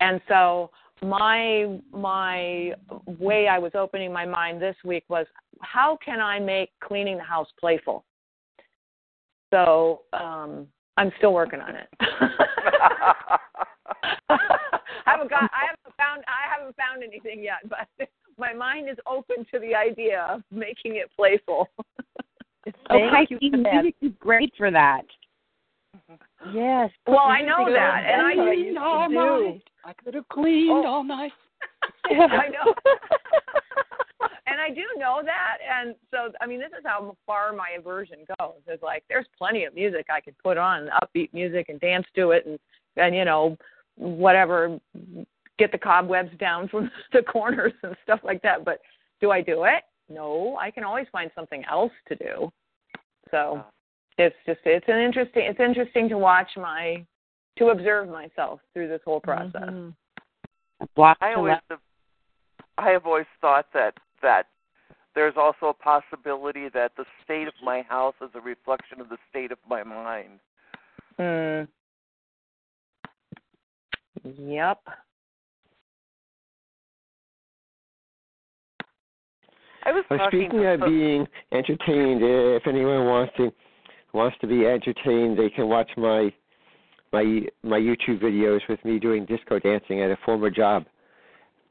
and 0.00 0.20
so 0.28 0.70
my 1.02 1.78
my 1.92 2.74
way 3.06 3.48
I 3.48 3.58
was 3.58 3.72
opening 3.74 4.12
my 4.12 4.26
mind 4.26 4.60
this 4.60 4.76
week 4.84 5.04
was 5.08 5.26
how 5.60 5.98
can 6.04 6.20
I 6.20 6.38
make 6.38 6.70
cleaning 6.80 7.16
the 7.16 7.24
house 7.24 7.48
playful. 7.58 8.04
So 9.50 10.02
um, 10.12 10.66
I'm 10.96 11.10
still 11.18 11.32
working 11.32 11.60
on 11.60 11.74
it. 11.74 11.88
I 15.10 15.12
haven't 15.12 15.30
got 15.30 15.42
I 15.52 15.66
haven't 15.68 15.96
found 15.96 16.22
I 16.28 16.48
haven't 16.56 16.76
found 16.76 17.02
anything 17.02 17.42
yet, 17.42 17.58
but 17.68 18.08
my 18.38 18.52
mind 18.52 18.88
is 18.88 18.96
open 19.06 19.44
to 19.52 19.58
the 19.58 19.74
idea 19.74 20.22
of 20.30 20.42
making 20.50 20.96
it 20.96 21.10
playful. 21.16 21.68
Oh, 22.90 23.08
Thank 23.10 23.30
you 23.30 23.38
Kylene, 23.38 23.50
for 23.52 23.62
that. 23.62 23.72
music 23.72 23.94
is 24.02 24.12
great 24.20 24.52
for 24.56 24.70
that. 24.70 25.02
Mm-hmm. 25.96 26.56
Yes. 26.56 26.90
Well, 27.06 27.18
I 27.24 27.40
know 27.40 27.64
that, 27.72 28.04
and 28.06 28.20
I 28.20 28.34
what 28.36 28.52
used 28.58 28.66
used 28.66 28.78
to 28.78 28.84
to 28.84 29.08
do. 29.08 29.14
do. 29.14 29.60
I 29.86 29.92
could 29.94 30.14
have 30.14 30.28
cleaned 30.28 30.84
Oh. 30.84 30.86
all 30.86 31.02
night. 31.02 31.32
I 32.04 32.48
know. 32.48 32.74
and 34.46 34.60
I 34.60 34.68
do 34.68 34.82
know 34.98 35.22
that, 35.24 35.56
and 35.66 35.94
so 36.10 36.32
I 36.42 36.46
mean, 36.46 36.58
this 36.60 36.68
is 36.78 36.84
how 36.84 37.16
far 37.26 37.52
my 37.54 37.70
aversion 37.78 38.18
goes. 38.38 38.52
It's 38.66 38.82
like 38.82 39.04
there's 39.08 39.26
plenty 39.38 39.64
of 39.64 39.74
music 39.74 40.06
I 40.14 40.20
could 40.20 40.36
put 40.38 40.58
on, 40.58 40.90
upbeat 41.02 41.32
music, 41.32 41.70
and 41.70 41.80
dance 41.80 42.06
to 42.16 42.32
it, 42.32 42.44
and 42.46 42.58
and 42.96 43.14
you 43.16 43.24
know, 43.24 43.56
whatever, 44.00 44.80
get 45.58 45.70
the 45.72 45.78
cobwebs 45.78 46.36
down 46.38 46.68
from 46.68 46.90
the 47.12 47.22
corners 47.22 47.72
and 47.82 47.94
stuff 48.02 48.20
like 48.24 48.42
that. 48.42 48.64
But 48.64 48.80
do 49.20 49.30
I 49.30 49.42
do 49.42 49.64
it? 49.64 49.84
No, 50.08 50.56
I 50.60 50.70
can 50.70 50.82
always 50.82 51.06
find 51.12 51.30
something 51.34 51.62
else 51.70 51.92
to 52.08 52.16
do. 52.16 52.50
So 53.30 53.64
it's 54.18 54.34
just 54.44 54.60
it's 54.64 54.86
an 54.88 54.98
interesting 54.98 55.44
it's 55.46 55.60
interesting 55.60 56.08
to 56.08 56.18
watch 56.18 56.48
my 56.56 57.04
to 57.58 57.68
observe 57.68 58.08
myself 58.08 58.60
through 58.72 58.88
this 58.88 59.00
whole 59.04 59.20
process. 59.20 59.62
Mhm. 59.62 59.94
A 60.96 61.16
I 61.20 61.34
always 61.34 61.56
have, 61.68 61.80
I 62.78 62.90
have 62.90 63.06
always 63.06 63.26
thought 63.40 63.66
that 63.72 63.94
that 64.22 64.46
there's 65.14 65.36
also 65.36 65.66
a 65.66 65.74
possibility 65.74 66.68
that 66.70 66.92
the 66.96 67.04
state 67.24 67.46
of 67.46 67.54
my 67.62 67.82
house 67.82 68.14
is 68.20 68.30
a 68.34 68.40
reflection 68.40 69.00
of 69.00 69.08
the 69.08 69.18
state 69.28 69.52
of 69.52 69.58
my 69.68 69.82
mind. 69.82 70.40
Mm. 71.18 71.68
Yep. 74.24 74.78
I 79.82 79.92
was 79.92 80.04
Well, 80.10 80.18
speaking 80.28 80.66
of 80.66 80.80
being 80.80 81.26
entertained, 81.52 82.22
uh, 82.22 82.56
if 82.56 82.66
anyone 82.66 83.06
wants 83.06 83.32
to 83.38 83.50
wants 84.12 84.36
to 84.40 84.46
be 84.46 84.66
entertained, 84.66 85.38
they 85.38 85.48
can 85.48 85.68
watch 85.68 85.90
my 85.96 86.32
my 87.12 87.42
my 87.62 87.78
YouTube 87.78 88.20
videos 88.22 88.60
with 88.68 88.84
me 88.84 88.98
doing 88.98 89.24
disco 89.24 89.58
dancing 89.58 90.02
at 90.02 90.10
a 90.10 90.18
former 90.24 90.50
job. 90.50 90.84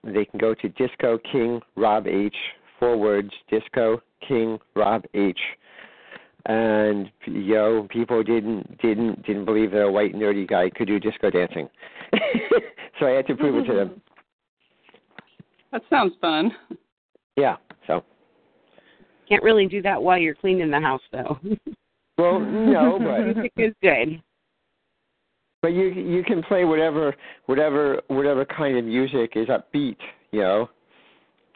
They 0.03 0.25
can 0.25 0.39
go 0.39 0.53
to 0.55 0.69
Disco 0.69 1.19
King 1.31 1.61
Rob 1.75 2.07
H. 2.07 2.35
Four 2.79 2.97
words: 2.97 3.29
Disco 3.49 4.01
King 4.27 4.57
Rob 4.75 5.03
H. 5.13 5.39
And 6.45 7.11
yo, 7.25 7.87
people 7.89 8.23
didn't 8.23 8.79
didn't 8.81 9.25
didn't 9.25 9.45
believe 9.45 9.71
that 9.71 9.81
a 9.81 9.91
white 9.91 10.15
nerdy 10.15 10.47
guy 10.47 10.69
could 10.69 10.87
do 10.87 10.99
disco 10.99 11.29
dancing, 11.29 11.69
so 12.99 13.07
I 13.07 13.11
had 13.11 13.27
to 13.27 13.35
prove 13.35 13.63
it 13.63 13.67
to 13.67 13.75
them. 13.75 14.01
That 15.71 15.81
sounds 15.89 16.13
fun. 16.21 16.51
Yeah, 17.35 17.57
so 17.87 18.03
Can't 19.27 19.43
really 19.43 19.67
do 19.67 19.81
that 19.81 20.01
while 20.01 20.17
you're 20.17 20.33
cleaning 20.33 20.71
the 20.71 20.79
house, 20.79 21.01
though. 21.11 21.37
well, 22.17 22.39
no, 22.39 22.99
but 23.03 23.35
music 23.35 23.51
is 23.57 23.73
good. 23.81 24.21
But 25.61 25.73
you 25.73 25.87
you 25.87 26.23
can 26.23 26.41
play 26.41 26.63
whatever 26.63 27.13
whatever 27.47 28.01
whatever 28.07 28.45
kind 28.45 28.77
of 28.77 28.85
music 28.85 29.33
is 29.35 29.47
upbeat, 29.49 29.97
you 30.31 30.39
know, 30.39 30.69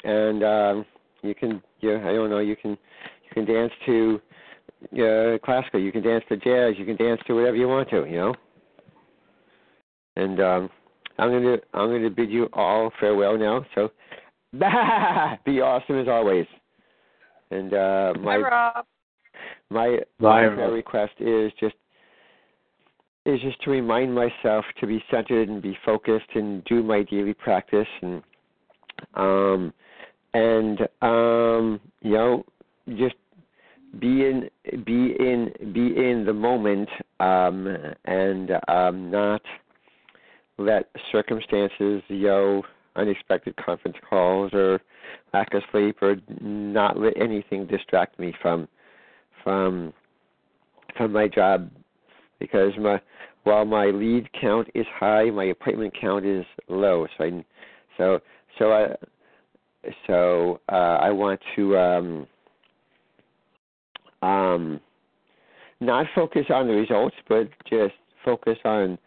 and 0.03 0.43
um, 0.43 0.85
you 1.21 1.33
can 1.33 1.63
yeah 1.79 1.99
I 2.05 2.11
don't 2.11 2.29
know 2.29 2.39
you 2.39 2.57
can 2.57 2.71
you 2.71 3.31
can 3.33 3.45
dance 3.45 3.71
to 3.85 4.21
uh, 4.93 5.37
classical, 5.43 5.79
you 5.79 5.91
can 5.91 6.03
dance 6.03 6.23
to 6.29 6.37
jazz, 6.37 6.75
you 6.77 6.85
can 6.85 6.95
dance 6.95 7.21
to 7.27 7.35
whatever 7.35 7.55
you 7.55 7.67
want 7.67 7.89
to, 7.89 8.05
you 8.05 8.17
know. 8.17 8.35
And 10.15 10.39
um, 10.39 10.69
I'm 11.17 11.31
gonna 11.31 11.57
I'm 11.73 11.89
gonna 11.89 12.09
bid 12.09 12.29
you 12.29 12.49
all 12.53 12.91
farewell 12.99 13.37
now. 13.37 13.65
So 13.75 13.89
be 14.53 15.61
awesome 15.61 15.99
as 15.99 16.07
always. 16.07 16.45
And 17.51 17.73
uh, 17.73 18.13
my 18.19 18.41
Hi, 18.49 18.81
my 19.69 19.99
Bye, 20.19 20.47
my 20.49 20.63
Rob. 20.63 20.73
request 20.73 21.13
is 21.19 21.51
just 21.59 21.75
is 23.25 23.39
just 23.41 23.61
to 23.63 23.71
remind 23.71 24.13
myself 24.13 24.65
to 24.79 24.87
be 24.87 25.03
centered 25.09 25.49
and 25.49 25.61
be 25.61 25.77
focused 25.85 26.29
and 26.35 26.63
do 26.65 26.83
my 26.83 27.03
daily 27.03 27.33
practice 27.33 27.87
and 28.01 28.21
um 29.15 29.73
and 30.33 30.81
um 31.01 31.79
you 32.01 32.11
know 32.11 32.45
just 32.97 33.15
be 33.99 34.25
in 34.25 34.49
be 34.85 35.15
in 35.19 35.51
be 35.73 35.95
in 35.95 36.23
the 36.25 36.33
moment 36.33 36.89
um 37.19 37.67
and 38.05 38.51
um 38.67 39.11
not 39.11 39.41
let 40.57 40.89
circumstances 41.11 42.01
know 42.09 42.63
unexpected 42.95 43.55
conference 43.55 43.97
calls 44.07 44.51
or 44.53 44.79
lack 45.33 45.53
of 45.53 45.63
sleep 45.71 46.01
or 46.01 46.15
not 46.41 46.99
let 46.99 47.13
anything 47.19 47.65
distract 47.67 48.19
me 48.19 48.33
from 48.41 48.67
from 49.43 49.93
from 50.97 51.11
my 51.11 51.27
job 51.27 51.69
because 52.39 52.71
my 52.79 52.99
while 53.43 53.65
my 53.65 53.87
lead 53.87 54.29
count 54.39 54.69
is 54.73 54.85
high, 54.97 55.29
my 55.29 55.45
appointment 55.45 55.93
count 55.99 56.25
is 56.25 56.45
low. 56.69 57.07
So 57.17 57.23
I 57.23 57.45
so 57.97 58.19
so 58.57 58.71
I 58.71 58.95
so 60.07 60.61
uh, 60.71 60.97
I 61.01 61.11
want 61.11 61.39
to 61.55 61.77
um, 61.77 62.27
um, 64.23 64.79
not 65.81 66.05
focus 66.15 66.45
on 66.49 66.67
the 66.67 66.73
results, 66.73 67.15
but 67.27 67.49
just 67.69 67.93
focus 68.23 68.57
on 68.63 68.97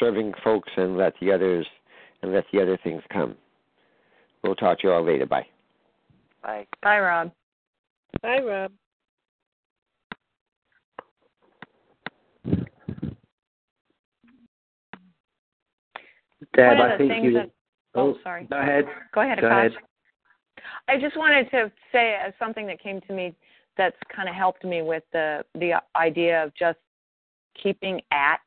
serving 0.00 0.32
folks 0.42 0.70
and 0.76 0.96
let 0.96 1.14
the 1.20 1.30
others 1.30 1.66
and 2.22 2.32
let 2.32 2.44
the 2.52 2.60
other 2.60 2.76
things 2.82 3.02
come. 3.12 3.36
We'll 4.42 4.56
talk 4.56 4.80
to 4.80 4.88
you 4.88 4.92
all 4.92 5.04
later. 5.04 5.26
Bye. 5.26 5.46
Bye. 6.42 6.66
Bye, 6.82 6.98
Rob. 7.00 7.32
Bye, 8.22 8.40
Rob. 8.40 8.72
Deb, 16.54 16.78
I 16.80 16.96
think 16.96 17.24
you. 17.24 17.32
that- 17.34 17.50
oh, 17.94 18.16
sorry. 18.22 18.44
Go 18.44 18.58
ahead. 18.58 18.84
Go 19.14 19.20
ahead, 19.20 19.40
Go 19.40 19.46
Akash. 19.46 19.66
ahead. 19.66 19.72
I 20.88 20.98
just 20.98 21.16
wanted 21.16 21.50
to 21.50 21.70
say 21.92 22.16
uh, 22.24 22.30
something 22.38 22.66
that 22.66 22.80
came 22.80 23.00
to 23.02 23.12
me 23.12 23.34
that's 23.76 23.96
kind 24.14 24.28
of 24.28 24.34
helped 24.34 24.64
me 24.64 24.82
with 24.82 25.02
the 25.12 25.44
the 25.54 25.80
idea 25.96 26.42
of 26.42 26.52
just 26.54 26.78
keeping 27.62 28.00
at, 28.12 28.40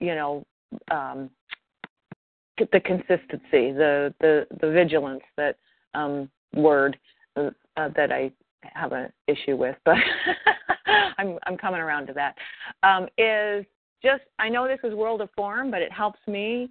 you 0.00 0.14
know, 0.14 0.44
um, 0.90 1.30
the 2.58 2.80
consistency, 2.80 3.72
the 3.72 4.14
the 4.20 4.46
the 4.60 4.70
vigilance 4.70 5.22
that 5.36 5.56
um, 5.94 6.28
word 6.54 6.98
uh, 7.36 7.50
uh, 7.76 7.88
that 7.96 8.12
I 8.12 8.30
have 8.62 8.92
an 8.92 9.12
issue 9.26 9.56
with, 9.56 9.76
but 9.84 9.96
I'm 11.18 11.38
I'm 11.46 11.56
coming 11.56 11.80
around 11.80 12.06
to 12.08 12.12
that. 12.14 12.36
Um, 12.82 13.08
is 13.18 13.64
just 14.02 14.22
I 14.38 14.48
know 14.48 14.68
this 14.68 14.80
is 14.84 14.94
world 14.94 15.20
of 15.20 15.30
form, 15.36 15.70
but 15.70 15.82
it 15.82 15.92
helps 15.92 16.20
me 16.26 16.70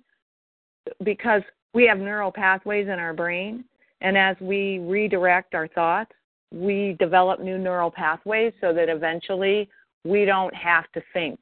because 1.04 1.42
we 1.74 1.86
have 1.88 1.98
neural 1.98 2.32
pathways 2.32 2.88
in 2.88 3.00
our 3.00 3.14
brain, 3.14 3.66
and 4.02 4.18
as 4.18 4.36
we 4.40 4.80
redirect 4.80 5.56
our 5.56 5.68
thoughts, 5.68 6.12
we 6.54 6.96
develop 7.00 7.40
new 7.42 7.58
neural 7.58 7.90
pathways 7.90 8.54
so 8.62 8.74
that 8.74 8.88
eventually 8.88 9.68
we 10.04 10.24
don't 10.24 10.54
have 10.54 10.90
to 10.94 11.02
think 11.12 11.40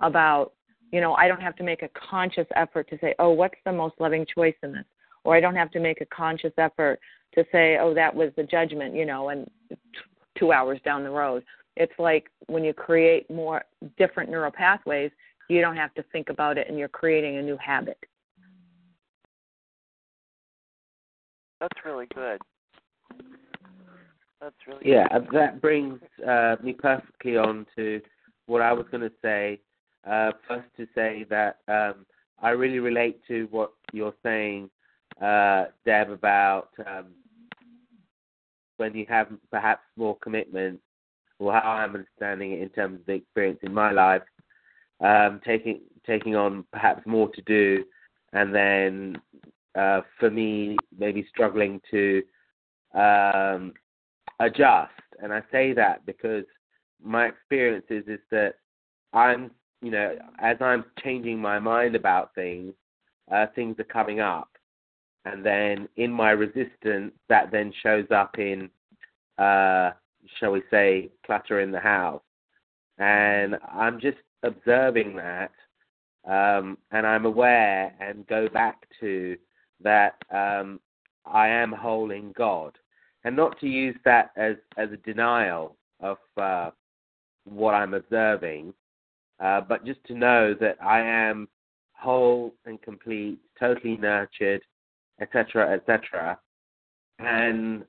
about, 0.00 0.52
you 0.92 1.00
know, 1.00 1.14
I 1.14 1.26
don't 1.26 1.40
have 1.40 1.56
to 1.56 1.64
make 1.64 1.82
a 1.82 1.88
conscious 1.88 2.46
effort 2.54 2.88
to 2.90 2.98
say, 3.00 3.14
oh, 3.18 3.30
what's 3.30 3.58
the 3.64 3.72
most 3.72 3.96
loving 3.98 4.24
choice 4.32 4.54
in 4.62 4.72
this? 4.72 4.84
Or 5.24 5.34
I 5.34 5.40
don't 5.40 5.56
have 5.56 5.70
to 5.72 5.80
make 5.80 6.00
a 6.00 6.06
conscious 6.06 6.52
effort 6.58 7.00
to 7.34 7.44
say, 7.50 7.78
oh, 7.80 7.92
that 7.94 8.14
was 8.14 8.30
the 8.36 8.44
judgment, 8.44 8.94
you 8.94 9.04
know, 9.04 9.30
and 9.30 9.50
t- 9.68 9.76
two 10.38 10.52
hours 10.52 10.78
down 10.84 11.02
the 11.02 11.10
road. 11.10 11.42
It's 11.76 11.92
like 11.98 12.30
when 12.46 12.62
you 12.62 12.72
create 12.72 13.28
more 13.30 13.64
different 13.98 14.30
neural 14.30 14.52
pathways, 14.52 15.10
you 15.48 15.60
don't 15.60 15.76
have 15.76 15.94
to 15.94 16.04
think 16.12 16.28
about 16.28 16.56
it 16.56 16.68
and 16.68 16.78
you're 16.78 16.88
creating 16.88 17.38
a 17.38 17.42
new 17.42 17.56
habit. 17.56 17.98
That's 21.60 21.84
really 21.84 22.06
good. 22.14 22.40
That's 24.42 24.56
really 24.66 24.90
Yeah, 24.90 25.06
that 25.32 25.60
brings 25.60 26.00
uh, 26.28 26.56
me 26.62 26.72
perfectly 26.72 27.36
on 27.36 27.64
to 27.76 28.00
what 28.46 28.60
I 28.60 28.72
was 28.72 28.86
going 28.90 29.02
to 29.08 29.12
say. 29.22 29.60
Uh, 30.04 30.32
first, 30.48 30.66
to 30.76 30.86
say 30.96 31.24
that 31.30 31.58
um, 31.68 32.04
I 32.42 32.50
really 32.50 32.80
relate 32.80 33.20
to 33.28 33.46
what 33.52 33.72
you're 33.92 34.14
saying, 34.24 34.68
uh, 35.20 35.66
Deb, 35.86 36.10
about 36.10 36.70
um, 36.84 37.12
when 38.78 38.94
you 38.96 39.06
have 39.08 39.28
perhaps 39.52 39.84
more 39.96 40.16
commitment, 40.20 40.80
or 41.38 41.52
how 41.52 41.60
I'm 41.60 41.94
understanding 41.94 42.52
it 42.52 42.62
in 42.62 42.68
terms 42.70 42.98
of 42.98 43.06
the 43.06 43.12
experience 43.12 43.60
in 43.62 43.72
my 43.72 43.92
life, 43.92 44.22
um, 45.00 45.40
taking 45.44 45.82
taking 46.04 46.34
on 46.34 46.64
perhaps 46.72 47.06
more 47.06 47.28
to 47.30 47.42
do, 47.42 47.84
and 48.32 48.52
then 48.52 49.16
uh, 49.78 50.00
for 50.18 50.30
me 50.30 50.76
maybe 50.98 51.24
struggling 51.30 51.80
to 51.92 52.22
um, 52.94 53.72
adjust. 54.42 54.92
And 55.22 55.32
I 55.32 55.42
say 55.50 55.72
that 55.74 56.04
because 56.06 56.44
my 57.02 57.26
experience 57.26 57.86
is, 57.90 58.04
is 58.06 58.20
that 58.30 58.54
I'm, 59.12 59.50
you 59.80 59.90
know, 59.90 60.16
as 60.40 60.56
I'm 60.60 60.84
changing 61.02 61.40
my 61.40 61.58
mind 61.58 61.96
about 61.96 62.34
things, 62.34 62.74
uh, 63.30 63.46
things 63.54 63.76
are 63.78 63.84
coming 63.84 64.20
up. 64.20 64.48
And 65.24 65.44
then 65.46 65.88
in 65.96 66.10
my 66.10 66.30
resistance, 66.30 67.12
that 67.28 67.50
then 67.52 67.72
shows 67.82 68.06
up 68.10 68.38
in, 68.38 68.68
uh, 69.38 69.90
shall 70.38 70.52
we 70.52 70.62
say, 70.70 71.10
clutter 71.24 71.60
in 71.60 71.70
the 71.70 71.80
house. 71.80 72.22
And 72.98 73.56
I'm 73.72 74.00
just 74.00 74.18
observing 74.42 75.16
that. 75.16 75.52
Um, 76.24 76.78
and 76.92 77.06
I'm 77.06 77.24
aware 77.24 77.92
and 78.00 78.26
go 78.26 78.48
back 78.48 78.86
to 79.00 79.36
that 79.82 80.14
um, 80.32 80.78
I 81.24 81.48
am 81.48 81.72
whole 81.72 82.12
in 82.12 82.32
God 82.32 82.76
and 83.24 83.36
not 83.36 83.58
to 83.60 83.66
use 83.66 83.96
that 84.04 84.30
as 84.36 84.56
as 84.76 84.90
a 84.92 84.96
denial 84.98 85.76
of 86.00 86.18
uh, 86.36 86.70
what 87.44 87.74
I'm 87.74 87.94
observing, 87.94 88.74
uh, 89.40 89.60
but 89.60 89.84
just 89.84 90.02
to 90.06 90.14
know 90.14 90.54
that 90.60 90.76
I 90.82 91.00
am 91.00 91.48
whole 91.92 92.54
and 92.66 92.80
complete, 92.82 93.38
totally 93.58 93.96
nurtured, 93.96 94.62
etc., 95.20 95.74
etc. 95.74 96.38
And 97.18 97.84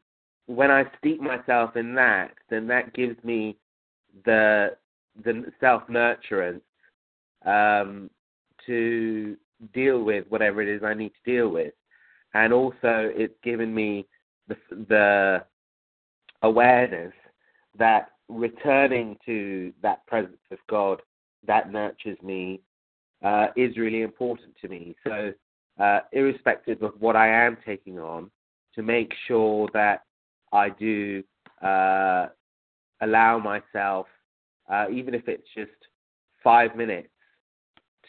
when 0.45 0.69
I 0.69 0.83
steep 0.99 1.21
myself 1.21 1.75
in 1.75 1.95
that, 1.95 2.31
then 2.49 2.67
that 2.67 2.93
gives 2.93 3.21
me 3.23 3.57
the 4.25 4.75
the 5.23 5.45
self 5.59 5.83
nurturance 5.87 6.61
um, 7.45 8.09
to 8.65 9.35
deal 9.73 10.03
with 10.03 10.25
whatever 10.29 10.61
it 10.61 10.67
is 10.67 10.83
I 10.83 10.93
need 10.93 11.11
to 11.23 11.31
deal 11.31 11.49
with, 11.49 11.73
and 12.33 12.53
also 12.53 13.11
it's 13.15 13.35
given 13.43 13.73
me 13.73 14.07
the, 14.47 14.57
the 14.89 15.43
awareness 16.41 17.13
that 17.77 18.11
returning 18.29 19.17
to 19.25 19.73
that 19.81 20.05
presence 20.07 20.37
of 20.51 20.57
God 20.69 21.01
that 21.45 21.71
nurtures 21.71 22.17
me 22.21 22.61
uh, 23.23 23.47
is 23.55 23.77
really 23.77 24.01
important 24.01 24.53
to 24.61 24.67
me. 24.67 24.95
So, 25.05 25.33
uh, 25.79 25.99
irrespective 26.11 26.83
of 26.83 26.93
what 26.99 27.15
I 27.15 27.27
am 27.27 27.57
taking 27.65 27.99
on, 27.99 28.29
to 28.75 28.83
make 28.83 29.13
sure 29.27 29.69
that 29.73 30.03
I 30.51 30.69
do 30.69 31.23
uh, 31.61 32.27
allow 33.01 33.39
myself, 33.39 34.07
uh, 34.69 34.85
even 34.91 35.13
if 35.13 35.27
it's 35.27 35.47
just 35.55 35.71
five 36.43 36.75
minutes, 36.75 37.09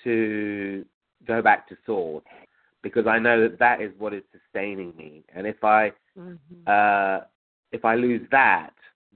to 0.05 0.85
go 1.27 1.41
back 1.41 1.67
to 1.69 1.77
source 1.87 2.25
because 2.85 3.09
I 3.09 3.19
know 3.19 3.41
that 3.43 3.59
that 3.59 3.81
is 3.81 3.91
what 3.99 4.15
is 4.15 4.23
sustaining 4.31 4.95
me. 4.97 5.25
And 5.35 5.45
if 5.49 5.65
I 5.65 5.93
Mm-hmm. 6.17 6.63
uh, 6.67 7.25
if 7.73 7.85
I 7.85 7.97
lose 7.97 8.23
that, 8.31 8.71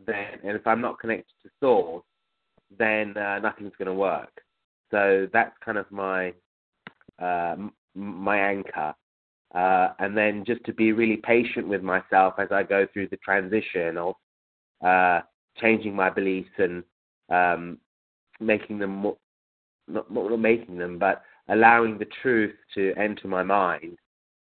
then 0.05 0.41
and 0.43 0.57
if 0.57 0.67
I'm 0.67 0.81
not 0.81 0.99
connected 0.99 1.33
to 1.45 1.51
source, 1.61 2.05
then 2.77 3.17
uh, 3.17 3.39
nothing's 3.39 3.73
going 3.79 3.87
to 3.87 3.95
work. 3.95 4.33
So 4.91 5.29
that's 5.33 5.55
kind 5.65 5.79
of 5.79 5.87
my 5.93 6.33
uh, 7.23 7.53
m- 7.53 7.73
my 7.95 8.39
anchor. 8.39 8.95
Uh, 9.55 9.89
and 9.99 10.17
then 10.17 10.45
just 10.45 10.63
to 10.65 10.75
be 10.75 10.93
really 10.93 11.17
patient 11.17 11.69
with 11.69 11.83
myself 11.83 12.35
as 12.39 12.49
I 12.51 12.63
go 12.65 12.87
through 12.93 13.09
the 13.09 13.17
transition 13.19 13.97
of 13.97 14.15
uh, 14.85 15.21
changing 15.57 15.95
my 15.95 16.11
beliefs 16.11 16.51
and 16.59 16.83
um, 17.31 17.79
making 18.41 18.79
them 18.79 18.91
more, 18.91 19.17
not, 19.87 20.13
not 20.13 20.37
making 20.39 20.77
them, 20.77 20.99
but 20.99 21.23
allowing 21.49 21.99
the 21.99 22.07
truth 22.23 22.55
to 22.75 22.93
enter 22.97 23.29
my 23.29 23.43
mind 23.43 23.99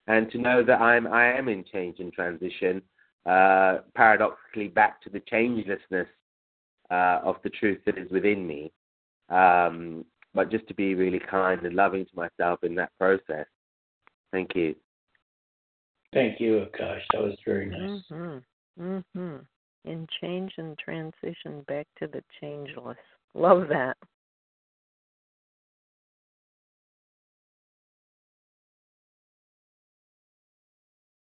and 0.08 0.32
to 0.32 0.38
know 0.38 0.64
that 0.64 0.82
I'm 0.82 1.08
I 1.08 1.34
am 1.34 1.48
in 1.48 1.64
change 1.72 2.00
and 2.00 2.12
transition, 2.12 2.82
uh, 3.26 3.80
paradoxically 3.96 4.68
back 4.68 5.02
to 5.04 5.10
the 5.10 5.22
changelessness 5.22 6.08
uh, 6.90 7.20
of 7.24 7.36
the 7.44 7.50
truth 7.50 7.80
that 7.86 7.98
is 7.98 8.12
within 8.12 8.46
me. 8.46 8.72
Um, 9.30 10.06
but 10.34 10.50
just 10.50 10.68
to 10.68 10.74
be 10.74 10.96
really 10.96 11.20
kind 11.20 11.62
and 11.66 11.76
loving 11.76 12.06
to 12.06 12.12
myself 12.16 12.64
in 12.64 12.76
that 12.76 12.92
process. 12.98 13.46
Thank 14.32 14.56
you. 14.56 14.76
Thank 16.14 16.40
you, 16.40 16.66
Akash. 16.66 17.02
That 17.14 17.22
was 17.22 17.38
very 17.46 17.68
nice. 17.68 18.02
Mhm. 18.10 18.44
Mhm. 18.80 19.46
In 19.86 20.08
change 20.20 20.58
and 20.58 20.78
transition 20.78 21.62
back 21.64 21.88
to 21.98 22.08
the 22.08 22.24
changeless. 22.40 22.98
Love 23.34 23.68
that. 23.70 23.98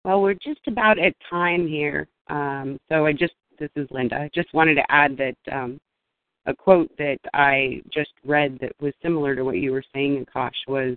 Well, 0.08 0.22
we're 0.22 0.36
just 0.36 0.62
about 0.68 0.98
at 0.98 1.14
time 1.30 1.68
here. 1.68 2.08
Um, 2.30 2.80
so 2.88 3.06
I 3.06 3.12
just, 3.12 3.34
this 3.60 3.70
is 3.76 3.90
Linda. 3.92 4.16
I 4.16 4.30
just 4.34 4.54
wanted 4.54 4.76
to 4.76 4.90
add 4.90 5.18
that 5.18 5.36
um, 5.52 5.82
a 6.46 6.54
quote 6.56 6.90
that 6.98 7.18
I 7.34 7.82
just 7.94 8.12
read 8.24 8.58
that 8.62 8.72
was 8.80 8.94
similar 9.02 9.36
to 9.36 9.44
what 9.44 9.58
you 9.58 9.74
were 9.74 9.84
saying, 9.94 10.26
Akash, 10.26 10.54
was 10.66 10.96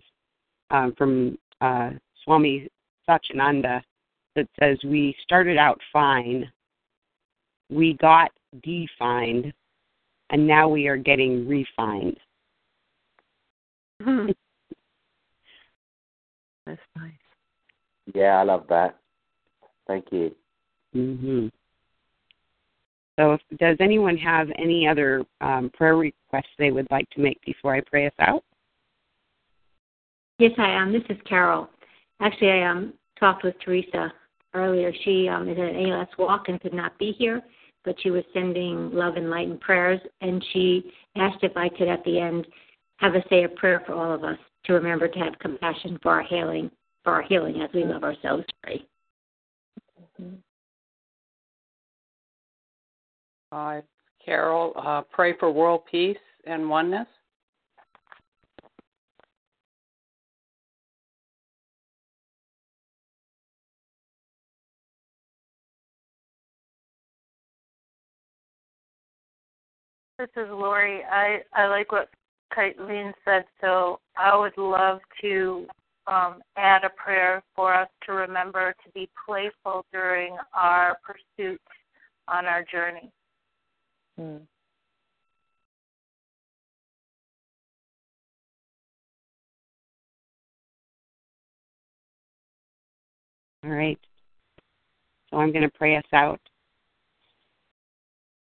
um, 0.70 0.94
from 0.96 1.36
uh, 1.61 1.90
Swami 2.22 2.68
Satchidananda 3.08 3.82
that 4.36 4.46
says, 4.61 4.78
We 4.84 5.16
started 5.24 5.58
out 5.58 5.80
fine, 5.92 6.48
we 7.68 7.94
got 7.94 8.30
defined, 8.62 9.52
and 10.30 10.46
now 10.46 10.68
we 10.68 10.86
are 10.86 10.96
getting 10.96 11.48
refined. 11.48 12.16
That's 16.64 16.80
nice. 16.94 17.19
Yeah, 18.14 18.38
I 18.38 18.42
love 18.44 18.64
that. 18.68 18.96
Thank 19.86 20.06
you. 20.11 20.34
hmm 20.92 21.48
So, 23.18 23.34
if, 23.34 23.58
does 23.58 23.76
anyone 23.80 24.16
have 24.16 24.48
any 24.58 24.86
other 24.86 25.24
um, 25.40 25.70
prayer 25.74 25.96
requests 25.96 26.54
they 26.58 26.70
would 26.70 26.86
like 26.90 27.08
to 27.11 27.20
make 27.20 27.40
before 27.44 27.74
I 27.74 27.80
pray 27.80 28.06
us 28.06 28.12
out? 28.20 28.44
Yes, 30.38 30.52
I 30.58 30.70
am. 30.70 30.92
This 30.92 31.02
is 31.11 31.18
Carol. 31.28 31.68
Actually, 32.20 32.52
I 32.52 32.70
um, 32.70 32.94
talked 33.18 33.44
with 33.44 33.54
Teresa 33.64 34.12
earlier. 34.54 34.92
She 35.04 35.28
um, 35.28 35.48
is 35.48 35.58
at 35.58 35.64
an 35.64 35.90
ALS 35.90 36.08
walk 36.18 36.48
and 36.48 36.61
could 36.61 36.74
not 36.74 36.98
be 36.98 37.12
here, 37.12 37.42
but 37.84 37.96
she 38.02 38.11
was 38.11 38.24
sending 38.32 38.90
love 38.92 39.16
and 39.16 39.30
light 39.30 39.48
and 39.48 39.61
prayers, 39.61 40.00
and 40.20 40.44
she 40.52 40.92
asked 41.16 41.42
if 41.42 41.56
I 41.56 41.68
could 41.68 41.88
at 41.88 42.04
the 42.04 42.18
end 42.18 42.46
have 42.96 43.14
a 43.14 43.24
say 43.28 43.44
a 43.44 43.48
prayer 43.48 43.82
for 43.86 43.94
all 43.94 44.12
of 44.12 44.24
us 44.24 44.38
to 44.64 44.74
remember 44.74 45.08
to 45.08 45.18
have 45.18 45.38
compassion 45.38 45.98
for 46.02 46.12
our 46.12 46.22
healing, 46.22 46.70
for 47.05 47.12
our 47.14 47.22
healing 47.22 47.62
as 47.62 47.70
we 47.74 47.84
love 47.84 48.05
ourselves 48.05 48.44
free. 48.62 48.86
Uh, 53.53 53.80
Carol, 54.24 54.72
uh, 54.76 55.03
pray 55.11 55.36
for 55.38 55.51
world 55.51 55.82
peace 55.90 56.16
and 56.44 56.68
oneness. 56.68 57.07
This 70.18 70.28
is 70.36 70.51
Lori. 70.51 71.01
I, 71.11 71.38
I 71.55 71.66
like 71.68 71.92
what 71.92 72.11
Kaitlyn 72.55 73.12
said, 73.24 73.46
so 73.62 74.01
I 74.18 74.36
would 74.36 74.57
love 74.59 75.01
to 75.22 75.66
um, 76.11 76.42
add 76.56 76.82
a 76.84 76.90
prayer 76.90 77.42
for 77.54 77.72
us 77.72 77.88
to 78.06 78.12
remember 78.12 78.74
to 78.84 78.90
be 78.92 79.08
playful 79.26 79.86
during 79.92 80.36
our 80.54 80.98
pursuit 81.06 81.61
on 82.28 82.46
our 82.46 82.64
journey. 82.70 83.11
Mm. 84.18 84.40
All 93.64 93.70
right. 93.70 93.98
So 95.30 95.36
I'm 95.36 95.52
going 95.52 95.62
to 95.62 95.78
pray 95.78 95.96
us 95.96 96.04
out. 96.12 96.40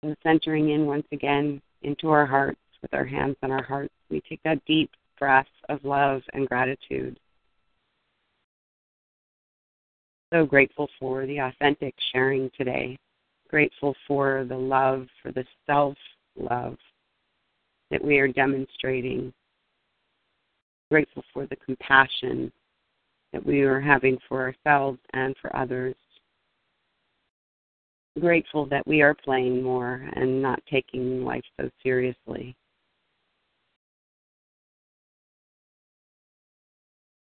And 0.03 0.15
centering 0.23 0.71
in 0.71 0.85
once 0.85 1.07
again 1.11 1.61
into 1.83 2.09
our 2.09 2.25
hearts 2.25 2.59
with 2.81 2.93
our 2.93 3.05
hands 3.05 3.37
on 3.41 3.51
our 3.51 3.63
hearts, 3.63 3.93
we 4.09 4.21
take 4.27 4.41
that 4.43 4.63
deep 4.65 4.91
breath 5.17 5.47
of 5.69 5.83
love 5.85 6.21
and 6.33 6.47
gratitude. 6.47 7.17
So 10.35 10.45
grateful 10.45 10.89
for 10.99 11.25
the 11.25 11.37
authentic 11.37 11.95
sharing 12.11 12.51
today. 12.57 12.97
Grateful 13.49 13.95
for 14.05 14.45
the 14.49 14.57
love, 14.57 15.07
for 15.23 15.31
the 15.31 15.45
self 15.65 15.95
love 16.35 16.75
that 17.89 18.03
we 18.03 18.17
are 18.17 18.27
demonstrating. 18.27 19.31
Grateful 20.91 21.23
for 21.33 21.45
the 21.45 21.55
compassion 21.55 22.51
that 23.31 23.45
we 23.45 23.61
are 23.61 23.79
having 23.79 24.17
for 24.27 24.41
ourselves 24.41 24.99
and 25.13 25.37
for 25.41 25.55
others 25.55 25.95
grateful 28.19 28.65
that 28.65 28.85
we 28.85 29.01
are 29.01 29.13
playing 29.13 29.63
more 29.63 30.05
and 30.15 30.41
not 30.41 30.61
taking 30.69 31.23
life 31.23 31.43
so 31.59 31.69
seriously. 31.81 32.55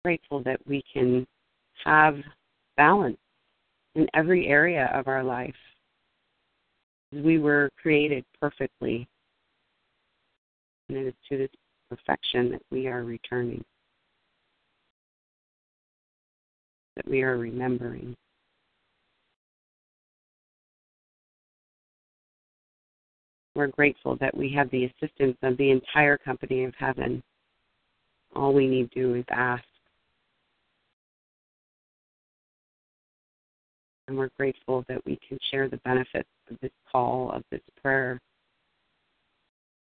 Grateful 0.02 0.42
that 0.44 0.60
we 0.66 0.82
can 0.92 1.26
have 1.84 2.16
balance 2.82 3.16
in 3.94 4.08
every 4.12 4.48
area 4.48 4.90
of 4.92 5.06
our 5.06 5.22
life. 5.22 5.54
We 7.12 7.38
were 7.38 7.70
created 7.80 8.24
perfectly, 8.40 9.06
and 10.88 10.98
it 10.98 11.06
is 11.06 11.14
to 11.28 11.38
this 11.38 11.50
perfection 11.88 12.50
that 12.50 12.62
we 12.72 12.88
are 12.88 13.04
returning, 13.04 13.62
that 16.96 17.06
we 17.08 17.22
are 17.22 17.38
remembering. 17.38 18.16
We're 23.54 23.68
grateful 23.68 24.16
that 24.16 24.36
we 24.36 24.52
have 24.56 24.68
the 24.70 24.86
assistance 24.86 25.36
of 25.42 25.56
the 25.56 25.70
entire 25.70 26.18
company 26.18 26.64
of 26.64 26.74
heaven. 26.76 27.22
All 28.34 28.52
we 28.52 28.66
need 28.66 28.90
to 28.90 29.00
do 29.00 29.14
is 29.14 29.24
ask. 29.30 29.62
And 34.08 34.16
we're 34.16 34.30
grateful 34.36 34.84
that 34.88 35.04
we 35.06 35.18
can 35.26 35.38
share 35.50 35.68
the 35.68 35.76
benefits 35.78 36.28
of 36.50 36.58
this 36.60 36.72
call, 36.90 37.30
of 37.30 37.44
this 37.50 37.60
prayer 37.80 38.20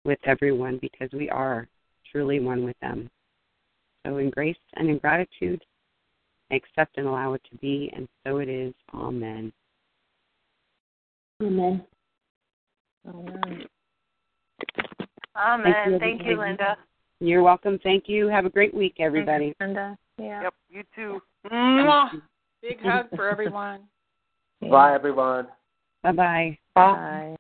with 0.06 0.20
everyone 0.26 0.78
because 0.82 1.10
we 1.14 1.30
are 1.30 1.68
truly 2.12 2.40
one 2.40 2.64
with 2.64 2.76
them. 2.82 3.10
So, 4.06 4.18
in 4.18 4.30
grace 4.30 4.58
and 4.76 4.90
in 4.90 4.98
gratitude, 4.98 5.64
accept 6.52 6.98
and 6.98 7.08
allow 7.08 7.34
it 7.34 7.42
to 7.52 7.58
be, 7.58 7.92
and 7.96 8.08
so 8.26 8.38
it 8.38 8.50
is. 8.50 8.74
Amen. 8.94 9.52
Amen. 11.42 11.86
Amen. 13.08 13.66
Thank 15.36 15.88
you, 15.88 16.00
Thank 16.00 16.26
you, 16.26 16.38
Linda. 16.38 16.78
You're 17.20 17.44
welcome. 17.44 17.80
Thank 17.84 18.06
you. 18.08 18.28
Have 18.28 18.46
a 18.46 18.50
great 18.50 18.74
week, 18.74 18.96
everybody. 19.00 19.56
Linda. 19.60 19.98
Yeah. 20.18 20.44
Yep, 20.44 20.54
you 20.70 20.84
too. 20.96 21.22
Mwah. 21.50 22.10
Big 22.62 22.82
hug 22.82 23.08
for 23.16 23.30
everyone. 23.30 23.82
Bye, 24.70 24.94
everyone. 24.94 25.48
Bye-bye. 26.04 26.58
Bye. 26.76 27.36